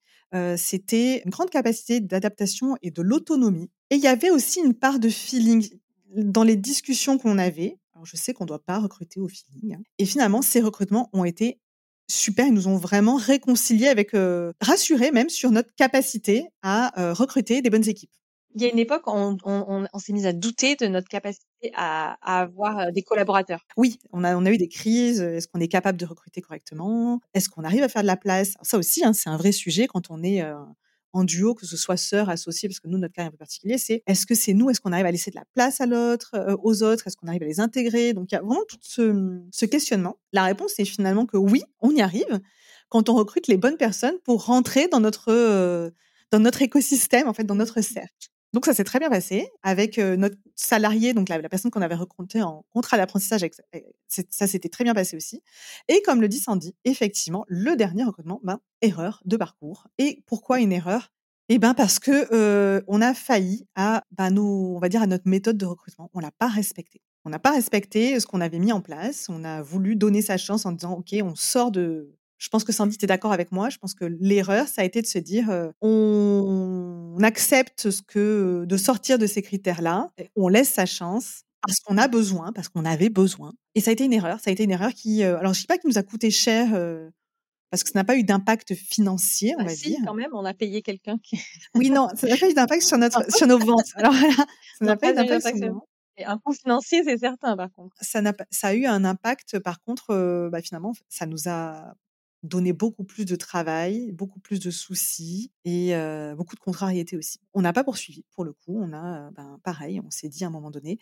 c'était 0.55 1.23
une 1.25 1.31
grande 1.31 1.49
capacité 1.49 1.99
d'adaptation 1.99 2.77
et 2.81 2.89
de 2.89 3.01
l'autonomie. 3.01 3.69
Et 3.89 3.95
il 3.95 4.01
y 4.01 4.07
avait 4.07 4.29
aussi 4.29 4.61
une 4.61 4.75
part 4.75 4.97
de 4.97 5.09
feeling 5.09 5.67
dans 6.15 6.45
les 6.45 6.55
discussions 6.55 7.17
qu'on 7.17 7.37
avait 7.37 7.80
je 8.05 8.15
sais 8.15 8.33
qu'on 8.33 8.45
ne 8.45 8.49
doit 8.49 8.63
pas 8.63 8.79
recruter 8.79 9.19
au 9.19 9.27
feeling. 9.27 9.75
Hein. 9.75 9.81
Et 9.97 10.05
finalement, 10.05 10.41
ces 10.41 10.61
recrutements 10.61 11.09
ont 11.13 11.25
été 11.25 11.59
super. 12.09 12.47
Ils 12.47 12.53
nous 12.53 12.67
ont 12.67 12.77
vraiment 12.77 13.15
réconciliés 13.15 13.87
avec, 13.87 14.13
euh, 14.13 14.51
rassurés 14.61 15.11
même 15.11 15.29
sur 15.29 15.51
notre 15.51 15.73
capacité 15.75 16.47
à 16.61 16.99
euh, 16.99 17.13
recruter 17.13 17.61
des 17.61 17.69
bonnes 17.69 17.87
équipes. 17.87 18.11
Il 18.53 18.61
y 18.61 18.65
a 18.65 18.69
une 18.69 18.79
époque, 18.79 19.03
on, 19.07 19.37
on, 19.45 19.87
on, 19.93 19.99
s'est 19.99 20.11
mis 20.11 20.25
à 20.25 20.33
douter 20.33 20.75
de 20.75 20.87
notre 20.87 21.07
capacité 21.07 21.71
à, 21.73 22.17
à, 22.21 22.41
avoir 22.41 22.91
des 22.91 23.01
collaborateurs. 23.01 23.61
Oui, 23.77 23.97
on 24.11 24.25
a, 24.25 24.35
on 24.35 24.45
a 24.45 24.51
eu 24.51 24.57
des 24.57 24.67
crises. 24.67 25.21
Est-ce 25.21 25.47
qu'on 25.47 25.61
est 25.61 25.69
capable 25.69 25.97
de 25.97 26.05
recruter 26.05 26.41
correctement? 26.41 27.21
Est-ce 27.33 27.47
qu'on 27.47 27.63
arrive 27.63 27.81
à 27.81 27.87
faire 27.87 28.01
de 28.01 28.07
la 28.07 28.17
place? 28.17 28.55
Ça 28.61 28.77
aussi, 28.77 29.05
hein, 29.05 29.13
c'est 29.13 29.29
un 29.29 29.37
vrai 29.37 29.53
sujet 29.53 29.87
quand 29.87 30.11
on 30.11 30.21
est 30.21 30.43
en 31.13 31.23
duo, 31.23 31.53
que 31.53 31.65
ce 31.65 31.77
soit 31.77 31.97
sœur, 31.97 32.29
associée, 32.29 32.69
parce 32.69 32.79
que 32.79 32.87
nous, 32.87 32.97
notre 32.97 33.13
cas 33.13 33.23
est 33.23 33.27
un 33.27 33.31
peu 33.31 33.37
particulier, 33.37 33.77
c'est 33.77 34.03
est-ce 34.07 34.25
que 34.25 34.35
c'est 34.35 34.53
nous, 34.53 34.69
est-ce 34.69 34.79
qu'on 34.79 34.91
arrive 34.91 35.05
à 35.05 35.11
laisser 35.11 35.31
de 35.31 35.35
la 35.35 35.45
place 35.53 35.81
à 35.81 35.85
l'autre, 35.85 36.31
euh, 36.35 36.55
aux 36.63 36.83
autres, 36.83 37.07
est-ce 37.07 37.17
qu'on 37.17 37.27
arrive 37.27 37.43
à 37.43 37.45
les 37.45 37.59
intégrer? 37.59 38.13
Donc, 38.13 38.31
il 38.31 38.35
y 38.35 38.37
a 38.37 38.41
vraiment 38.41 38.63
tout 38.67 38.77
ce, 38.81 39.65
questionnement. 39.65 40.17
La 40.31 40.43
réponse 40.43 40.79
est 40.79 40.85
finalement 40.85 41.25
que 41.25 41.37
oui, 41.37 41.63
on 41.79 41.91
y 41.91 42.01
arrive 42.01 42.39
quand 42.89 43.09
on 43.09 43.15
recrute 43.15 43.47
les 43.47 43.57
bonnes 43.57 43.77
personnes 43.77 44.17
pour 44.23 44.45
rentrer 44.45 44.87
dans 44.87 44.99
notre, 44.99 45.31
euh, 45.31 45.91
dans 46.31 46.39
notre 46.39 46.61
écosystème, 46.61 47.27
en 47.27 47.33
fait, 47.33 47.43
dans 47.43 47.55
notre 47.55 47.81
cercle. 47.81 48.30
Donc 48.53 48.65
ça 48.65 48.73
s'est 48.73 48.83
très 48.83 48.99
bien 48.99 49.09
passé 49.09 49.47
avec 49.63 49.97
notre 49.97 50.35
salarié, 50.55 51.13
donc 51.13 51.29
la, 51.29 51.39
personne 51.47 51.71
qu'on 51.71 51.81
avait 51.81 51.95
recrutée 51.95 52.41
en 52.41 52.65
contrat 52.73 52.97
d'apprentissage. 52.97 53.45
Ça 54.07 54.47
s'était 54.47 54.69
très 54.69 54.83
bien 54.83 54.93
passé 54.93 55.15
aussi. 55.15 55.41
Et 55.87 56.01
comme 56.01 56.21
le 56.21 56.27
dit 56.27 56.39
Sandy, 56.39 56.75
effectivement, 56.83 57.45
le 57.47 57.75
dernier 57.75 58.03
recrutement, 58.03 58.41
ben, 58.43 58.59
erreur 58.81 59.21
de 59.25 59.37
parcours. 59.37 59.87
Et 59.97 60.23
pourquoi 60.25 60.59
une 60.59 60.73
erreur? 60.73 61.11
Eh 61.53 61.59
ben 61.59 61.73
parce 61.73 61.99
que 61.99 62.33
euh, 62.33 62.81
on 62.87 63.01
a 63.01 63.13
failli 63.13 63.67
à 63.75 64.03
ben, 64.11 64.31
nos, 64.31 64.75
on 64.75 64.79
va 64.79 64.87
dire 64.87 65.01
à 65.01 65.07
notre 65.07 65.27
méthode 65.27 65.57
de 65.57 65.65
recrutement. 65.65 66.09
On 66.13 66.19
l'a 66.19 66.31
pas 66.31 66.47
respecté. 66.47 67.01
On 67.25 67.29
n'a 67.29 67.39
pas 67.39 67.51
respecté 67.51 68.19
ce 68.19 68.25
qu'on 68.25 68.41
avait 68.41 68.57
mis 68.57 68.71
en 68.71 68.79
place. 68.79 69.27
On 69.29 69.43
a 69.43 69.61
voulu 69.61 69.97
donner 69.97 70.21
sa 70.21 70.37
chance 70.37 70.65
en 70.65 70.71
disant 70.71 70.93
ok, 70.93 71.13
on 71.21 71.35
sort 71.35 71.71
de 71.71 72.15
je 72.41 72.49
pense 72.49 72.63
que 72.63 72.71
Sandy, 72.71 72.97
tu 72.97 73.05
es 73.05 73.07
d'accord 73.07 73.33
avec 73.33 73.51
moi. 73.51 73.69
Je 73.69 73.77
pense 73.77 73.93
que 73.93 74.03
l'erreur, 74.03 74.67
ça 74.67 74.81
a 74.81 74.83
été 74.83 75.03
de 75.03 75.05
se 75.05 75.19
dire, 75.19 75.51
euh, 75.51 75.69
on, 75.81 77.17
accepte 77.21 77.91
ce 77.91 78.01
que, 78.01 78.65
de 78.67 78.77
sortir 78.77 79.19
de 79.19 79.27
ces 79.27 79.43
critères-là, 79.43 80.11
on 80.35 80.47
laisse 80.47 80.69
sa 80.69 80.87
chance 80.87 81.43
parce 81.61 81.79
qu'on 81.79 81.99
a 81.99 82.07
besoin, 82.07 82.51
parce 82.51 82.67
qu'on 82.67 82.83
avait 82.83 83.09
besoin. 83.09 83.53
Et 83.75 83.81
ça 83.81 83.91
a 83.91 83.93
été 83.93 84.05
une 84.05 84.13
erreur. 84.13 84.39
Ça 84.39 84.49
a 84.49 84.53
été 84.53 84.63
une 84.63 84.71
erreur 84.71 84.91
qui, 84.91 85.23
euh, 85.23 85.37
alors 85.37 85.53
je 85.53 85.59
ne 85.59 85.61
sais 85.61 85.67
pas 85.67 85.77
qui 85.77 85.85
nous 85.85 85.99
a 85.99 86.03
coûté 86.03 86.31
cher. 86.31 86.71
Euh, 86.73 87.11
parce 87.69 87.83
que 87.83 87.91
ça 87.91 87.99
n'a 87.99 88.03
pas 88.03 88.17
eu 88.17 88.23
d'impact 88.23 88.73
financier, 88.73 89.53
on 89.57 89.61
ah 89.61 89.65
va 89.65 89.75
si, 89.75 89.89
dire. 89.89 89.99
quand 90.05 90.15
même, 90.15 90.31
on 90.33 90.43
a 90.43 90.55
payé 90.55 90.81
quelqu'un 90.81 91.19
qui. 91.19 91.39
oui, 91.75 91.91
non, 91.91 92.09
ça 92.15 92.27
n'a 92.27 92.37
pas 92.37 92.49
eu 92.49 92.53
d'impact 92.55 92.81
sur 92.81 92.97
notre, 92.97 93.31
sur 93.31 93.45
nos 93.45 93.59
ventes. 93.59 93.91
Alors 93.95 94.13
voilà, 94.13 94.35
ça 94.79 94.85
n'a 94.85 94.97
pas 94.97 95.11
eu 95.11 95.13
d'impact 95.13 95.47
sur 95.47 95.57
nos 95.57 95.73
ventes. 95.75 95.87
Et 96.17 96.25
un 96.25 96.39
coût 96.39 96.53
financier, 96.53 97.03
c'est 97.03 97.17
certain, 97.17 97.55
par 97.55 97.71
contre. 97.71 97.95
Ça, 98.01 98.21
n'a 98.21 98.33
ça 98.49 98.69
a 98.69 98.73
eu 98.73 98.87
un 98.87 99.05
impact, 99.05 99.59
par 99.59 99.79
contre, 99.83 100.49
bah, 100.51 100.61
finalement, 100.61 100.91
ça 101.07 101.27
nous 101.27 101.47
a 101.47 101.93
donner 102.43 102.73
beaucoup 102.73 103.03
plus 103.03 103.25
de 103.25 103.35
travail, 103.35 104.11
beaucoup 104.11 104.39
plus 104.39 104.59
de 104.59 104.71
soucis 104.71 105.51
et 105.65 105.93
beaucoup 106.35 106.55
de 106.55 106.59
contrariétés 106.59 107.17
aussi. 107.17 107.39
On 107.53 107.61
n'a 107.61 107.73
pas 107.73 107.83
poursuivi 107.83 108.23
pour 108.31 108.43
le 108.43 108.53
coup. 108.53 108.79
On 108.81 108.93
a, 108.93 109.31
ben, 109.31 109.59
pareil, 109.63 109.99
on 109.99 110.09
s'est 110.09 110.29
dit 110.29 110.43
à 110.43 110.47
un 110.47 110.51
moment 110.51 110.71
donné, 110.71 110.97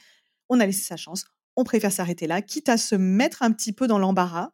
on 0.50 0.60
a 0.60 0.66
laissé 0.66 0.84
sa 0.84 0.98
chance. 0.98 1.26
On 1.56 1.64
préfère 1.64 1.92
s'arrêter 1.92 2.28
là, 2.28 2.42
quitte 2.42 2.70
à 2.70 2.78
se 2.78 2.96
mettre 2.96 3.44
un 3.44 3.52
petit 3.52 3.74
peu 3.74 3.88
dans 3.88 4.00
l'embarras. 4.00 4.52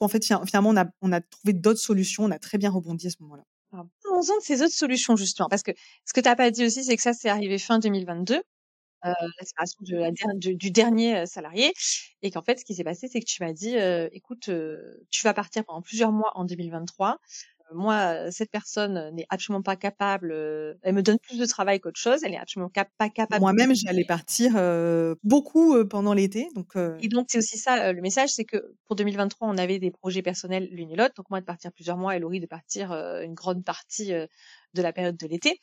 En 0.00 0.08
fait, 0.08 0.24
finalement, 0.24 0.70
on 0.70 0.76
a, 0.76 0.86
on 1.00 1.12
a 1.12 1.20
trouvé 1.20 1.52
d'autres 1.52 1.80
solutions. 1.80 2.24
On 2.24 2.30
a 2.30 2.38
très 2.38 2.58
bien 2.58 2.70
rebondi 2.70 3.06
à 3.06 3.10
ce 3.10 3.16
moment-là. 3.20 3.44
Parlons-en 3.70 4.38
de 4.38 4.42
ces 4.42 4.62
autres 4.62 4.74
solutions, 4.74 5.16
justement. 5.16 5.48
Parce 5.48 5.62
que 5.62 5.72
ce 6.04 6.12
que 6.12 6.20
tu 6.20 6.28
n'as 6.28 6.36
pas 6.36 6.50
dit 6.50 6.64
aussi, 6.64 6.84
c'est 6.84 6.96
que 6.96 7.02
ça, 7.02 7.12
c'est 7.12 7.28
arrivé 7.28 7.58
fin 7.58 7.78
2022. 7.78 8.42
Euh, 9.04 9.12
la 9.38 9.46
séparation 9.46 9.78
de 9.82 9.96
la 9.96 10.10
du 10.34 10.70
dernier 10.70 11.18
euh, 11.18 11.26
salarié 11.26 11.74
et 12.22 12.30
qu'en 12.30 12.40
fait 12.40 12.58
ce 12.58 12.64
qui 12.64 12.74
s'est 12.74 12.84
passé 12.84 13.06
c'est 13.06 13.20
que 13.20 13.26
tu 13.26 13.42
m'as 13.42 13.52
dit 13.52 13.76
euh, 13.76 14.08
écoute 14.12 14.48
tu 15.10 15.22
vas 15.24 15.34
partir 15.34 15.62
pendant 15.64 15.82
plusieurs 15.82 16.10
mois 16.10 16.32
en 16.34 16.44
2023 16.44 17.18
moi, 17.72 18.30
cette 18.30 18.50
personne 18.50 19.10
n'est 19.14 19.24
absolument 19.30 19.62
pas 19.62 19.74
capable. 19.74 20.32
elle 20.82 20.94
me 20.94 21.02
donne 21.02 21.18
plus 21.18 21.38
de 21.38 21.46
travail 21.46 21.80
qu'autre 21.80 21.98
chose. 21.98 22.20
Elle 22.22 22.34
est 22.34 22.38
absolument 22.38 22.70
pas 22.98 23.08
capable. 23.08 23.40
Moi-même, 23.40 23.72
j'allais 23.74 24.04
partir 24.04 24.52
beaucoup 25.24 25.74
pendant 25.86 26.12
l'été. 26.12 26.46
Donc, 26.54 26.76
Et 27.00 27.08
donc, 27.08 27.26
c'est 27.30 27.38
aussi 27.38 27.56
ça 27.56 27.90
le 27.92 28.02
message, 28.02 28.28
c'est 28.28 28.44
que 28.44 28.74
pour 28.86 28.96
2023, 28.96 29.48
on 29.48 29.56
avait 29.56 29.78
des 29.78 29.90
projets 29.90 30.20
personnels 30.20 30.68
l'une 30.70 30.90
et 30.90 30.94
l'autre. 30.94 31.14
Donc 31.16 31.30
moi 31.30 31.40
de 31.40 31.46
partir 31.46 31.72
plusieurs 31.72 31.96
mois 31.96 32.14
et 32.14 32.20
Laurie 32.20 32.38
de 32.38 32.46
partir 32.46 32.92
une 32.92 33.34
grande 33.34 33.64
partie 33.64 34.12
de 34.12 34.82
la 34.82 34.92
période 34.92 35.16
de 35.16 35.26
l'été. 35.26 35.58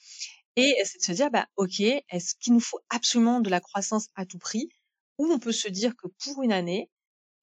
Et 0.58 0.76
c'est 0.84 1.00
de 1.00 1.04
se 1.04 1.12
dire, 1.14 1.32
bah 1.32 1.48
ok, 1.56 1.80
est-ce 1.80 2.36
qu'il 2.40 2.54
nous 2.54 2.60
faut 2.60 2.80
absolument 2.90 3.40
de 3.40 3.50
la 3.50 3.60
croissance 3.62 4.08
à 4.16 4.26
tout 4.26 4.38
prix, 4.38 4.70
ou 5.18 5.28
on 5.32 5.40
peut 5.40 5.52
se 5.52 5.70
dire 5.70 5.96
que 5.96 6.08
pour 6.24 6.44
une 6.44 6.52
année, 6.52 6.90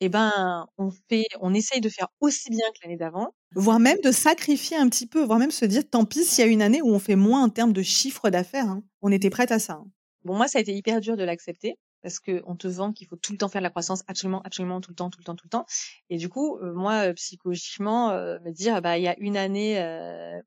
eh 0.00 0.08
ben, 0.08 0.66
on 0.78 0.90
fait, 1.08 1.26
on 1.40 1.54
essaye 1.54 1.80
de 1.80 1.88
faire 1.88 2.08
aussi 2.20 2.50
bien 2.50 2.66
que 2.74 2.80
l'année 2.84 2.96
d'avant. 2.96 3.34
Voire 3.54 3.80
même 3.80 3.98
de 4.04 4.12
sacrifier 4.12 4.76
un 4.76 4.88
petit 4.88 5.06
peu, 5.06 5.22
voire 5.24 5.38
même 5.38 5.50
se 5.50 5.64
dire, 5.64 5.88
tant 5.88 6.04
pis 6.04 6.24
s'il 6.24 6.44
y 6.44 6.48
a 6.48 6.50
une 6.50 6.62
année 6.62 6.82
où 6.82 6.88
on 6.90 6.98
fait 6.98 7.16
moins 7.16 7.42
en 7.42 7.48
termes 7.48 7.72
de 7.72 7.82
chiffre 7.82 8.30
d'affaires. 8.30 8.68
Hein. 8.68 8.82
On 9.02 9.10
était 9.10 9.30
prête 9.30 9.50
à 9.52 9.58
ça. 9.58 9.74
Hein. 9.74 9.86
Bon, 10.24 10.36
moi, 10.36 10.48
ça 10.48 10.58
a 10.58 10.60
été 10.62 10.74
hyper 10.74 11.00
dur 11.00 11.16
de 11.16 11.24
l'accepter 11.24 11.76
parce 12.02 12.20
que 12.20 12.42
on 12.46 12.56
te 12.56 12.68
vend 12.68 12.92
qu'il 12.92 13.06
faut 13.06 13.16
tout 13.16 13.32
le 13.32 13.38
temps 13.38 13.48
faire 13.48 13.60
de 13.60 13.64
la 13.64 13.70
croissance, 13.70 14.02
absolument, 14.06 14.42
absolument, 14.42 14.80
tout 14.80 14.90
le 14.90 14.96
temps, 14.96 15.10
tout 15.10 15.20
le 15.20 15.24
temps, 15.24 15.34
tout 15.34 15.46
le 15.46 15.50
temps. 15.50 15.66
Et 16.10 16.16
du 16.16 16.28
coup, 16.28 16.56
euh, 16.58 16.72
moi, 16.72 17.08
euh, 17.08 17.12
psychologiquement, 17.14 18.10
euh, 18.10 18.38
me 18.44 18.52
dire, 18.52 18.80
bah, 18.82 18.98
il 18.98 19.04
y 19.04 19.08
a 19.08 19.18
une 19.18 19.36
année 19.36 19.78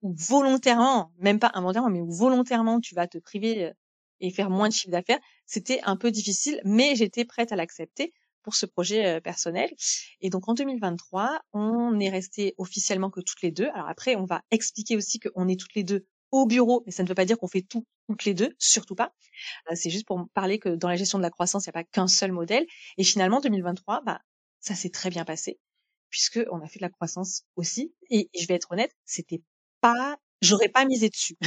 où 0.01 0.13
volontairement, 0.17 1.11
même 1.17 1.39
pas 1.39 1.51
involontairement, 1.53 1.89
mais 1.89 2.01
où 2.01 2.11
volontairement, 2.11 2.79
tu 2.79 2.95
vas 2.95 3.07
te 3.07 3.17
priver 3.17 3.71
et 4.19 4.31
faire 4.31 4.49
moins 4.49 4.69
de 4.69 4.73
chiffre 4.73 4.91
d'affaires, 4.91 5.19
c'était 5.45 5.81
un 5.83 5.97
peu 5.97 6.11
difficile, 6.11 6.61
mais 6.63 6.95
j'étais 6.95 7.25
prête 7.25 7.51
à 7.51 7.55
l'accepter 7.55 8.13
pour 8.43 8.55
ce 8.55 8.65
projet 8.65 9.21
personnel. 9.21 9.69
Et 10.19 10.29
donc 10.29 10.47
en 10.47 10.53
2023, 10.53 11.41
on 11.53 11.99
est 11.99 12.09
resté 12.09 12.55
officiellement 12.57 13.09
que 13.09 13.21
toutes 13.21 13.41
les 13.41 13.51
deux. 13.51 13.67
Alors 13.73 13.89
après, 13.89 14.15
on 14.15 14.25
va 14.25 14.41
expliquer 14.51 14.95
aussi 14.95 15.19
qu'on 15.19 15.47
est 15.47 15.59
toutes 15.59 15.75
les 15.75 15.83
deux 15.83 16.05
au 16.31 16.45
bureau, 16.45 16.83
mais 16.85 16.91
ça 16.91 17.03
ne 17.03 17.07
veut 17.07 17.15
pas 17.15 17.25
dire 17.25 17.37
qu'on 17.37 17.47
fait 17.47 17.61
tout 17.61 17.85
toutes 18.07 18.25
les 18.25 18.33
deux, 18.33 18.55
surtout 18.59 18.95
pas. 18.95 19.13
c'est 19.73 19.89
juste 19.89 20.05
pour 20.05 20.27
parler 20.33 20.59
que 20.59 20.69
dans 20.69 20.89
la 20.89 20.95
gestion 20.95 21.17
de 21.17 21.23
la 21.23 21.29
croissance, 21.29 21.65
il 21.65 21.69
n'y 21.69 21.71
a 21.71 21.81
pas 21.81 21.83
qu'un 21.83 22.07
seul 22.07 22.31
modèle. 22.31 22.65
Et 22.97 23.03
finalement, 23.03 23.39
2023, 23.39 24.01
bah, 24.05 24.21
ça 24.59 24.75
s'est 24.75 24.89
très 24.89 25.09
bien 25.09 25.25
passé 25.25 25.59
puisque 26.11 26.39
on 26.51 26.61
a 26.61 26.67
fait 26.67 26.77
de 26.77 26.85
la 26.85 26.89
croissance 26.89 27.43
aussi. 27.55 27.95
Et, 28.11 28.29
je 28.39 28.45
vais 28.45 28.53
être 28.53 28.71
honnête, 28.71 28.91
c'était 29.05 29.41
pas, 29.79 30.17
j'aurais 30.41 30.69
pas 30.69 30.85
misé 30.85 31.09
dessus. 31.09 31.37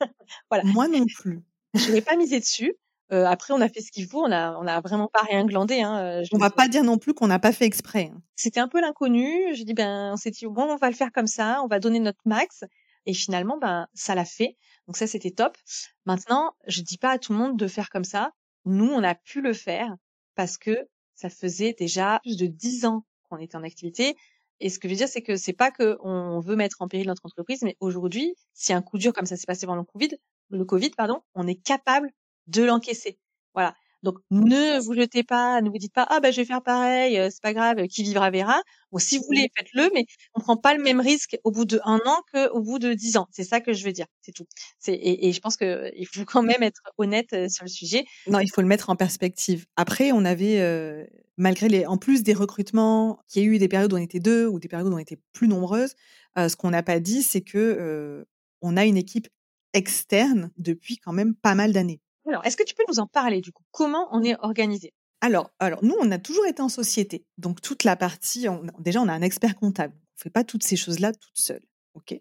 voilà. 0.50 0.64
Moi 0.64 0.88
non 0.88 1.04
plus. 1.06 1.44
J'aurais 1.74 2.00
pas 2.00 2.16
misé 2.16 2.40
dessus. 2.40 2.74
Euh, 3.12 3.24
après, 3.26 3.54
on 3.54 3.60
a 3.60 3.68
fait 3.68 3.80
ce 3.80 3.92
qu'il 3.92 4.08
faut. 4.08 4.24
On 4.24 4.32
a, 4.32 4.56
on 4.58 4.66
a 4.66 4.80
vraiment 4.80 5.06
pas 5.06 5.22
rien 5.22 5.44
glandé. 5.44 5.82
Hein. 5.82 5.98
Euh, 5.98 6.24
on 6.32 6.38
va 6.38 6.50
pas 6.50 6.66
dire 6.66 6.82
non 6.82 6.98
plus 6.98 7.14
qu'on 7.14 7.28
n'a 7.28 7.38
pas 7.38 7.52
fait 7.52 7.64
exprès. 7.64 8.10
Hein. 8.12 8.20
C'était 8.34 8.58
un 8.58 8.66
peu 8.66 8.80
l'inconnu. 8.80 9.54
J'ai 9.54 9.62
dit 9.64 9.74
ben, 9.74 10.10
on 10.12 10.16
s'est 10.16 10.32
dit 10.32 10.46
bon, 10.46 10.64
on 10.64 10.76
va 10.76 10.90
le 10.90 10.96
faire 10.96 11.12
comme 11.12 11.28
ça. 11.28 11.60
On 11.62 11.68
va 11.68 11.78
donner 11.78 12.00
notre 12.00 12.18
max. 12.24 12.64
Et 13.06 13.14
finalement, 13.14 13.58
ben, 13.58 13.86
ça 13.94 14.14
l'a 14.14 14.24
fait. 14.24 14.56
Donc 14.86 14.96
ça, 14.96 15.06
c'était 15.06 15.30
top. 15.30 15.56
Maintenant, 16.04 16.52
je 16.66 16.82
dis 16.82 16.98
pas 16.98 17.10
à 17.10 17.18
tout 17.18 17.32
le 17.32 17.38
monde 17.38 17.58
de 17.58 17.66
faire 17.66 17.90
comme 17.90 18.04
ça. 18.04 18.32
Nous, 18.64 18.88
on 18.88 19.02
a 19.02 19.14
pu 19.14 19.40
le 19.40 19.52
faire 19.52 19.94
parce 20.34 20.58
que 20.58 20.88
ça 21.14 21.30
faisait 21.30 21.74
déjà 21.78 22.20
plus 22.22 22.36
de 22.36 22.46
dix 22.46 22.84
ans 22.84 23.04
qu'on 23.28 23.38
était 23.38 23.56
en 23.56 23.62
activité. 23.62 24.16
Et 24.60 24.68
ce 24.68 24.78
que 24.78 24.88
je 24.88 24.92
veux 24.92 24.98
dire, 24.98 25.08
c'est 25.08 25.22
que 25.22 25.36
c'est 25.36 25.54
pas 25.54 25.70
qu'on 25.70 26.40
veut 26.40 26.56
mettre 26.56 26.82
en 26.82 26.88
péril 26.88 27.06
notre 27.06 27.24
entreprise, 27.24 27.62
mais 27.62 27.76
aujourd'hui, 27.80 28.34
si 28.52 28.72
un 28.72 28.82
coup 28.82 28.98
dur 28.98 29.12
comme 29.12 29.26
ça 29.26 29.36
s'est 29.36 29.46
passé 29.46 29.66
pendant 29.66 29.80
le 29.80 29.86
Covid, 29.86 30.10
le 30.50 30.64
Covid, 30.64 30.90
pardon, 30.90 31.22
on 31.34 31.46
est 31.46 31.62
capable 31.62 32.10
de 32.46 32.62
l'encaisser. 32.62 33.18
Voilà. 33.54 33.74
Donc 34.02 34.16
ne 34.30 34.80
vous 34.80 34.94
jetez 34.94 35.22
pas, 35.22 35.60
ne 35.60 35.68
vous 35.68 35.78
dites 35.78 35.92
pas 35.92 36.06
ah 36.08 36.20
ben 36.20 36.32
je 36.32 36.40
vais 36.40 36.46
faire 36.46 36.62
pareil, 36.62 37.18
euh, 37.18 37.28
c'est 37.30 37.42
pas 37.42 37.52
grave, 37.52 37.86
qui 37.86 38.02
vivra 38.02 38.30
verra. 38.30 38.60
Bon 38.92 38.98
si 38.98 39.18
vous 39.18 39.24
voulez 39.24 39.50
faites-le, 39.56 39.90
mais 39.94 40.06
on 40.34 40.40
prend 40.40 40.56
pas 40.56 40.74
le 40.74 40.82
même 40.82 41.00
risque 41.00 41.36
au 41.44 41.50
bout 41.50 41.66
de 41.66 41.80
un 41.84 42.00
an 42.06 42.18
qu'au 42.32 42.60
bout 42.60 42.78
de 42.78 42.94
dix 42.94 43.16
ans. 43.16 43.28
C'est 43.30 43.44
ça 43.44 43.60
que 43.60 43.72
je 43.72 43.84
veux 43.84 43.92
dire, 43.92 44.06
c'est 44.22 44.32
tout. 44.32 44.46
C'est 44.78 44.94
et, 44.94 45.28
et, 45.28 45.32
je 45.32 45.40
pense 45.40 45.56
que 45.56 45.90
il 45.96 46.06
faut 46.06 46.24
quand 46.24 46.42
même 46.42 46.62
être 46.62 46.80
honnête 46.96 47.32
euh, 47.34 47.48
sur 47.48 47.64
le 47.64 47.70
sujet. 47.70 48.04
Non, 48.26 48.40
il 48.40 48.48
faut 48.48 48.62
le 48.62 48.66
mettre 48.66 48.88
en 48.88 48.96
perspective. 48.96 49.66
Après, 49.76 50.12
on 50.12 50.24
avait 50.24 50.60
euh, 50.60 51.04
malgré 51.36 51.68
les, 51.68 51.86
en 51.86 51.98
plus 51.98 52.22
des 52.22 52.34
recrutements, 52.34 53.20
qu'il 53.28 53.42
y 53.42 53.44
a 53.44 53.48
eu 53.48 53.58
des 53.58 53.68
périodes 53.68 53.92
où 53.92 53.96
on 53.96 54.00
était 54.00 54.20
deux 54.20 54.46
ou 54.46 54.58
des 54.58 54.68
périodes 54.68 54.90
où 54.90 54.94
on 54.94 54.98
était 54.98 55.20
plus 55.32 55.48
nombreuses. 55.48 55.94
ce 56.36 56.56
qu'on 56.56 56.70
n'a 56.70 56.82
pas 56.82 57.00
dit, 57.00 57.22
c'est 57.22 57.42
que 57.42 58.26
on 58.62 58.76
a 58.76 58.84
une 58.84 58.96
équipe 58.96 59.28
externe 59.72 60.50
depuis 60.56 60.96
quand 60.96 61.12
même 61.12 61.34
pas 61.34 61.54
mal 61.54 61.72
d'années. 61.72 62.00
Alors, 62.30 62.46
est-ce 62.46 62.56
que 62.56 62.62
tu 62.62 62.74
peux 62.74 62.84
nous 62.88 63.00
en 63.00 63.06
parler 63.06 63.40
du 63.40 63.50
coup? 63.50 63.64
Comment 63.72 64.08
on 64.12 64.22
est 64.22 64.36
organisé? 64.40 64.94
Alors, 65.20 65.50
alors, 65.58 65.84
nous, 65.84 65.96
on 66.00 66.10
a 66.12 66.18
toujours 66.18 66.46
été 66.46 66.62
en 66.62 66.68
société. 66.68 67.26
Donc, 67.38 67.60
toute 67.60 67.82
la 67.82 67.96
partie, 67.96 68.46
déjà, 68.78 69.02
on 69.02 69.08
a 69.08 69.12
un 69.12 69.22
expert 69.22 69.56
comptable. 69.56 69.94
On 69.94 70.18
ne 70.18 70.22
fait 70.22 70.30
pas 70.30 70.44
toutes 70.44 70.62
ces 70.62 70.76
choses-là 70.76 71.12
toute 71.12 71.36
seule. 71.36 71.62
OK? 71.94 72.14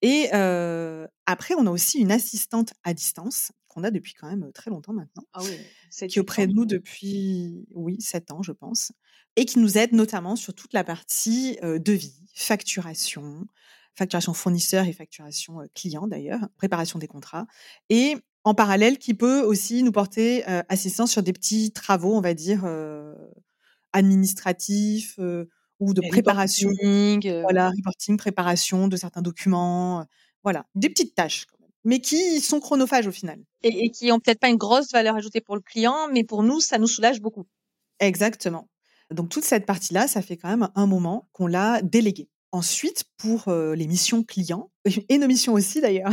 Et 0.00 0.28
euh, 0.32 1.08
après, 1.26 1.54
on 1.56 1.66
a 1.66 1.70
aussi 1.72 1.98
une 1.98 2.12
assistante 2.12 2.72
à 2.84 2.94
distance 2.94 3.50
qu'on 3.66 3.82
a 3.82 3.90
depuis 3.90 4.14
quand 4.14 4.28
même 4.28 4.52
très 4.52 4.70
longtemps 4.70 4.92
maintenant. 4.92 5.24
Ah 5.32 5.40
oui, 5.42 5.58
qui 6.08 6.18
est 6.18 6.20
auprès 6.20 6.46
de 6.46 6.52
nous 6.52 6.64
depuis, 6.64 7.66
oui, 7.74 8.00
sept 8.00 8.30
ans, 8.30 8.42
je 8.42 8.52
pense. 8.52 8.92
Et 9.34 9.44
qui 9.44 9.58
nous 9.58 9.76
aide 9.76 9.92
notamment 9.92 10.36
sur 10.36 10.54
toute 10.54 10.72
la 10.72 10.84
partie 10.84 11.58
euh, 11.64 11.80
devis, 11.80 12.14
facturation, 12.32 13.44
facturation 13.94 14.34
fournisseur 14.34 14.86
et 14.86 14.92
facturation 14.92 15.60
euh, 15.60 15.66
client 15.74 16.06
d'ailleurs, 16.06 16.48
préparation 16.56 17.00
des 17.00 17.08
contrats. 17.08 17.46
Et 17.90 18.16
en 18.44 18.54
parallèle 18.54 18.98
qui 18.98 19.14
peut 19.14 19.42
aussi 19.42 19.82
nous 19.82 19.92
porter 19.92 20.44
assistance 20.68 21.10
sur 21.12 21.22
des 21.22 21.32
petits 21.32 21.72
travaux, 21.72 22.14
on 22.14 22.20
va 22.20 22.34
dire, 22.34 22.64
administratifs 23.92 25.18
ou 25.80 25.94
de 25.94 26.00
préparation. 26.08 26.70
Reporting, 26.70 27.42
voilà, 27.42 27.70
reporting, 27.70 28.16
préparation 28.16 28.88
de 28.88 28.96
certains 28.96 29.22
documents. 29.22 30.06
voilà, 30.42 30.64
des 30.74 30.88
petites 30.88 31.14
tâches 31.14 31.46
mais 31.84 32.00
qui 32.00 32.40
sont 32.40 32.60
chronophages 32.60 33.06
au 33.06 33.12
final. 33.12 33.38
Et, 33.62 33.86
et 33.86 33.90
qui 33.90 34.12
ont 34.12 34.20
peut-être 34.20 34.40
pas 34.40 34.48
une 34.48 34.56
grosse 34.56 34.90
valeur 34.92 35.16
ajoutée 35.16 35.40
pour 35.40 35.54
le 35.54 35.62
client, 35.62 36.08
mais 36.12 36.24
pour 36.24 36.42
nous, 36.42 36.60
ça 36.60 36.76
nous 36.76 36.86
soulage 36.86 37.20
beaucoup. 37.20 37.46
Exactement. 38.00 38.68
Donc 39.10 39.30
toute 39.30 39.44
cette 39.44 39.64
partie-là, 39.64 40.06
ça 40.06 40.20
fait 40.22 40.36
quand 40.36 40.48
même 40.48 40.68
un 40.74 40.86
moment 40.86 41.28
qu'on 41.32 41.46
l'a 41.46 41.80
déléguée. 41.82 42.28
Ensuite, 42.52 43.04
pour 43.16 43.50
les 43.50 43.86
missions 43.86 44.22
clients, 44.22 44.70
et 45.08 45.18
nos 45.18 45.26
missions 45.26 45.54
aussi 45.54 45.80
d'ailleurs, 45.80 46.12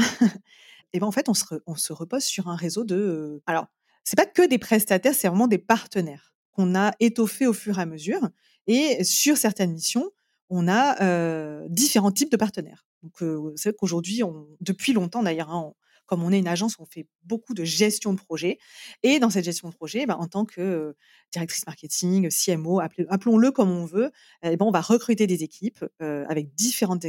et 0.96 1.00
ben 1.00 1.08
en 1.08 1.12
fait, 1.12 1.28
on 1.28 1.34
se, 1.34 1.94
repose 1.94 2.24
sur 2.24 2.48
un 2.48 2.56
réseau 2.56 2.86
de. 2.86 2.96
Euh, 2.96 3.44
alors, 3.48 3.68
c'est 4.06 4.16
pas 4.16 4.26
que 4.26 4.48
des 4.48 4.58
prestataires, 4.58 5.14
c'est 5.14 5.28
vraiment 5.28 5.48
des 5.48 5.58
partenaires 5.58 6.34
qu'on 6.54 6.74
a 6.74 6.94
étoffés 7.02 7.48
au 7.48 7.54
fur 7.54 7.80
et 7.80 7.82
à 7.82 7.86
mesure. 7.86 8.30
Et 8.68 9.04
sur 9.04 9.36
certaines 9.36 9.74
missions, 9.74 10.10
on 10.50 10.70
a 10.70 11.04
euh, 11.04 11.66
différents 11.68 12.14
types 12.14 12.32
de 12.32 12.38
partenaires. 12.38 12.88
Donc, 13.04 13.22
euh, 13.22 13.52
c'est 13.58 13.70
vrai 13.70 13.78
qu'aujourd'hui, 13.78 14.22
depuis 14.62 14.94
longtemps 14.94 15.22
d'ailleurs, 15.22 15.52
hein, 15.52 15.74
comme 16.06 16.24
on 16.24 16.32
est 16.32 16.40
une 16.40 16.48
agence, 16.48 16.76
on 16.80 16.86
fait 16.86 17.08
beaucoup 17.24 17.54
de 17.54 17.66
gestion 17.66 18.14
de 18.14 18.20
projet. 18.20 18.58
Et 19.04 19.20
dans 19.20 19.30
cette 19.30 19.44
gestion 19.44 19.68
de 19.68 19.76
projet, 19.76 20.06
ben, 20.06 20.16
en 20.16 20.28
tant 20.28 20.46
que 20.46 20.96
directrice 21.34 21.66
marketing, 21.68 22.30
CMO, 22.30 22.80
appelons-le 22.80 23.52
comme 23.52 23.72
on 23.72 23.86
veut, 23.86 24.12
eh 24.44 24.56
ben, 24.56 24.66
on 24.66 24.72
va 24.72 24.82
recruter 24.82 25.28
des 25.28 25.44
équipes 25.44 25.84
avec 26.00 26.56
différents 26.56 27.00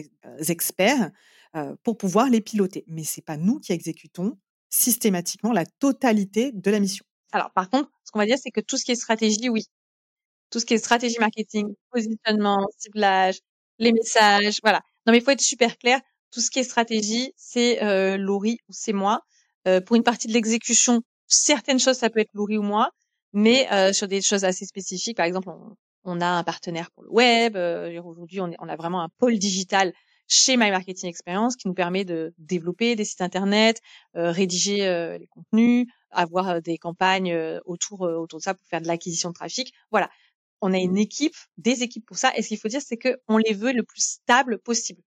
experts 0.48 1.12
pour 1.82 1.96
pouvoir 1.96 2.28
les 2.28 2.40
piloter. 2.40 2.84
Mais 2.86 3.04
c'est 3.04 3.24
pas 3.24 3.36
nous 3.36 3.58
qui 3.60 3.72
exécutons 3.72 4.38
systématiquement 4.70 5.52
la 5.52 5.64
totalité 5.66 6.52
de 6.52 6.70
la 6.70 6.80
mission. 6.80 7.04
Alors, 7.32 7.50
par 7.52 7.70
contre, 7.70 7.90
ce 8.04 8.10
qu'on 8.10 8.18
va 8.18 8.26
dire, 8.26 8.38
c'est 8.40 8.50
que 8.50 8.60
tout 8.60 8.76
ce 8.76 8.84
qui 8.84 8.92
est 8.92 8.96
stratégie, 8.96 9.48
oui. 9.48 9.64
Tout 10.50 10.60
ce 10.60 10.66
qui 10.66 10.74
est 10.74 10.78
stratégie 10.78 11.18
marketing, 11.18 11.74
positionnement, 11.90 12.66
ciblage, 12.78 13.40
les 13.78 13.92
messages, 13.92 14.58
voilà. 14.62 14.80
Non, 15.06 15.12
mais 15.12 15.18
il 15.18 15.24
faut 15.24 15.32
être 15.32 15.40
super 15.40 15.76
clair. 15.78 16.00
Tout 16.30 16.40
ce 16.40 16.50
qui 16.50 16.60
est 16.60 16.64
stratégie, 16.64 17.32
c'est 17.36 17.82
euh, 17.82 18.16
Laurie 18.16 18.58
ou 18.68 18.72
c'est 18.72 18.92
moi. 18.92 19.22
Euh, 19.66 19.80
pour 19.80 19.96
une 19.96 20.02
partie 20.02 20.28
de 20.28 20.32
l'exécution, 20.32 21.02
certaines 21.26 21.80
choses, 21.80 21.96
ça 21.96 22.10
peut 22.10 22.20
être 22.20 22.32
Laurie 22.34 22.58
ou 22.58 22.62
moi, 22.62 22.90
mais 23.32 23.70
euh, 23.72 23.92
sur 23.92 24.06
des 24.06 24.22
choses 24.22 24.44
assez 24.44 24.64
spécifiques, 24.64 25.16
par 25.16 25.26
exemple, 25.26 25.48
on, 25.48 25.76
on 26.04 26.20
a 26.20 26.26
un 26.26 26.44
partenaire 26.44 26.90
pour 26.92 27.02
le 27.02 27.10
web. 27.10 27.56
Aujourd'hui, 28.04 28.40
on, 28.40 28.50
on, 28.58 28.68
a 28.68 28.76
vraiment 28.76 29.02
un 29.02 29.08
pôle 29.18 29.38
digital 29.38 29.92
chez 30.28 30.56
My 30.56 30.70
Marketing 30.70 31.08
Experience 31.08 31.56
qui 31.56 31.68
nous 31.68 31.74
permet 31.74 32.04
de 32.04 32.34
développer 32.38 32.96
des 32.96 33.04
sites 33.04 33.20
internet, 33.20 33.80
euh, 34.16 34.30
rédiger 34.30 34.86
euh, 34.86 35.18
les 35.18 35.26
contenus, 35.26 35.86
avoir 36.10 36.48
euh, 36.48 36.60
des 36.60 36.78
campagnes 36.78 37.36
autour 37.64 38.02
autour 38.02 38.38
de 38.38 38.44
ça 38.44 38.54
pour 38.54 38.66
faire 38.66 38.80
de 38.80 38.86
l'acquisition 38.86 39.30
de 39.30 39.34
trafic. 39.34 39.72
Voilà, 39.90 40.10
on 40.60 40.72
a 40.72 40.78
une 40.78 40.98
équipe, 40.98 41.36
des 41.58 41.82
équipes 41.82 42.06
pour 42.06 42.18
ça. 42.18 42.32
Et 42.36 42.42
ce 42.42 42.48
qu'il 42.48 42.58
faut 42.58 42.68
dire, 42.68 42.82
c'est 42.82 42.96
que 42.96 43.16
on 43.28 43.38
les 43.38 43.52
veut 43.54 43.72
le 43.72 43.82
plus 43.82 44.02
stable 44.02 44.58
possible. 44.58 45.02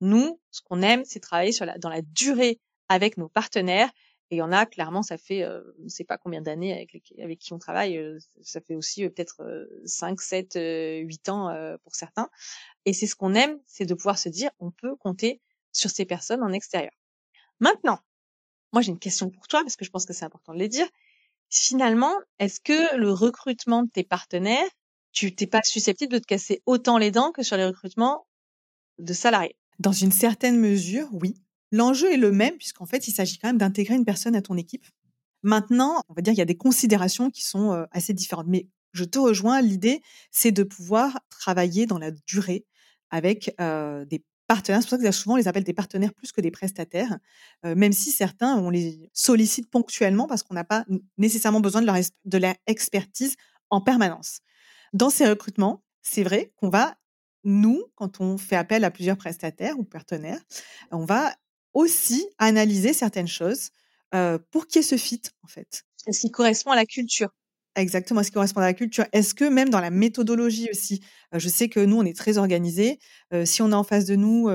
Nous, 0.00 0.40
ce 0.50 0.60
qu'on 0.62 0.82
aime, 0.82 1.04
c'est 1.04 1.20
travailler 1.20 1.52
sur 1.52 1.66
la, 1.66 1.78
dans 1.78 1.88
la 1.88 2.02
durée 2.02 2.58
avec 2.88 3.16
nos 3.16 3.28
partenaires. 3.28 3.90
Et 4.34 4.38
il 4.38 4.38
y 4.38 4.42
en 4.42 4.50
a 4.50 4.66
clairement, 4.66 5.04
ça 5.04 5.16
fait, 5.16 5.44
euh, 5.44 5.62
ne 5.78 5.88
sais 5.88 6.02
pas 6.02 6.18
combien 6.18 6.42
d'années 6.42 6.72
avec, 6.72 7.14
avec 7.22 7.38
qui 7.38 7.52
on 7.52 7.58
travaille, 7.60 8.02
ça 8.42 8.60
fait 8.60 8.74
aussi 8.74 9.08
peut-être 9.08 9.68
5, 9.84 10.20
7, 10.20 10.58
8 11.04 11.28
ans 11.28 11.56
pour 11.84 11.94
certains. 11.94 12.28
Et 12.84 12.92
c'est 12.92 13.06
ce 13.06 13.14
qu'on 13.14 13.34
aime, 13.34 13.60
c'est 13.64 13.86
de 13.86 13.94
pouvoir 13.94 14.18
se 14.18 14.28
dire, 14.28 14.50
on 14.58 14.72
peut 14.72 14.96
compter 14.96 15.40
sur 15.70 15.88
ces 15.88 16.04
personnes 16.04 16.42
en 16.42 16.52
extérieur. 16.52 16.90
Maintenant, 17.60 18.00
moi 18.72 18.82
j'ai 18.82 18.90
une 18.90 18.98
question 18.98 19.30
pour 19.30 19.46
toi 19.46 19.60
parce 19.62 19.76
que 19.76 19.84
je 19.84 19.90
pense 19.90 20.04
que 20.04 20.12
c'est 20.12 20.24
important 20.24 20.52
de 20.52 20.58
les 20.58 20.68
dire. 20.68 20.88
Finalement, 21.48 22.12
est-ce 22.40 22.58
que 22.58 22.96
le 22.96 23.12
recrutement 23.12 23.84
de 23.84 23.88
tes 23.88 24.02
partenaires, 24.02 24.68
tu 25.12 25.32
t'es 25.32 25.46
pas 25.46 25.62
susceptible 25.62 26.12
de 26.12 26.18
te 26.18 26.26
casser 26.26 26.60
autant 26.66 26.98
les 26.98 27.12
dents 27.12 27.30
que 27.30 27.44
sur 27.44 27.56
les 27.56 27.66
recrutements 27.66 28.26
de 28.98 29.12
salariés? 29.12 29.54
Dans 29.78 29.92
une 29.92 30.10
certaine 30.10 30.58
mesure, 30.58 31.06
oui. 31.12 31.36
L'enjeu 31.72 32.12
est 32.12 32.16
le 32.16 32.32
même 32.32 32.56
puisqu'en 32.56 32.86
fait, 32.86 33.08
il 33.08 33.12
s'agit 33.12 33.38
quand 33.38 33.48
même 33.48 33.58
d'intégrer 33.58 33.94
une 33.94 34.04
personne 34.04 34.36
à 34.36 34.42
ton 34.42 34.56
équipe. 34.56 34.86
Maintenant, 35.42 36.02
on 36.08 36.14
va 36.14 36.22
dire 36.22 36.32
qu'il 36.32 36.38
y 36.38 36.42
a 36.42 36.46
des 36.46 36.56
considérations 36.56 37.30
qui 37.30 37.44
sont 37.44 37.86
assez 37.90 38.14
différentes. 38.14 38.46
Mais 38.48 38.68
je 38.92 39.04
te 39.04 39.18
rejoins, 39.18 39.60
l'idée, 39.60 40.02
c'est 40.30 40.52
de 40.52 40.62
pouvoir 40.62 41.20
travailler 41.28 41.86
dans 41.86 41.98
la 41.98 42.10
durée 42.12 42.64
avec 43.10 43.54
des 43.58 44.24
partenaires. 44.46 44.82
C'est 44.82 44.88
pour 44.88 44.98
ça 44.98 45.04
que 45.04 45.10
souvent 45.10 45.34
on 45.34 45.38
les 45.38 45.48
appelle 45.48 45.64
des 45.64 45.74
partenaires 45.74 46.14
plus 46.14 46.32
que 46.32 46.40
des 46.40 46.50
prestataires, 46.50 47.18
même 47.64 47.92
si 47.92 48.10
certains, 48.10 48.56
on 48.56 48.70
les 48.70 49.10
sollicite 49.12 49.68
ponctuellement 49.68 50.26
parce 50.26 50.42
qu'on 50.42 50.54
n'a 50.54 50.64
pas 50.64 50.84
nécessairement 51.18 51.60
besoin 51.60 51.82
de 51.82 52.38
leur 52.38 52.54
expertise 52.66 53.36
en 53.70 53.80
permanence. 53.80 54.40
Dans 54.92 55.10
ces 55.10 55.26
recrutements, 55.26 55.82
c'est 56.02 56.22
vrai 56.22 56.52
qu'on 56.56 56.68
va, 56.68 56.96
nous, 57.42 57.84
quand 57.96 58.20
on 58.20 58.38
fait 58.38 58.56
appel 58.56 58.84
à 58.84 58.90
plusieurs 58.90 59.16
prestataires 59.16 59.78
ou 59.78 59.84
partenaires, 59.84 60.40
on 60.90 61.04
va 61.04 61.34
aussi 61.74 62.26
analyser 62.38 62.92
certaines 62.92 63.28
choses 63.28 63.70
euh, 64.14 64.38
pour 64.52 64.66
qu'il 64.66 64.80
y 64.80 64.84
ait 64.84 64.88
ce 64.88 64.96
fit, 64.96 65.22
en 65.42 65.48
fait. 65.48 65.84
Ce 66.10 66.18
qui 66.20 66.30
correspond 66.30 66.70
à 66.70 66.76
la 66.76 66.86
culture. 66.86 67.30
Exactement, 67.74 68.22
ce 68.22 68.28
qui 68.28 68.34
correspond 68.34 68.60
à 68.60 68.64
la 68.64 68.74
culture. 68.74 69.04
Est-ce 69.12 69.34
que 69.34 69.44
même 69.44 69.70
dans 69.70 69.80
la 69.80 69.90
méthodologie 69.90 70.68
aussi, 70.70 71.02
euh, 71.34 71.40
je 71.40 71.48
sais 71.48 71.68
que 71.68 71.80
nous, 71.80 71.96
on 71.96 72.04
est 72.04 72.16
très 72.16 72.38
organisés. 72.38 73.00
Euh, 73.32 73.44
si 73.44 73.62
on 73.62 73.72
a 73.72 73.76
en 73.76 73.82
face 73.82 74.04
de 74.04 74.14
nous, 74.14 74.48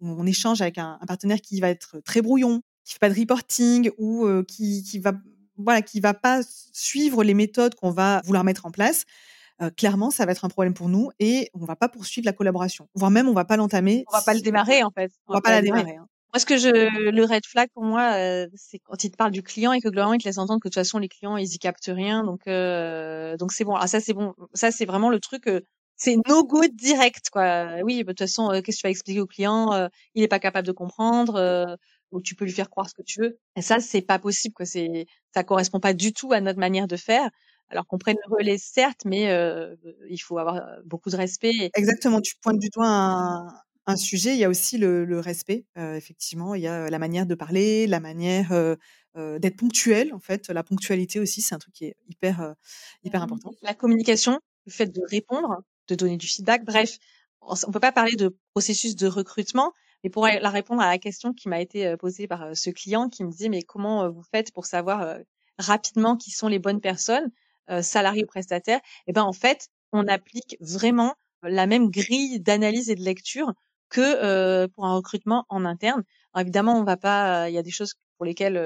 on 0.00 0.26
échange 0.26 0.60
avec 0.60 0.76
un, 0.76 0.98
partenaire 1.06 1.40
qui 1.40 1.60
va 1.60 1.70
être 1.70 2.00
très 2.00 2.20
brouillon, 2.20 2.60
qui 2.84 2.92
fait 2.92 2.98
pas 2.98 3.08
de 3.08 3.18
reporting 3.18 3.90
ou 3.96 4.28
qui, 4.46 4.82
qui 4.82 4.98
va 4.98 5.12
voilà, 5.56 5.82
qui 5.82 6.00
va 6.00 6.12
pas 6.12 6.40
suivre 6.72 7.22
les 7.22 7.32
méthodes 7.32 7.76
qu'on 7.76 7.92
va 7.92 8.20
vouloir 8.24 8.44
mettre 8.44 8.66
en 8.66 8.70
place, 8.70 9.04
clairement, 9.76 10.10
ça 10.10 10.26
va 10.26 10.32
être 10.32 10.44
un 10.44 10.48
problème 10.48 10.74
pour 10.74 10.88
nous 10.88 11.10
et 11.20 11.48
on 11.54 11.64
va 11.64 11.76
pas 11.76 11.88
poursuivre 11.88 12.26
la 12.26 12.32
collaboration. 12.34 12.88
Voire 12.94 13.10
même, 13.10 13.28
on 13.28 13.32
va 13.32 13.46
pas 13.46 13.56
l'entamer. 13.56 14.04
On 14.12 14.16
va 14.16 14.22
pas 14.22 14.34
le 14.34 14.40
démarrer, 14.40 14.82
en 14.82 14.90
fait. 14.90 15.12
On, 15.28 15.32
va, 15.32 15.40
pas, 15.40 15.52
la 15.52 15.62
démarrer. 15.62 15.96
Hein. 15.96 16.08
Moi, 16.34 16.40
ce 16.40 16.46
que 16.46 16.58
je, 16.58 16.68
le 16.68 17.24
red 17.24 17.46
flag 17.46 17.68
pour 17.74 17.84
moi, 17.84 18.14
euh, 18.16 18.48
c'est 18.56 18.80
quand 18.80 19.04
il 19.04 19.12
te 19.12 19.16
parle 19.16 19.30
du 19.30 19.44
client 19.44 19.72
et 19.72 19.80
que 19.80 19.88
globalement 19.88 20.14
il 20.14 20.18
te 20.20 20.24
laisse 20.24 20.38
entendre 20.38 20.58
que 20.60 20.66
de 20.66 20.72
toute 20.72 20.80
façon 20.80 20.98
les 20.98 21.08
clients 21.08 21.36
ils 21.36 21.54
y 21.54 21.58
captent 21.60 21.92
rien, 21.94 22.24
donc 22.24 22.48
euh, 22.48 23.36
donc 23.36 23.52
c'est 23.52 23.62
bon. 23.62 23.76
Ah 23.76 23.86
ça 23.86 24.00
c'est 24.00 24.14
bon, 24.14 24.34
ça 24.52 24.72
c'est 24.72 24.84
vraiment 24.84 25.10
le 25.10 25.20
truc. 25.20 25.46
Euh, 25.46 25.60
c'est 25.96 26.16
no 26.26 26.44
go 26.44 26.62
direct 26.72 27.30
quoi. 27.30 27.76
Oui, 27.84 28.02
bah, 28.02 28.14
de 28.14 28.16
toute 28.16 28.26
façon, 28.26 28.48
qu'est-ce 28.64 28.78
que 28.78 28.80
tu 28.80 28.86
vas 28.88 28.90
expliquer 28.90 29.20
au 29.20 29.26
client 29.28 29.88
Il 30.16 30.24
est 30.24 30.28
pas 30.28 30.40
capable 30.40 30.66
de 30.66 30.72
comprendre. 30.72 31.78
ou 32.10 32.20
tu 32.20 32.34
peux 32.34 32.44
lui 32.44 32.52
faire 32.52 32.68
croire 32.68 32.88
ce 32.88 32.94
que 32.94 33.02
tu 33.02 33.20
veux. 33.20 33.38
Et 33.54 33.62
ça 33.62 33.78
c'est 33.78 34.02
pas 34.02 34.18
possible 34.18 34.54
quoi. 34.54 34.66
C'est 34.66 35.06
ça 35.32 35.44
correspond 35.44 35.78
pas 35.78 35.94
du 35.94 36.12
tout 36.12 36.32
à 36.32 36.40
notre 36.40 36.58
manière 36.58 36.88
de 36.88 36.96
faire 36.96 37.30
alors 37.68 37.86
qu'on 37.86 37.98
prenne 37.98 38.16
le 38.26 38.36
relais 38.36 38.58
certes, 38.58 39.02
mais 39.04 39.30
euh, 39.30 39.76
il 40.10 40.18
faut 40.18 40.38
avoir 40.38 40.60
beaucoup 40.84 41.10
de 41.10 41.16
respect. 41.16 41.70
Exactement, 41.76 42.20
tu 42.20 42.34
pointes 42.42 42.58
du 42.58 42.68
doigt 42.70 42.88
un, 42.88 43.46
un 43.86 43.96
sujet, 43.96 44.34
il 44.34 44.38
y 44.38 44.44
a 44.44 44.48
aussi 44.48 44.78
le, 44.78 45.20
respect. 45.20 45.66
effectivement, 45.76 46.54
il 46.54 46.62
y 46.62 46.66
a 46.66 46.88
la 46.88 46.98
manière 46.98 47.26
de 47.26 47.34
parler, 47.34 47.86
la 47.86 48.00
manière 48.00 48.50
d'être 49.14 49.56
ponctuel. 49.56 50.12
En 50.14 50.18
fait, 50.18 50.48
la 50.48 50.62
ponctualité 50.62 51.20
aussi, 51.20 51.42
c'est 51.42 51.54
un 51.54 51.58
truc 51.58 51.74
qui 51.74 51.86
est 51.86 51.96
hyper, 52.08 52.54
hyper 53.02 53.20
mmh 53.20 53.24
important. 53.24 53.50
La 53.62 53.74
communication, 53.74 54.40
le 54.66 54.72
fait 54.72 54.86
de 54.86 55.02
répondre, 55.08 55.62
de 55.88 55.94
donner 55.94 56.16
du 56.16 56.26
feedback. 56.26 56.64
Bref, 56.64 56.98
on 57.42 57.54
ne 57.54 57.72
peut 57.72 57.80
pas 57.80 57.92
parler 57.92 58.16
de 58.16 58.36
processus 58.52 58.96
de 58.96 59.06
recrutement, 59.06 59.72
mais 60.02 60.10
pour 60.10 60.26
la 60.26 60.50
répondre 60.50 60.80
à 60.80 60.88
la 60.88 60.98
question 60.98 61.32
qui 61.32 61.48
m'a 61.48 61.60
été 61.60 61.96
posée 61.98 62.26
par 62.26 62.56
ce 62.56 62.70
client 62.70 63.08
qui 63.08 63.24
me 63.24 63.30
dit 63.30 63.50
mais 63.50 63.62
comment 63.62 64.10
vous 64.10 64.22
faites 64.22 64.52
pour 64.52 64.66
savoir 64.66 65.18
rapidement 65.58 66.16
qui 66.16 66.30
sont 66.30 66.48
les 66.48 66.58
bonnes 66.58 66.80
personnes, 66.80 67.30
salariés 67.82 68.24
ou 68.24 68.26
prestataires? 68.26 68.80
Eh 69.06 69.12
ben 69.12 69.22
en 69.22 69.32
fait, 69.32 69.68
on 69.92 70.08
applique 70.08 70.56
vraiment 70.60 71.14
la 71.42 71.66
même 71.66 71.90
grille 71.90 72.40
d'analyse 72.40 72.90
et 72.90 72.94
de 72.94 73.02
lecture 73.02 73.52
que 73.94 74.66
pour 74.66 74.86
un 74.86 74.94
recrutement 74.96 75.46
en 75.48 75.64
interne. 75.64 76.02
Alors 76.32 76.42
évidemment, 76.42 76.78
on 76.78 76.84
va 76.84 76.96
pas, 76.96 77.48
il 77.48 77.54
y 77.54 77.58
a 77.58 77.62
des 77.62 77.70
choses 77.70 77.94
pour 78.16 78.26
lesquelles 78.26 78.58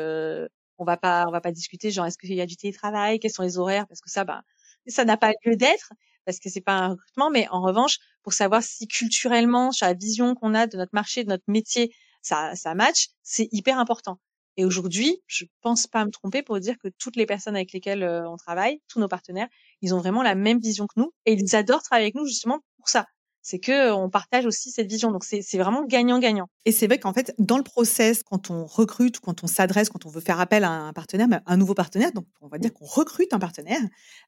on 0.79 0.85
va 0.85 0.97
pas, 0.97 1.27
on 1.29 1.31
va 1.31 1.41
pas 1.41 1.53
discuter, 1.53 1.91
genre 1.91 2.07
est-ce 2.07 2.19
qu'il 2.19 2.35
y 2.35 2.41
a 2.41 2.47
du 2.47 2.57
télétravail, 2.57 3.19
quels 3.21 3.31
sont 3.31 3.43
les 3.43 3.59
horaires, 3.59 3.87
parce 3.89 4.01
que 4.01 4.11
ça, 4.11 4.25
bah, 4.25 4.43
ça 4.87 5.05
n'a 5.05 5.17
pas 5.17 5.33
lieu 5.45 5.57
d'être 5.57 5.93
parce 6.25 6.39
que 6.41 6.51
c'est 6.51 6.61
pas 6.61 6.75
un 6.75 6.89
recrutement. 6.91 7.31
Mais 7.31 7.49
en 7.51 7.63
revanche, 7.63 7.99
pour 8.23 8.33
savoir 8.33 8.63
si 8.63 8.87
culturellement, 8.87 9.73
sur 9.73 9.87
la 9.87 9.95
vision 9.95 10.35
qu'on 10.35 10.55
a 10.55 10.67
de 10.67 10.77
notre 10.77 10.95
marché, 10.95 11.25
de 11.25 11.31
notre 11.31 11.45
métier, 11.49 11.93
ça, 12.23 12.55
ça 12.55 12.75
match, 12.75 13.09
c'est 13.23 13.49
hyper 13.53 13.79
important. 13.79 14.19
Et 14.57 14.65
aujourd'hui, 14.65 15.23
je 15.27 15.45
pense 15.63 15.87
pas 15.87 16.05
me 16.05 16.11
tromper 16.11 16.43
pour 16.43 16.59
dire 16.61 16.77
que 16.79 16.89
toutes 16.99 17.17
les 17.17 17.27
personnes 17.27 17.57
avec 17.57 17.73
lesquelles 17.73 18.05
on 18.05 18.37
travaille, 18.37 18.81
tous 18.89 19.01
nos 19.01 19.09
partenaires, 19.09 19.49
ils 19.83 19.95
ont 19.95 19.99
vraiment 19.99 20.23
la 20.23 20.35
même 20.35 20.59
vision 20.61 20.87
que 20.87 21.01
nous 21.01 21.13
et 21.27 21.33
ils 21.35 21.57
adorent 21.57 21.83
travailler 21.83 22.07
avec 22.07 22.17
nous 22.17 22.27
justement 22.27 22.61
pour 22.77 22.89
ça 22.89 23.07
c'est 23.43 23.59
que 23.59 23.93
on 23.93 24.11
partage 24.11 24.47
aussi 24.47 24.71
cette 24.71 24.89
vision. 24.89 25.11
Donc 25.11 25.25
c'est 25.25 25.59
vraiment 25.59 25.85
gagnant-gagnant. 25.85 26.49
Et 26.65 26.73
c'est 26.73 26.87
vrai 26.87 26.99
qu'en 26.99 27.13
fait, 27.13 27.35
dans 27.39 27.57
le 27.57 27.63
process, 27.63 28.23
quand 28.23 28.51
on 28.51 28.65
recrute, 28.67 29.21
quand 29.21 29.45
on 29.45 29.47
s'adresse, 29.47 29.89
quand 29.89 30.07
on 30.07 30.11
veut 30.11 30.21
faire 30.21 30.41
appel 30.41 30.65
à 30.65 30.71
un 30.71 30.93
partenaire, 30.93 31.29
un 31.47 31.57
nouveau 31.57 31.75
partenaire, 31.75 32.13
donc 32.13 32.27
on 32.41 32.49
va 32.49 32.59
dire 32.59 32.73
qu'on 32.73 32.87
recrute 32.87 33.33
un 33.33 33.39
partenaire. 33.39 33.81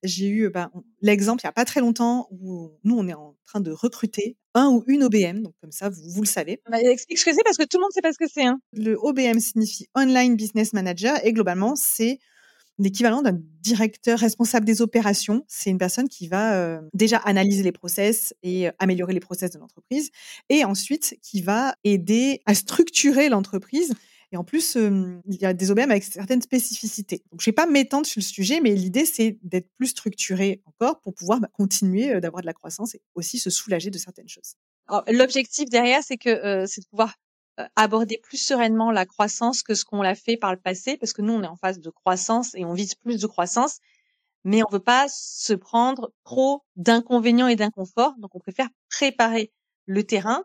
J'ai 0.03 0.29
eu 0.29 0.51
bah, 0.51 0.70
l'exemple 1.03 1.42
il 1.42 1.46
n'y 1.46 1.51
a 1.51 1.53
pas 1.53 1.64
très 1.64 1.81
longtemps 1.81 2.29
où 2.31 2.70
nous 2.85 2.96
on 2.96 3.07
est 3.09 3.14
en 3.14 3.37
train 3.46 3.61
de 3.61 3.73
recruter 3.73 4.37
un 4.55 4.68
ou 4.68 4.85
une 4.87 5.05
OBM, 5.05 5.42
donc 5.42 5.55
comme 5.61 5.73
ça 5.73 5.88
vous, 5.88 6.11
vous 6.11 6.23
le 6.23 6.27
savez. 6.27 6.61
Bah, 6.70 6.81
explique 6.81 7.18
ce 7.18 7.25
que 7.25 7.35
c'est 7.35 7.44
parce 7.44 7.57
que 7.57 7.64
tout 7.64 7.79
le 7.79 7.83
monde 7.83 7.92
sait 7.92 8.01
pas 8.01 8.12
ce 8.12 8.18
que 8.18 8.31
c'est. 8.33 8.44
Hein. 8.44 8.61
Le 8.73 8.96
OBM 8.99 9.38
signifie 9.38 9.87
Online 9.94 10.37
Business 10.37 10.73
Manager 10.73 11.18
et 11.25 11.33
globalement 11.33 11.77
c'est 11.77 12.18
l'équivalent 12.81 13.23
d'un 13.23 13.38
directeur 13.61 14.19
responsable 14.19 14.64
des 14.64 14.81
opérations. 14.83 15.45
C'est 15.47 15.71
une 15.71 15.79
personne 15.79 16.09
qui 16.09 16.29
va 16.29 16.55
euh, 16.55 16.81
déjà 16.95 17.19
analyser 17.19 17.62
les 17.62 17.73
process 17.73 18.35
et 18.43 18.69
euh, 18.69 18.73
améliorer 18.79 19.12
les 19.12 19.21
process 19.21 19.51
de 19.51 19.59
l'entreprise, 19.59 20.11
et 20.49 20.64
ensuite 20.64 21.16
qui 21.23 21.43
va 21.43 21.75
aider 21.85 22.40
à 22.47 22.55
structurer 22.55 23.29
l'entreprise. 23.29 23.93
Et 24.33 24.37
en 24.37 24.45
plus, 24.45 24.77
il 24.77 25.35
y 25.40 25.45
a 25.45 25.53
des 25.53 25.73
OBM 25.73 25.90
avec 25.90 26.05
certaines 26.05 26.40
spécificités. 26.40 27.25
Donc, 27.33 27.40
je 27.40 27.49
ne 27.49 27.51
vais 27.51 27.55
pas 27.55 27.66
m'étendre 27.66 28.07
sur 28.07 28.21
le 28.21 28.25
sujet, 28.25 28.61
mais 28.61 28.77
l'idée, 28.77 29.05
c'est 29.05 29.38
d'être 29.43 29.69
plus 29.77 29.88
structuré 29.88 30.62
encore 30.66 31.01
pour 31.01 31.14
pouvoir 31.14 31.40
bah, 31.40 31.49
continuer 31.53 32.14
euh, 32.14 32.21
d'avoir 32.21 32.40
de 32.40 32.47
la 32.47 32.53
croissance 32.53 32.95
et 32.95 33.03
aussi 33.16 33.38
se 33.38 33.51
soulager 33.51 33.90
de 33.90 33.99
certaines 33.99 34.29
choses. 34.29 34.55
L'objectif 35.09 35.69
derrière, 35.69 36.03
c'est 36.03 36.16
que 36.16 36.64
c'est 36.66 36.81
de 36.81 36.87
pouvoir 36.87 37.11
euh, 37.11 37.30
aborder 37.77 38.18
plus 38.23 38.37
sereinement 38.37 38.90
la 38.90 39.07
croissance 39.07 39.62
que 39.62 39.75
ce 39.75 39.85
qu'on 39.85 40.03
l'a 40.03 40.14
fait 40.14 40.37
par 40.37 40.53
le 40.53 40.61
passé, 40.61 40.96
parce 40.96 41.12
que 41.12 41.23
nous, 41.23 41.33
on 41.33 41.42
est 41.42 41.49
en 41.49 41.57
phase 41.57 41.81
de 41.81 41.90
croissance 41.90 42.55
et 42.55 42.64
on 42.64 42.73
vise 42.73 42.94
plus 42.94 43.20
de 43.20 43.27
croissance, 43.27 43.79
mais 44.44 44.62
on 44.62 44.70
veut 44.70 44.79
pas 44.79 45.07
se 45.09 45.53
prendre 45.53 46.12
trop 46.25 46.62
d'inconvénients 46.77 47.49
et 47.49 47.57
d'inconforts, 47.57 48.14
donc 48.18 48.35
on 48.35 48.38
préfère 48.38 48.68
préparer 48.88 49.53
le 49.87 50.05
terrain. 50.05 50.44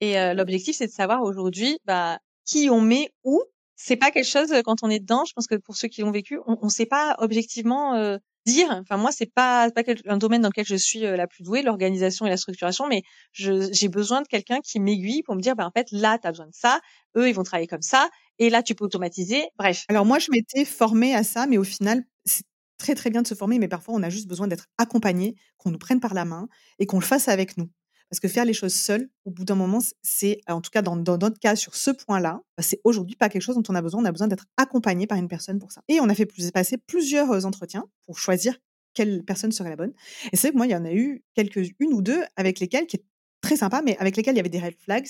Et 0.00 0.18
euh, 0.18 0.34
l'objectif, 0.34 0.76
c'est 0.76 0.86
de 0.86 0.92
savoir 0.92 1.22
aujourd'hui 1.22 1.78
bah, 1.84 2.18
qui 2.44 2.68
on 2.70 2.80
met 2.80 3.12
où. 3.22 3.42
C'est 3.76 3.96
pas 3.96 4.10
quelque 4.10 4.28
chose 4.28 4.52
quand 4.64 4.82
on 4.82 4.90
est 4.90 5.00
dedans. 5.00 5.24
Je 5.24 5.32
pense 5.32 5.46
que 5.46 5.56
pour 5.56 5.76
ceux 5.76 5.88
qui 5.88 6.02
l'ont 6.02 6.12
vécu, 6.12 6.38
on 6.46 6.58
ne 6.62 6.70
sait 6.70 6.86
pas 6.86 7.16
objectivement 7.18 7.94
euh, 7.94 8.18
dire. 8.44 8.68
Enfin 8.70 8.96
moi 8.96 9.10
c'est 9.12 9.32
pas 9.32 9.70
pas 9.70 9.82
un 10.06 10.16
domaine 10.16 10.42
dans 10.42 10.48
lequel 10.48 10.66
je 10.66 10.76
suis 10.76 11.04
euh, 11.04 11.16
la 11.16 11.26
plus 11.26 11.42
douée, 11.44 11.62
l'organisation 11.62 12.26
et 12.26 12.28
la 12.28 12.36
structuration, 12.36 12.86
mais 12.88 13.02
j'ai 13.32 13.88
besoin 13.88 14.22
de 14.22 14.28
quelqu'un 14.28 14.60
qui 14.60 14.80
m'aiguille 14.80 15.22
pour 15.22 15.34
me 15.34 15.40
dire 15.40 15.56
ben 15.56 15.66
en 15.66 15.70
fait 15.70 15.86
là 15.90 16.18
tu 16.18 16.26
as 16.26 16.30
besoin 16.32 16.46
de 16.46 16.54
ça, 16.54 16.80
eux 17.16 17.28
ils 17.28 17.34
vont 17.34 17.42
travailler 17.42 17.66
comme 17.66 17.82
ça 17.82 18.08
et 18.38 18.50
là 18.50 18.62
tu 18.62 18.74
peux 18.74 18.84
automatiser. 18.84 19.44
Bref. 19.58 19.84
Alors 19.88 20.04
moi 20.06 20.18
je 20.18 20.28
m'étais 20.30 20.64
formée 20.64 21.14
à 21.14 21.22
ça, 21.24 21.46
mais 21.46 21.58
au 21.58 21.64
final 21.64 22.04
c'est 22.24 22.44
très 22.78 22.94
très 22.94 23.10
bien 23.10 23.22
de 23.22 23.26
se 23.26 23.34
former, 23.34 23.58
mais 23.58 23.68
parfois 23.68 23.94
on 23.94 24.02
a 24.02 24.10
juste 24.10 24.28
besoin 24.28 24.46
d'être 24.48 24.66
accompagné, 24.78 25.34
qu'on 25.58 25.70
nous 25.70 25.78
prenne 25.78 26.00
par 26.00 26.14
la 26.14 26.24
main 26.24 26.48
et 26.78 26.86
qu'on 26.86 26.98
le 26.98 27.04
fasse 27.04 27.28
avec 27.28 27.56
nous. 27.56 27.70
Parce 28.14 28.20
que 28.20 28.28
faire 28.28 28.44
les 28.44 28.52
choses 28.52 28.74
seul, 28.74 29.08
au 29.24 29.32
bout 29.32 29.44
d'un 29.44 29.56
moment, 29.56 29.80
c'est, 30.02 30.40
en 30.46 30.60
tout 30.60 30.70
cas 30.70 30.82
dans, 30.82 30.94
notre 30.94 31.40
cas, 31.40 31.56
sur 31.56 31.74
ce 31.74 31.90
point-là, 31.90 32.42
bah, 32.56 32.62
c'est 32.62 32.80
aujourd'hui 32.84 33.16
pas 33.16 33.28
quelque 33.28 33.42
chose 33.42 33.56
dont 33.56 33.64
on 33.68 33.74
a 33.74 33.82
besoin. 33.82 34.02
On 34.02 34.04
a 34.04 34.12
besoin 34.12 34.28
d'être 34.28 34.46
accompagné 34.56 35.08
par 35.08 35.18
une 35.18 35.26
personne 35.26 35.58
pour 35.58 35.72
ça. 35.72 35.82
Et 35.88 35.98
on 35.98 36.08
a 36.08 36.14
fait 36.14 36.28
passer 36.52 36.78
plusieurs 36.78 37.32
euh, 37.32 37.42
entretiens 37.42 37.86
pour 38.06 38.20
choisir 38.20 38.56
quelle 38.92 39.24
personne 39.24 39.50
serait 39.50 39.70
la 39.70 39.74
bonne. 39.74 39.92
Et 40.30 40.36
c'est 40.36 40.42
vrai 40.46 40.52
que 40.52 40.56
moi, 40.58 40.66
il 40.68 40.70
y 40.70 40.76
en 40.76 40.84
a 40.84 40.92
eu 40.92 41.24
quelques, 41.34 41.72
une 41.80 41.92
ou 41.92 42.02
deux 42.02 42.22
avec 42.36 42.60
lesquelles, 42.60 42.86
qui 42.86 42.98
est 42.98 43.04
très 43.40 43.56
sympa, 43.56 43.82
mais 43.84 43.98
avec 43.98 44.16
lesquelles 44.16 44.34
il 44.34 44.38
y 44.38 44.40
avait 44.40 44.48
des 44.48 44.60
red 44.60 44.76
flags, 44.78 45.08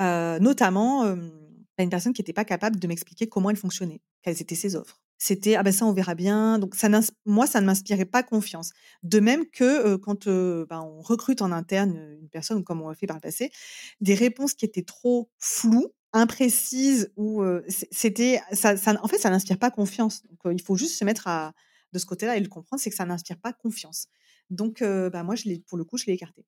euh, 0.00 0.38
notamment 0.38 1.04
une 1.04 1.90
personne 1.90 2.14
qui 2.14 2.22
n'était 2.22 2.32
pas 2.32 2.46
capable 2.46 2.80
de 2.80 2.86
m'expliquer 2.88 3.26
comment 3.26 3.50
elle 3.50 3.56
fonctionnait, 3.56 4.00
quelles 4.22 4.40
étaient 4.40 4.54
ses 4.54 4.76
offres 4.76 4.98
c'était 5.18 5.56
ah 5.56 5.62
ben 5.62 5.72
ça 5.72 5.86
on 5.86 5.92
verra 5.92 6.14
bien. 6.14 6.58
Donc 6.58 6.74
ça 6.74 6.88
moi 7.24 7.46
ça 7.46 7.60
ne 7.60 7.66
m'inspirait 7.66 8.04
pas 8.04 8.22
confiance. 8.22 8.72
De 9.02 9.20
même 9.20 9.46
que 9.50 9.96
quand 9.96 10.28
ben, 10.28 10.80
on 10.80 11.00
recrute 11.00 11.42
en 11.42 11.52
interne 11.52 11.96
une 12.20 12.28
personne 12.28 12.64
comme 12.64 12.82
on 12.82 12.88
l'a 12.88 12.94
fait 12.94 13.06
par 13.06 13.16
le 13.16 13.20
passé, 13.20 13.50
des 14.00 14.14
réponses 14.14 14.54
qui 14.54 14.64
étaient 14.64 14.82
trop 14.82 15.30
floues, 15.38 15.92
imprécises 16.12 17.12
ou 17.16 17.42
c'était 17.68 18.40
ça, 18.52 18.74
en 19.02 19.08
fait 19.08 19.18
ça 19.18 19.30
n'inspire 19.30 19.58
pas 19.58 19.70
confiance. 19.70 20.22
Donc 20.26 20.38
il 20.52 20.62
faut 20.62 20.76
juste 20.76 20.96
se 20.96 21.04
mettre 21.04 21.26
à 21.28 21.52
de 21.92 21.98
ce 21.98 22.06
côté-là 22.06 22.36
et 22.36 22.40
le 22.40 22.48
comprendre, 22.48 22.80
c'est 22.80 22.90
que 22.90 22.96
ça 22.96 23.06
n'inspire 23.06 23.38
pas 23.38 23.52
confiance. 23.52 24.08
Donc 24.50 24.82
bah 24.82 25.22
moi 25.22 25.34
je 25.34 25.44
l'ai 25.44 25.60
pour 25.66 25.78
le 25.78 25.84
coup 25.84 25.96
je 25.96 26.06
l'ai 26.06 26.14
écarté. 26.14 26.44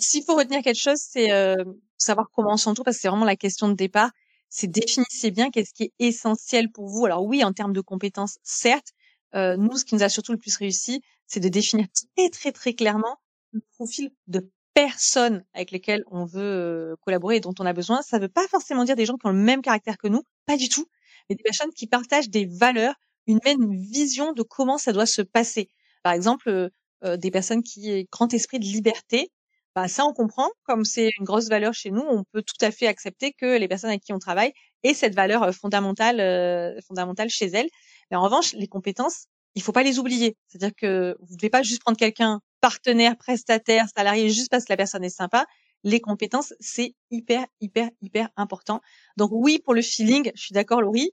s'il 0.00 0.24
faut 0.24 0.36
retenir 0.36 0.62
quelque 0.62 0.80
chose, 0.80 0.98
c'est 0.98 1.32
euh, 1.32 1.64
savoir 1.98 2.28
comment 2.32 2.52
on 2.52 2.56
s'entoure, 2.56 2.84
parce 2.84 2.96
que 2.96 3.02
c'est 3.02 3.08
vraiment 3.08 3.24
la 3.24 3.36
question 3.36 3.68
de 3.68 3.74
départ. 3.74 4.10
C'est 4.54 4.66
définissez 4.66 5.30
bien 5.30 5.50
qu'est-ce 5.50 5.72
qui 5.72 5.84
est 5.84 5.92
essentiel 5.98 6.70
pour 6.70 6.86
vous. 6.86 7.06
Alors 7.06 7.24
oui, 7.24 7.42
en 7.42 7.54
termes 7.54 7.72
de 7.72 7.80
compétences, 7.80 8.36
certes. 8.42 8.92
Euh, 9.34 9.56
nous, 9.56 9.78
ce 9.78 9.86
qui 9.86 9.94
nous 9.94 10.02
a 10.02 10.10
surtout 10.10 10.32
le 10.32 10.38
plus 10.38 10.54
réussi, 10.56 11.00
c'est 11.26 11.40
de 11.40 11.48
définir 11.48 11.86
très 12.16 12.28
très 12.28 12.52
très 12.52 12.74
clairement 12.74 13.16
le 13.52 13.62
profil 13.72 14.10
de 14.26 14.50
personnes 14.74 15.42
avec 15.54 15.70
lesquelles 15.70 16.04
on 16.10 16.26
veut 16.26 16.42
euh, 16.42 16.96
collaborer 17.00 17.36
et 17.36 17.40
dont 17.40 17.54
on 17.58 17.64
a 17.64 17.72
besoin. 17.72 18.02
Ça 18.02 18.18
ne 18.18 18.24
veut 18.24 18.28
pas 18.28 18.46
forcément 18.48 18.84
dire 18.84 18.94
des 18.94 19.06
gens 19.06 19.16
qui 19.16 19.26
ont 19.26 19.30
le 19.30 19.38
même 19.38 19.62
caractère 19.62 19.96
que 19.96 20.08
nous, 20.08 20.22
pas 20.44 20.58
du 20.58 20.68
tout, 20.68 20.86
mais 21.30 21.36
des 21.36 21.42
personnes 21.42 21.72
qui 21.72 21.86
partagent 21.86 22.28
des 22.28 22.44
valeurs, 22.44 22.94
une 23.26 23.40
même 23.46 23.74
vision 23.74 24.34
de 24.34 24.42
comment 24.42 24.76
ça 24.76 24.92
doit 24.92 25.06
se 25.06 25.22
passer. 25.22 25.70
Par 26.02 26.12
exemple, 26.12 26.50
euh, 26.50 26.68
euh, 27.04 27.16
des 27.16 27.30
personnes 27.30 27.62
qui 27.62 27.90
ont 27.90 28.04
grand 28.12 28.34
esprit 28.34 28.58
de 28.58 28.64
liberté. 28.64 29.32
Bah, 29.74 29.88
ça, 29.88 30.04
on 30.04 30.12
comprend. 30.12 30.50
Comme 30.64 30.84
c'est 30.84 31.10
une 31.18 31.24
grosse 31.24 31.48
valeur 31.48 31.72
chez 31.72 31.90
nous, 31.90 32.02
on 32.02 32.24
peut 32.32 32.42
tout 32.42 32.62
à 32.64 32.70
fait 32.70 32.86
accepter 32.86 33.32
que 33.32 33.56
les 33.58 33.68
personnes 33.68 33.90
avec 33.90 34.02
qui 34.02 34.12
on 34.12 34.18
travaille 34.18 34.52
aient 34.82 34.94
cette 34.94 35.14
valeur 35.14 35.50
fondamentale, 35.54 36.76
fondamentale 36.86 37.30
chez 37.30 37.46
elles. 37.46 37.68
Mais 38.10 38.16
en 38.16 38.22
revanche, 38.22 38.52
les 38.52 38.66
compétences, 38.68 39.26
il 39.54 39.62
faut 39.62 39.72
pas 39.72 39.82
les 39.82 39.98
oublier. 39.98 40.36
C'est-à-dire 40.48 40.74
que 40.76 41.16
vous 41.20 41.32
ne 41.34 41.38
devez 41.38 41.48
pas 41.50 41.62
juste 41.62 41.80
prendre 41.80 41.96
quelqu'un 41.98 42.40
partenaire, 42.60 43.16
prestataire, 43.16 43.86
salarié 43.96 44.28
juste 44.30 44.50
parce 44.50 44.64
que 44.64 44.72
la 44.72 44.76
personne 44.76 45.04
est 45.04 45.08
sympa. 45.08 45.46
Les 45.84 46.00
compétences, 46.00 46.52
c'est 46.60 46.94
hyper, 47.10 47.44
hyper, 47.60 47.88
hyper 48.02 48.28
important. 48.36 48.80
Donc 49.16 49.30
oui, 49.32 49.58
pour 49.64 49.74
le 49.74 49.82
feeling, 49.82 50.30
je 50.34 50.40
suis 50.42 50.52
d'accord, 50.52 50.80
Laurie, 50.82 51.10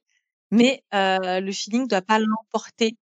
mais 0.52 0.84
euh, 0.94 1.40
le 1.40 1.52
feeling 1.52 1.84
ne 1.84 1.88
doit 1.88 2.02
pas 2.02 2.20
l'emporter 2.20 2.98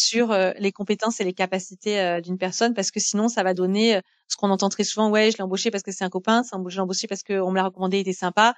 sur 0.00 0.32
euh, 0.32 0.52
les 0.58 0.72
compétences 0.72 1.20
et 1.20 1.24
les 1.24 1.32
capacités 1.32 2.00
euh, 2.00 2.20
d'une 2.20 2.38
personne 2.38 2.74
parce 2.74 2.90
que 2.90 3.00
sinon 3.00 3.28
ça 3.28 3.42
va 3.42 3.54
donner 3.54 4.00
ce 4.28 4.36
qu'on 4.36 4.50
entend 4.50 4.68
très 4.68 4.84
souvent 4.84 5.10
ouais 5.10 5.30
je 5.30 5.36
l'ai 5.36 5.42
embauché 5.42 5.70
parce 5.70 5.82
que 5.82 5.92
c'est 5.92 6.04
un 6.04 6.10
copain 6.10 6.42
je 6.42 6.74
l'ai 6.74 6.80
embauché 6.80 7.06
parce 7.06 7.22
qu'on 7.22 7.50
me 7.50 7.56
l'a 7.56 7.64
recommandé 7.64 7.98
il 7.98 8.00
était 8.00 8.12
sympa 8.12 8.54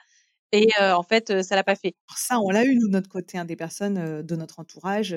et 0.53 0.69
en 0.81 1.03
fait 1.03 1.43
ça 1.43 1.57
l'a 1.57 1.65
pas 1.65 1.77
fait 1.77 1.95
ça 2.17 2.39
on 2.41 2.51
l'a 2.51 2.65
eu 2.65 2.77
nous 2.77 2.89
de 2.89 2.93
notre 2.93 3.09
côté 3.09 3.39
hein, 3.39 3.45
des 3.45 3.57
personnes 3.57 4.23
de 4.23 4.37
notre 4.37 4.61
entourage 4.61 5.17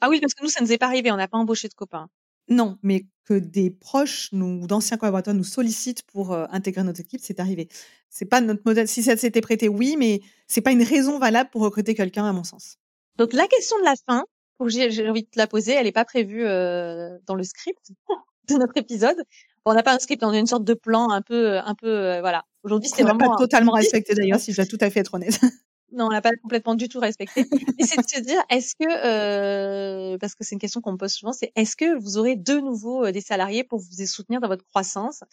ah 0.00 0.08
oui, 0.08 0.20
parce 0.20 0.34
que 0.34 0.42
nous, 0.42 0.48
ça 0.48 0.62
nous 0.62 0.72
est 0.72 0.78
pas 0.78 0.86
arrivé, 0.86 1.12
on 1.12 1.16
n'a 1.16 1.28
pas 1.28 1.38
embauché 1.38 1.68
de 1.68 1.74
copains. 1.74 2.08
Non, 2.48 2.78
mais 2.82 3.06
que 3.24 3.34
des 3.34 3.70
proches 3.70 4.30
ou 4.32 4.66
d'anciens 4.66 4.96
collaborateurs 4.96 5.34
nous 5.34 5.44
sollicitent 5.44 6.02
pour 6.04 6.32
euh, 6.32 6.46
intégrer 6.50 6.82
notre 6.82 7.00
équipe, 7.00 7.20
c'est 7.22 7.38
arrivé. 7.38 7.68
C'est 8.08 8.24
pas 8.24 8.40
notre 8.40 8.62
modèle. 8.64 8.88
Si 8.88 9.02
ça 9.02 9.16
s'était 9.16 9.40
prêté, 9.40 9.68
oui, 9.68 9.96
mais 9.98 10.20
c'est 10.46 10.62
pas 10.62 10.72
une 10.72 10.82
raison 10.82 11.18
valable 11.18 11.50
pour 11.50 11.62
recruter 11.62 11.94
quelqu'un, 11.94 12.24
à 12.24 12.32
mon 12.32 12.44
sens. 12.44 12.78
Donc 13.18 13.34
la 13.34 13.46
question 13.46 13.78
de 13.78 13.84
la 13.84 13.94
fin, 14.06 14.24
j'ai 14.68 15.08
envie 15.08 15.22
de 15.22 15.28
te 15.28 15.38
la 15.38 15.46
poser, 15.46 15.72
elle 15.72 15.84
n'est 15.84 15.92
pas 15.92 16.04
prévue 16.04 16.44
euh, 16.46 17.18
dans 17.26 17.34
le 17.34 17.44
script 17.44 17.90
de 18.48 18.54
notre 18.54 18.76
épisode. 18.76 19.16
on 19.64 19.74
n'a 19.74 19.82
pas 19.82 19.94
un 19.94 19.98
script, 19.98 20.22
on 20.22 20.30
a 20.30 20.38
une 20.38 20.46
sorte 20.46 20.64
de 20.64 20.74
plan 20.74 21.10
un 21.10 21.22
peu, 21.22 21.58
un 21.58 21.74
peu, 21.74 21.88
euh, 21.88 22.20
voilà. 22.20 22.44
Aujourd'hui, 22.62 22.90
c'est 22.94 23.02
vraiment 23.02 23.30
pas 23.30 23.36
totalement 23.36 23.72
respecté 23.72 24.14
d'ailleurs, 24.14 24.40
si 24.40 24.52
je 24.52 24.56
dois 24.56 24.66
tout 24.66 24.78
à 24.80 24.90
fait 24.90 25.00
être 25.00 25.14
honnête. 25.14 25.38
Non, 25.92 26.06
on 26.06 26.08
l'a 26.10 26.20
pas 26.20 26.30
complètement 26.42 26.74
du 26.74 26.88
tout 26.88 27.00
respecté. 27.00 27.40
Et 27.78 27.84
c'est 27.84 27.96
de 27.96 28.08
se 28.08 28.20
dire, 28.20 28.40
est-ce 28.48 28.74
que, 28.74 28.84
euh, 28.86 30.18
parce 30.18 30.34
que 30.34 30.44
c'est 30.44 30.54
une 30.54 30.60
question 30.60 30.80
qu'on 30.80 30.92
me 30.92 30.96
pose 30.96 31.12
souvent, 31.12 31.32
c'est 31.32 31.52
est-ce 31.56 31.76
que 31.76 31.98
vous 31.98 32.16
aurez 32.16 32.36
de 32.36 32.60
nouveau 32.60 33.06
euh, 33.06 33.12
des 33.12 33.20
salariés 33.20 33.64
pour 33.64 33.80
vous 33.80 34.06
soutenir 34.06 34.40
dans 34.40 34.48
votre 34.48 34.64
croissance, 34.64 35.24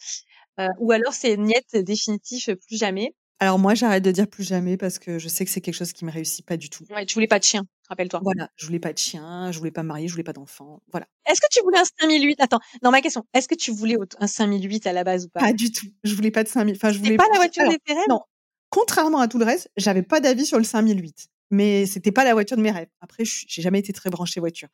euh, 0.58 0.68
ou 0.80 0.90
alors 0.90 1.12
c'est 1.12 1.36
niet 1.36 1.76
définitif, 1.76 2.50
plus 2.66 2.76
jamais? 2.76 3.14
Alors 3.38 3.58
moi, 3.60 3.74
j'arrête 3.74 4.02
de 4.02 4.10
dire 4.10 4.26
plus 4.26 4.42
jamais 4.42 4.76
parce 4.76 4.98
que 4.98 5.20
je 5.20 5.28
sais 5.28 5.44
que 5.44 5.50
c'est 5.50 5.60
quelque 5.60 5.76
chose 5.76 5.92
qui 5.92 6.04
me 6.04 6.10
réussit 6.10 6.44
pas 6.44 6.56
du 6.56 6.70
tout. 6.70 6.84
Ouais, 6.90 7.06
tu 7.06 7.14
voulais 7.14 7.28
pas 7.28 7.38
de 7.38 7.44
chien, 7.44 7.64
rappelle-toi. 7.88 8.20
Voilà, 8.22 8.50
je 8.56 8.66
voulais 8.66 8.78
pas 8.78 8.92
de 8.92 8.98
chien, 8.98 9.50
je 9.52 9.58
voulais 9.58 9.70
pas 9.70 9.82
me 9.82 9.88
marier, 9.88 10.08
je 10.08 10.12
voulais 10.12 10.24
pas 10.24 10.32
d'enfant. 10.32 10.82
Voilà. 10.90 11.06
Est-ce 11.26 11.40
que 11.40 11.46
tu 11.50 11.62
voulais 11.62 11.78
un 11.78 11.84
5008 11.84 12.40
Attends, 12.40 12.60
dans 12.82 12.90
ma 12.90 13.00
question, 13.00 13.24
est-ce 13.34 13.48
que 13.48 13.54
tu 13.54 13.70
voulais 13.70 13.96
un 14.18 14.26
5008 14.26 14.86
à 14.86 14.92
la 14.92 15.04
base 15.04 15.26
ou 15.26 15.28
pas? 15.28 15.40
Pas 15.40 15.52
du 15.52 15.72
tout. 15.72 15.86
Je 16.04 16.14
voulais 16.14 16.30
pas 16.30 16.44
de 16.44 16.48
5000. 16.48 16.74
Enfin, 16.76 16.90
je 16.90 16.98
voulais 16.98 17.16
pas 17.16 17.26
la 17.32 17.38
voiture 17.38 17.64
des 17.64 17.78
rêves? 17.94 18.04
Non, 18.08 18.20
contrairement 18.70 19.20
à 19.20 19.28
tout 19.28 19.38
le 19.38 19.44
reste, 19.44 19.70
j'avais 19.76 20.02
pas 20.02 20.20
d'avis 20.20 20.46
sur 20.46 20.58
le 20.58 20.64
5008. 20.64 21.28
Mais 21.50 21.86
c'était 21.86 22.12
pas 22.12 22.24
la 22.24 22.34
voiture 22.34 22.56
de 22.56 22.62
mes 22.62 22.70
rêves. 22.70 22.88
Après, 23.00 23.24
j'ai 23.24 23.62
jamais 23.62 23.78
été 23.78 23.92
très 23.92 24.10
branchée 24.10 24.38
voiture. 24.38 24.68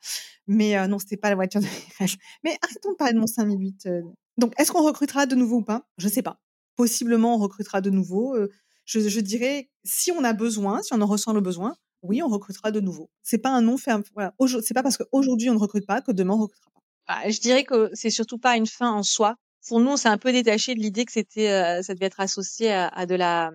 Mais 0.49 0.77
euh, 0.77 0.89
non, 0.89 0.99
c'était 0.99 1.17
pas 1.17 1.29
la 1.29 1.37
voiture 1.37 1.61
de 1.61 1.67
mes 1.67 1.71
rêves. 1.99 2.17
Mais 2.43 2.57
arrêtons 2.63 2.91
de 2.91 2.97
parler 2.97 3.15
de 3.15 3.21
mon 3.21 3.27
5008. 3.27 3.87
Euh. 3.87 4.03
Donc, 4.39 4.53
est-ce 4.59 4.73
qu'on 4.73 4.83
recrutera 4.83 5.27
de 5.27 5.37
nouveau 5.37 5.59
ou 5.59 5.63
pas? 5.63 5.87
Je 5.99 6.09
sais 6.09 6.23
pas. 6.23 6.41
Possiblement, 6.75 7.37
on 7.37 7.39
recrutera 7.39 7.81
de 7.81 7.91
nouveau. 7.91 8.35
Euh, 8.35 8.51
je, 8.87 9.01
je, 9.09 9.21
dirais, 9.21 9.71
si 9.85 10.11
on 10.11 10.25
a 10.25 10.33
besoin, 10.33 10.83
si 10.83 10.93
on 10.93 11.01
en 11.01 11.07
ressent 11.07 11.33
le 11.33 11.41
besoin, 11.41 11.77
oui, 12.05 12.23
on 12.23 12.29
recrutera 12.29 12.71
de 12.71 12.81
nouveau. 12.81 13.11
C'est 13.23 13.39
pas 13.39 13.51
un 13.51 13.63
non 13.63 13.77
ferme. 13.77 14.03
Voilà. 14.15 14.35
C'est 14.63 14.75
pas 14.75 14.83
parce 14.83 14.97
qu'aujourd'hui 14.97 15.51
on 15.51 15.55
ne 15.55 15.59
recrute 15.59 15.87
pas 15.87 16.01
que 16.01 16.13
demain 16.13 16.35
on 16.35 16.43
recrutera 16.43 16.71
pas. 16.71 16.81
Bah, 17.09 17.31
je 17.31 17.41
dirais 17.41 17.65
que 17.65 17.91
c'est 17.93 18.11
surtout 18.11 18.39
pas 18.39 18.57
une 18.57 18.67
fin 18.67 18.91
en 18.91 19.03
soi. 19.03 19.37
Pour 19.69 19.81
nous, 19.81 19.93
on 19.93 19.97
s'est 19.97 20.09
un 20.09 20.19
peu 20.19 20.31
détaché 20.33 20.75
de 20.75 20.81
l'idée 20.81 21.07
que 21.07 21.13
c'était, 21.13 21.83
ça 21.83 21.95
devait 21.95 22.07
être 22.07 22.21
associé 22.21 22.71
à, 22.71 22.89
à 22.89 23.07
de 23.07 23.15
la 23.15 23.51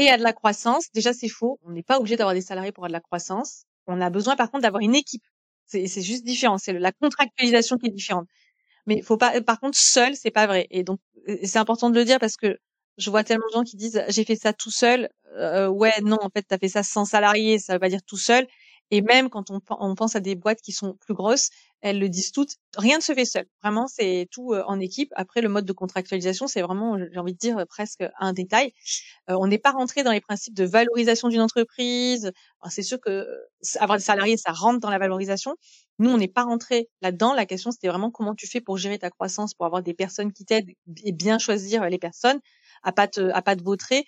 et 0.00 0.08
à 0.08 0.16
de 0.16 0.22
la 0.22 0.32
croissance. 0.32 0.90
Déjà, 0.94 1.12
c'est 1.12 1.28
faux. 1.28 1.60
On 1.62 1.72
n'est 1.72 1.82
pas 1.82 1.98
obligé 1.98 2.16
d'avoir 2.16 2.34
des 2.34 2.40
salariés 2.40 2.72
pour 2.72 2.84
avoir 2.84 2.88
de 2.88 2.94
la 2.94 3.00
croissance. 3.00 3.64
On 3.86 4.00
a 4.00 4.10
besoin, 4.10 4.36
par 4.36 4.50
contre, 4.50 4.62
d'avoir 4.62 4.82
une 4.82 4.94
équipe. 4.94 5.24
C'est, 5.66 5.86
juste 6.02 6.24
différent. 6.24 6.58
C'est 6.58 6.72
la 6.72 6.92
contractualisation 6.92 7.76
qui 7.76 7.86
est 7.86 7.90
différente. 7.90 8.26
Mais 8.86 9.02
faut 9.02 9.16
pas, 9.16 9.40
par 9.42 9.60
contre, 9.60 9.78
seul, 9.78 10.16
c'est 10.16 10.30
pas 10.30 10.46
vrai. 10.46 10.66
Et 10.70 10.82
donc, 10.84 11.00
c'est 11.44 11.58
important 11.58 11.90
de 11.90 11.94
le 11.94 12.04
dire 12.04 12.18
parce 12.18 12.36
que 12.36 12.58
je 13.00 13.10
vois 13.10 13.24
tellement 13.24 13.46
de 13.48 13.52
gens 13.54 13.64
qui 13.64 13.76
disent 13.76 14.02
j'ai 14.08 14.24
fait 14.24 14.36
ça 14.36 14.52
tout 14.52 14.70
seul. 14.70 15.08
Euh, 15.36 15.68
ouais, 15.68 15.92
non, 16.02 16.18
en 16.20 16.28
fait, 16.30 16.44
tu 16.48 16.54
as 16.54 16.58
fait 16.58 16.68
ça 16.68 16.82
sans 16.82 17.04
salarié, 17.04 17.58
ça 17.58 17.74
veut 17.74 17.78
pas 17.78 17.88
dire 17.88 18.02
tout 18.06 18.18
seul. 18.18 18.46
Et 18.92 19.02
même 19.02 19.30
quand 19.30 19.50
on, 19.50 19.60
on, 19.68 19.94
pense 19.94 20.16
à 20.16 20.20
des 20.20 20.34
boîtes 20.34 20.60
qui 20.60 20.72
sont 20.72 20.94
plus 20.94 21.14
grosses, 21.14 21.50
elles 21.80 22.00
le 22.00 22.08
disent 22.08 22.32
toutes. 22.32 22.56
Rien 22.76 22.98
ne 22.98 23.02
se 23.02 23.14
fait 23.14 23.24
seul. 23.24 23.46
Vraiment, 23.62 23.86
c'est 23.86 24.26
tout 24.32 24.52
euh, 24.52 24.64
en 24.66 24.80
équipe. 24.80 25.12
Après, 25.14 25.40
le 25.40 25.48
mode 25.48 25.64
de 25.64 25.72
contractualisation, 25.72 26.48
c'est 26.48 26.60
vraiment, 26.60 26.98
j'ai 26.98 27.18
envie 27.18 27.32
de 27.32 27.38
dire, 27.38 27.64
presque 27.68 28.04
un 28.18 28.32
détail. 28.32 28.72
Euh, 29.30 29.36
on 29.38 29.46
n'est 29.46 29.58
pas 29.58 29.70
rentré 29.70 30.02
dans 30.02 30.10
les 30.10 30.20
principes 30.20 30.54
de 30.54 30.64
valorisation 30.64 31.28
d'une 31.28 31.40
entreprise. 31.40 32.32
C'est 32.68 32.82
sûr 32.82 32.98
que 33.00 33.28
avoir 33.78 33.96
des 33.96 34.04
salariés, 34.04 34.36
ça 34.36 34.50
rentre 34.50 34.80
dans 34.80 34.90
la 34.90 34.98
valorisation. 34.98 35.54
Nous, 36.00 36.10
on 36.10 36.18
n'est 36.18 36.28
pas 36.28 36.42
rentré 36.42 36.88
là-dedans. 37.00 37.32
La 37.32 37.46
question, 37.46 37.70
c'était 37.70 37.88
vraiment 37.88 38.10
comment 38.10 38.34
tu 38.34 38.48
fais 38.48 38.60
pour 38.60 38.76
gérer 38.76 38.98
ta 38.98 39.10
croissance, 39.10 39.54
pour 39.54 39.66
avoir 39.66 39.82
des 39.82 39.94
personnes 39.94 40.32
qui 40.32 40.44
t'aident 40.44 40.70
et 41.04 41.12
bien 41.12 41.38
choisir 41.38 41.88
les 41.88 41.98
personnes, 41.98 42.40
à 42.82 42.92
pas 42.92 43.08
te, 43.08 43.30
à 43.32 43.42
pas 43.42 43.56
te 43.56 43.62
vautrer 43.62 44.04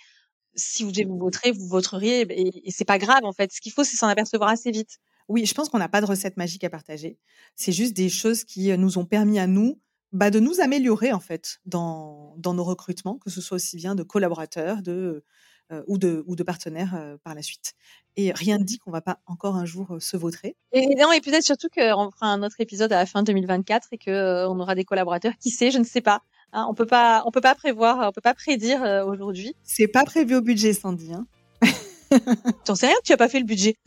si 0.54 0.84
vous 0.84 0.92
devez 0.92 1.04
vous 1.04 1.18
voter, 1.18 1.50
vous 1.50 1.66
voteriez 1.66 2.20
et, 2.20 2.68
et 2.68 2.70
c'est 2.70 2.84
pas 2.84 2.98
grave 2.98 3.24
en 3.24 3.32
fait. 3.32 3.52
Ce 3.52 3.60
qu'il 3.60 3.72
faut, 3.72 3.84
c'est 3.84 3.96
s'en 3.96 4.08
apercevoir 4.08 4.50
assez 4.50 4.70
vite. 4.70 4.98
Oui, 5.28 5.46
je 5.46 5.54
pense 5.54 5.68
qu'on 5.68 5.78
n'a 5.78 5.88
pas 5.88 6.00
de 6.00 6.06
recette 6.06 6.36
magique 6.36 6.64
à 6.64 6.70
partager. 6.70 7.18
C'est 7.56 7.72
juste 7.72 7.94
des 7.94 8.08
choses 8.08 8.44
qui 8.44 8.70
euh, 8.70 8.76
nous 8.76 8.98
ont 8.98 9.04
permis 9.04 9.38
à 9.38 9.46
nous 9.46 9.80
bah, 10.12 10.30
de 10.30 10.40
nous 10.40 10.60
améliorer 10.60 11.12
en 11.12 11.20
fait 11.20 11.58
dans, 11.64 12.34
dans 12.36 12.54
nos 12.54 12.64
recrutements, 12.64 13.18
que 13.18 13.30
ce 13.30 13.40
soit 13.40 13.56
aussi 13.56 13.76
bien 13.76 13.94
de 13.94 14.02
collaborateurs 14.02 14.82
de, 14.82 15.24
euh, 15.70 15.82
ou, 15.86 15.96
de, 15.96 16.22
ou 16.26 16.36
de 16.36 16.42
partenaires 16.42 16.94
euh, 16.94 17.16
par 17.24 17.34
la 17.34 17.40
suite. 17.40 17.72
Et 18.16 18.30
rien 18.32 18.58
ne 18.58 18.64
dit 18.64 18.78
qu'on 18.78 18.90
va 18.90 19.00
pas 19.00 19.20
encore 19.26 19.56
un 19.56 19.64
jour 19.64 19.96
se 20.00 20.18
vautrer. 20.18 20.54
Et, 20.72 20.86
non, 20.96 21.12
et 21.12 21.22
peut-être 21.22 21.44
surtout 21.44 21.68
qu'on 21.74 22.10
fera 22.10 22.26
un 22.26 22.42
autre 22.42 22.56
épisode 22.58 22.92
à 22.92 22.96
la 22.96 23.06
fin 23.06 23.22
2024 23.22 23.88
et 23.92 23.98
qu'on 23.98 24.12
on 24.12 24.60
aura 24.60 24.74
des 24.74 24.84
collaborateurs. 24.84 25.32
Qui 25.40 25.48
sait, 25.48 25.70
je 25.70 25.78
ne 25.78 25.84
sais 25.84 26.02
pas. 26.02 26.20
Hein, 26.52 26.66
on 26.68 26.74
peut 26.74 26.86
pas, 26.86 27.22
on 27.26 27.30
peut 27.30 27.40
pas 27.40 27.54
prévoir, 27.54 28.08
on 28.08 28.12
peut 28.12 28.20
pas 28.20 28.34
prédire 28.34 28.82
euh, 28.82 29.04
aujourd'hui. 29.04 29.56
C'est 29.64 29.88
pas 29.88 30.04
prévu 30.04 30.36
au 30.36 30.42
budget, 30.42 30.74
Sandy. 30.74 31.12
Hein 31.12 31.26
T'en 32.64 32.74
sais 32.74 32.88
rien, 32.88 32.96
tu 33.04 33.12
as 33.12 33.16
pas 33.16 33.28
fait 33.28 33.40
le 33.40 33.46
budget. 33.46 33.76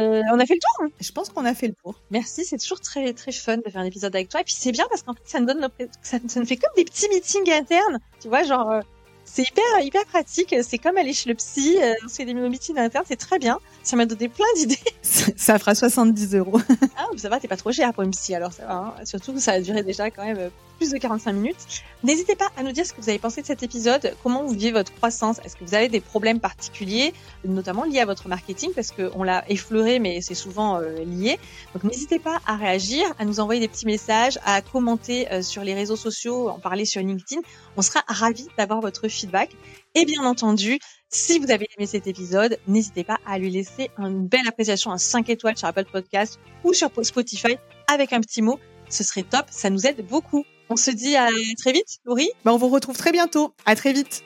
Euh, 0.00 0.22
on 0.32 0.40
a 0.40 0.44
fait 0.44 0.54
le 0.54 0.60
tour. 0.60 0.84
Hein. 0.84 0.88
Je 1.00 1.12
pense 1.12 1.28
qu'on 1.28 1.44
a 1.44 1.54
fait 1.54 1.68
le 1.68 1.74
tour. 1.74 1.94
Merci, 2.10 2.44
c'est 2.44 2.58
toujours 2.58 2.80
très 2.80 3.12
très 3.12 3.30
fun 3.30 3.58
de 3.58 3.70
faire 3.70 3.80
un 3.80 3.84
épisode 3.84 4.14
avec 4.14 4.28
toi. 4.28 4.40
Et 4.40 4.44
puis 4.44 4.54
c'est 4.58 4.72
bien 4.72 4.84
parce 4.88 5.02
qu'en 5.02 5.14
fait 5.14 5.22
ça 5.24 5.38
nous 5.38 5.46
donne, 5.46 5.68
ça, 6.02 6.18
nous 6.18 6.44
fait 6.44 6.56
comme 6.56 6.72
des 6.76 6.84
petits 6.84 7.08
meetings 7.08 7.52
internes. 7.52 8.00
Tu 8.20 8.26
vois, 8.26 8.42
genre 8.42 8.68
euh, 8.70 8.80
c'est 9.26 9.42
hyper 9.42 9.64
hyper 9.80 10.04
pratique. 10.06 10.54
C'est 10.62 10.78
comme 10.78 10.96
aller 10.96 11.12
chez 11.12 11.28
le 11.28 11.34
psy, 11.34 11.76
on 12.04 12.08
fait 12.08 12.24
des 12.24 12.34
meetings 12.34 12.78
internes, 12.78 13.04
c'est 13.06 13.16
très 13.16 13.38
bien. 13.38 13.58
Ça 13.82 13.96
m'a 13.96 14.06
donné 14.06 14.28
plein 14.28 14.46
d'idées. 14.56 14.78
Ça 15.36 15.58
fera 15.58 15.74
70 15.74 16.34
euros. 16.34 16.60
ah, 16.96 17.06
ça 17.16 17.28
va, 17.28 17.38
t'es 17.38 17.48
pas 17.48 17.56
trop 17.56 17.72
cher 17.72 17.92
pour 17.92 18.02
une 18.02 18.10
psy 18.10 18.34
alors 18.34 18.52
ça 18.52 18.66
va. 18.66 18.74
Hein. 18.74 19.04
Surtout 19.04 19.32
que 19.34 19.40
ça 19.40 19.52
a 19.52 19.60
duré 19.60 19.82
déjà 19.82 20.10
quand 20.10 20.24
même 20.24 20.50
plus 20.78 20.90
de 20.90 20.98
45 20.98 21.32
minutes. 21.32 21.56
N'hésitez 22.02 22.36
pas 22.36 22.48
à 22.56 22.62
nous 22.62 22.72
dire 22.72 22.86
ce 22.86 22.92
que 22.92 23.00
vous 23.00 23.08
avez 23.08 23.18
pensé 23.18 23.40
de 23.40 23.46
cet 23.46 23.62
épisode, 23.62 24.14
comment 24.22 24.44
vous 24.44 24.52
vivez 24.52 24.72
votre 24.72 24.92
croissance, 24.94 25.40
est-ce 25.44 25.56
que 25.56 25.64
vous 25.64 25.74
avez 25.74 25.88
des 25.88 26.00
problèmes 26.00 26.40
particuliers, 26.40 27.14
notamment 27.44 27.84
liés 27.84 28.00
à 28.00 28.04
votre 28.04 28.28
marketing, 28.28 28.70
parce 28.74 28.92
qu'on 28.92 29.22
l'a 29.22 29.44
effleuré, 29.50 29.98
mais 29.98 30.20
c'est 30.20 30.34
souvent 30.34 30.76
euh, 30.76 31.04
lié. 31.04 31.38
Donc 31.74 31.84
n'hésitez 31.84 32.18
pas 32.18 32.40
à 32.46 32.56
réagir, 32.56 33.06
à 33.18 33.24
nous 33.24 33.40
envoyer 33.40 33.60
des 33.60 33.68
petits 33.68 33.86
messages, 33.86 34.38
à 34.44 34.60
commenter 34.60 35.30
euh, 35.32 35.42
sur 35.42 35.64
les 35.64 35.74
réseaux 35.74 35.96
sociaux, 35.96 36.48
en 36.48 36.58
parler 36.58 36.84
sur 36.84 37.00
LinkedIn. 37.00 37.40
On 37.76 37.82
sera 37.82 38.02
ravis 38.06 38.48
d'avoir 38.58 38.80
votre 38.80 39.08
feedback. 39.16 39.50
Et 39.94 40.04
bien 40.04 40.24
entendu, 40.24 40.78
si 41.08 41.38
vous 41.38 41.50
avez 41.50 41.68
aimé 41.76 41.86
cet 41.86 42.06
épisode, 42.06 42.58
n'hésitez 42.66 43.04
pas 43.04 43.18
à 43.26 43.38
lui 43.38 43.50
laisser 43.50 43.90
une 43.98 44.26
belle 44.26 44.46
appréciation, 44.46 44.90
un 44.90 44.98
5 44.98 45.28
étoiles 45.30 45.56
sur 45.56 45.68
Apple 45.68 45.86
Podcast 45.90 46.38
ou 46.64 46.72
sur 46.72 46.90
Spotify 47.02 47.56
avec 47.92 48.12
un 48.12 48.20
petit 48.20 48.42
mot. 48.42 48.58
Ce 48.88 49.02
serait 49.02 49.22
top, 49.22 49.46
ça 49.50 49.70
nous 49.70 49.86
aide 49.86 50.06
beaucoup. 50.06 50.44
On 50.68 50.76
se 50.76 50.90
dit 50.90 51.16
à 51.16 51.28
très 51.58 51.72
vite, 51.72 51.98
Laurie. 52.04 52.30
Bah, 52.44 52.52
on 52.52 52.56
vous 52.56 52.68
retrouve 52.68 52.96
très 52.96 53.12
bientôt. 53.12 53.54
À 53.64 53.76
très 53.76 53.92
vite. 53.92 54.22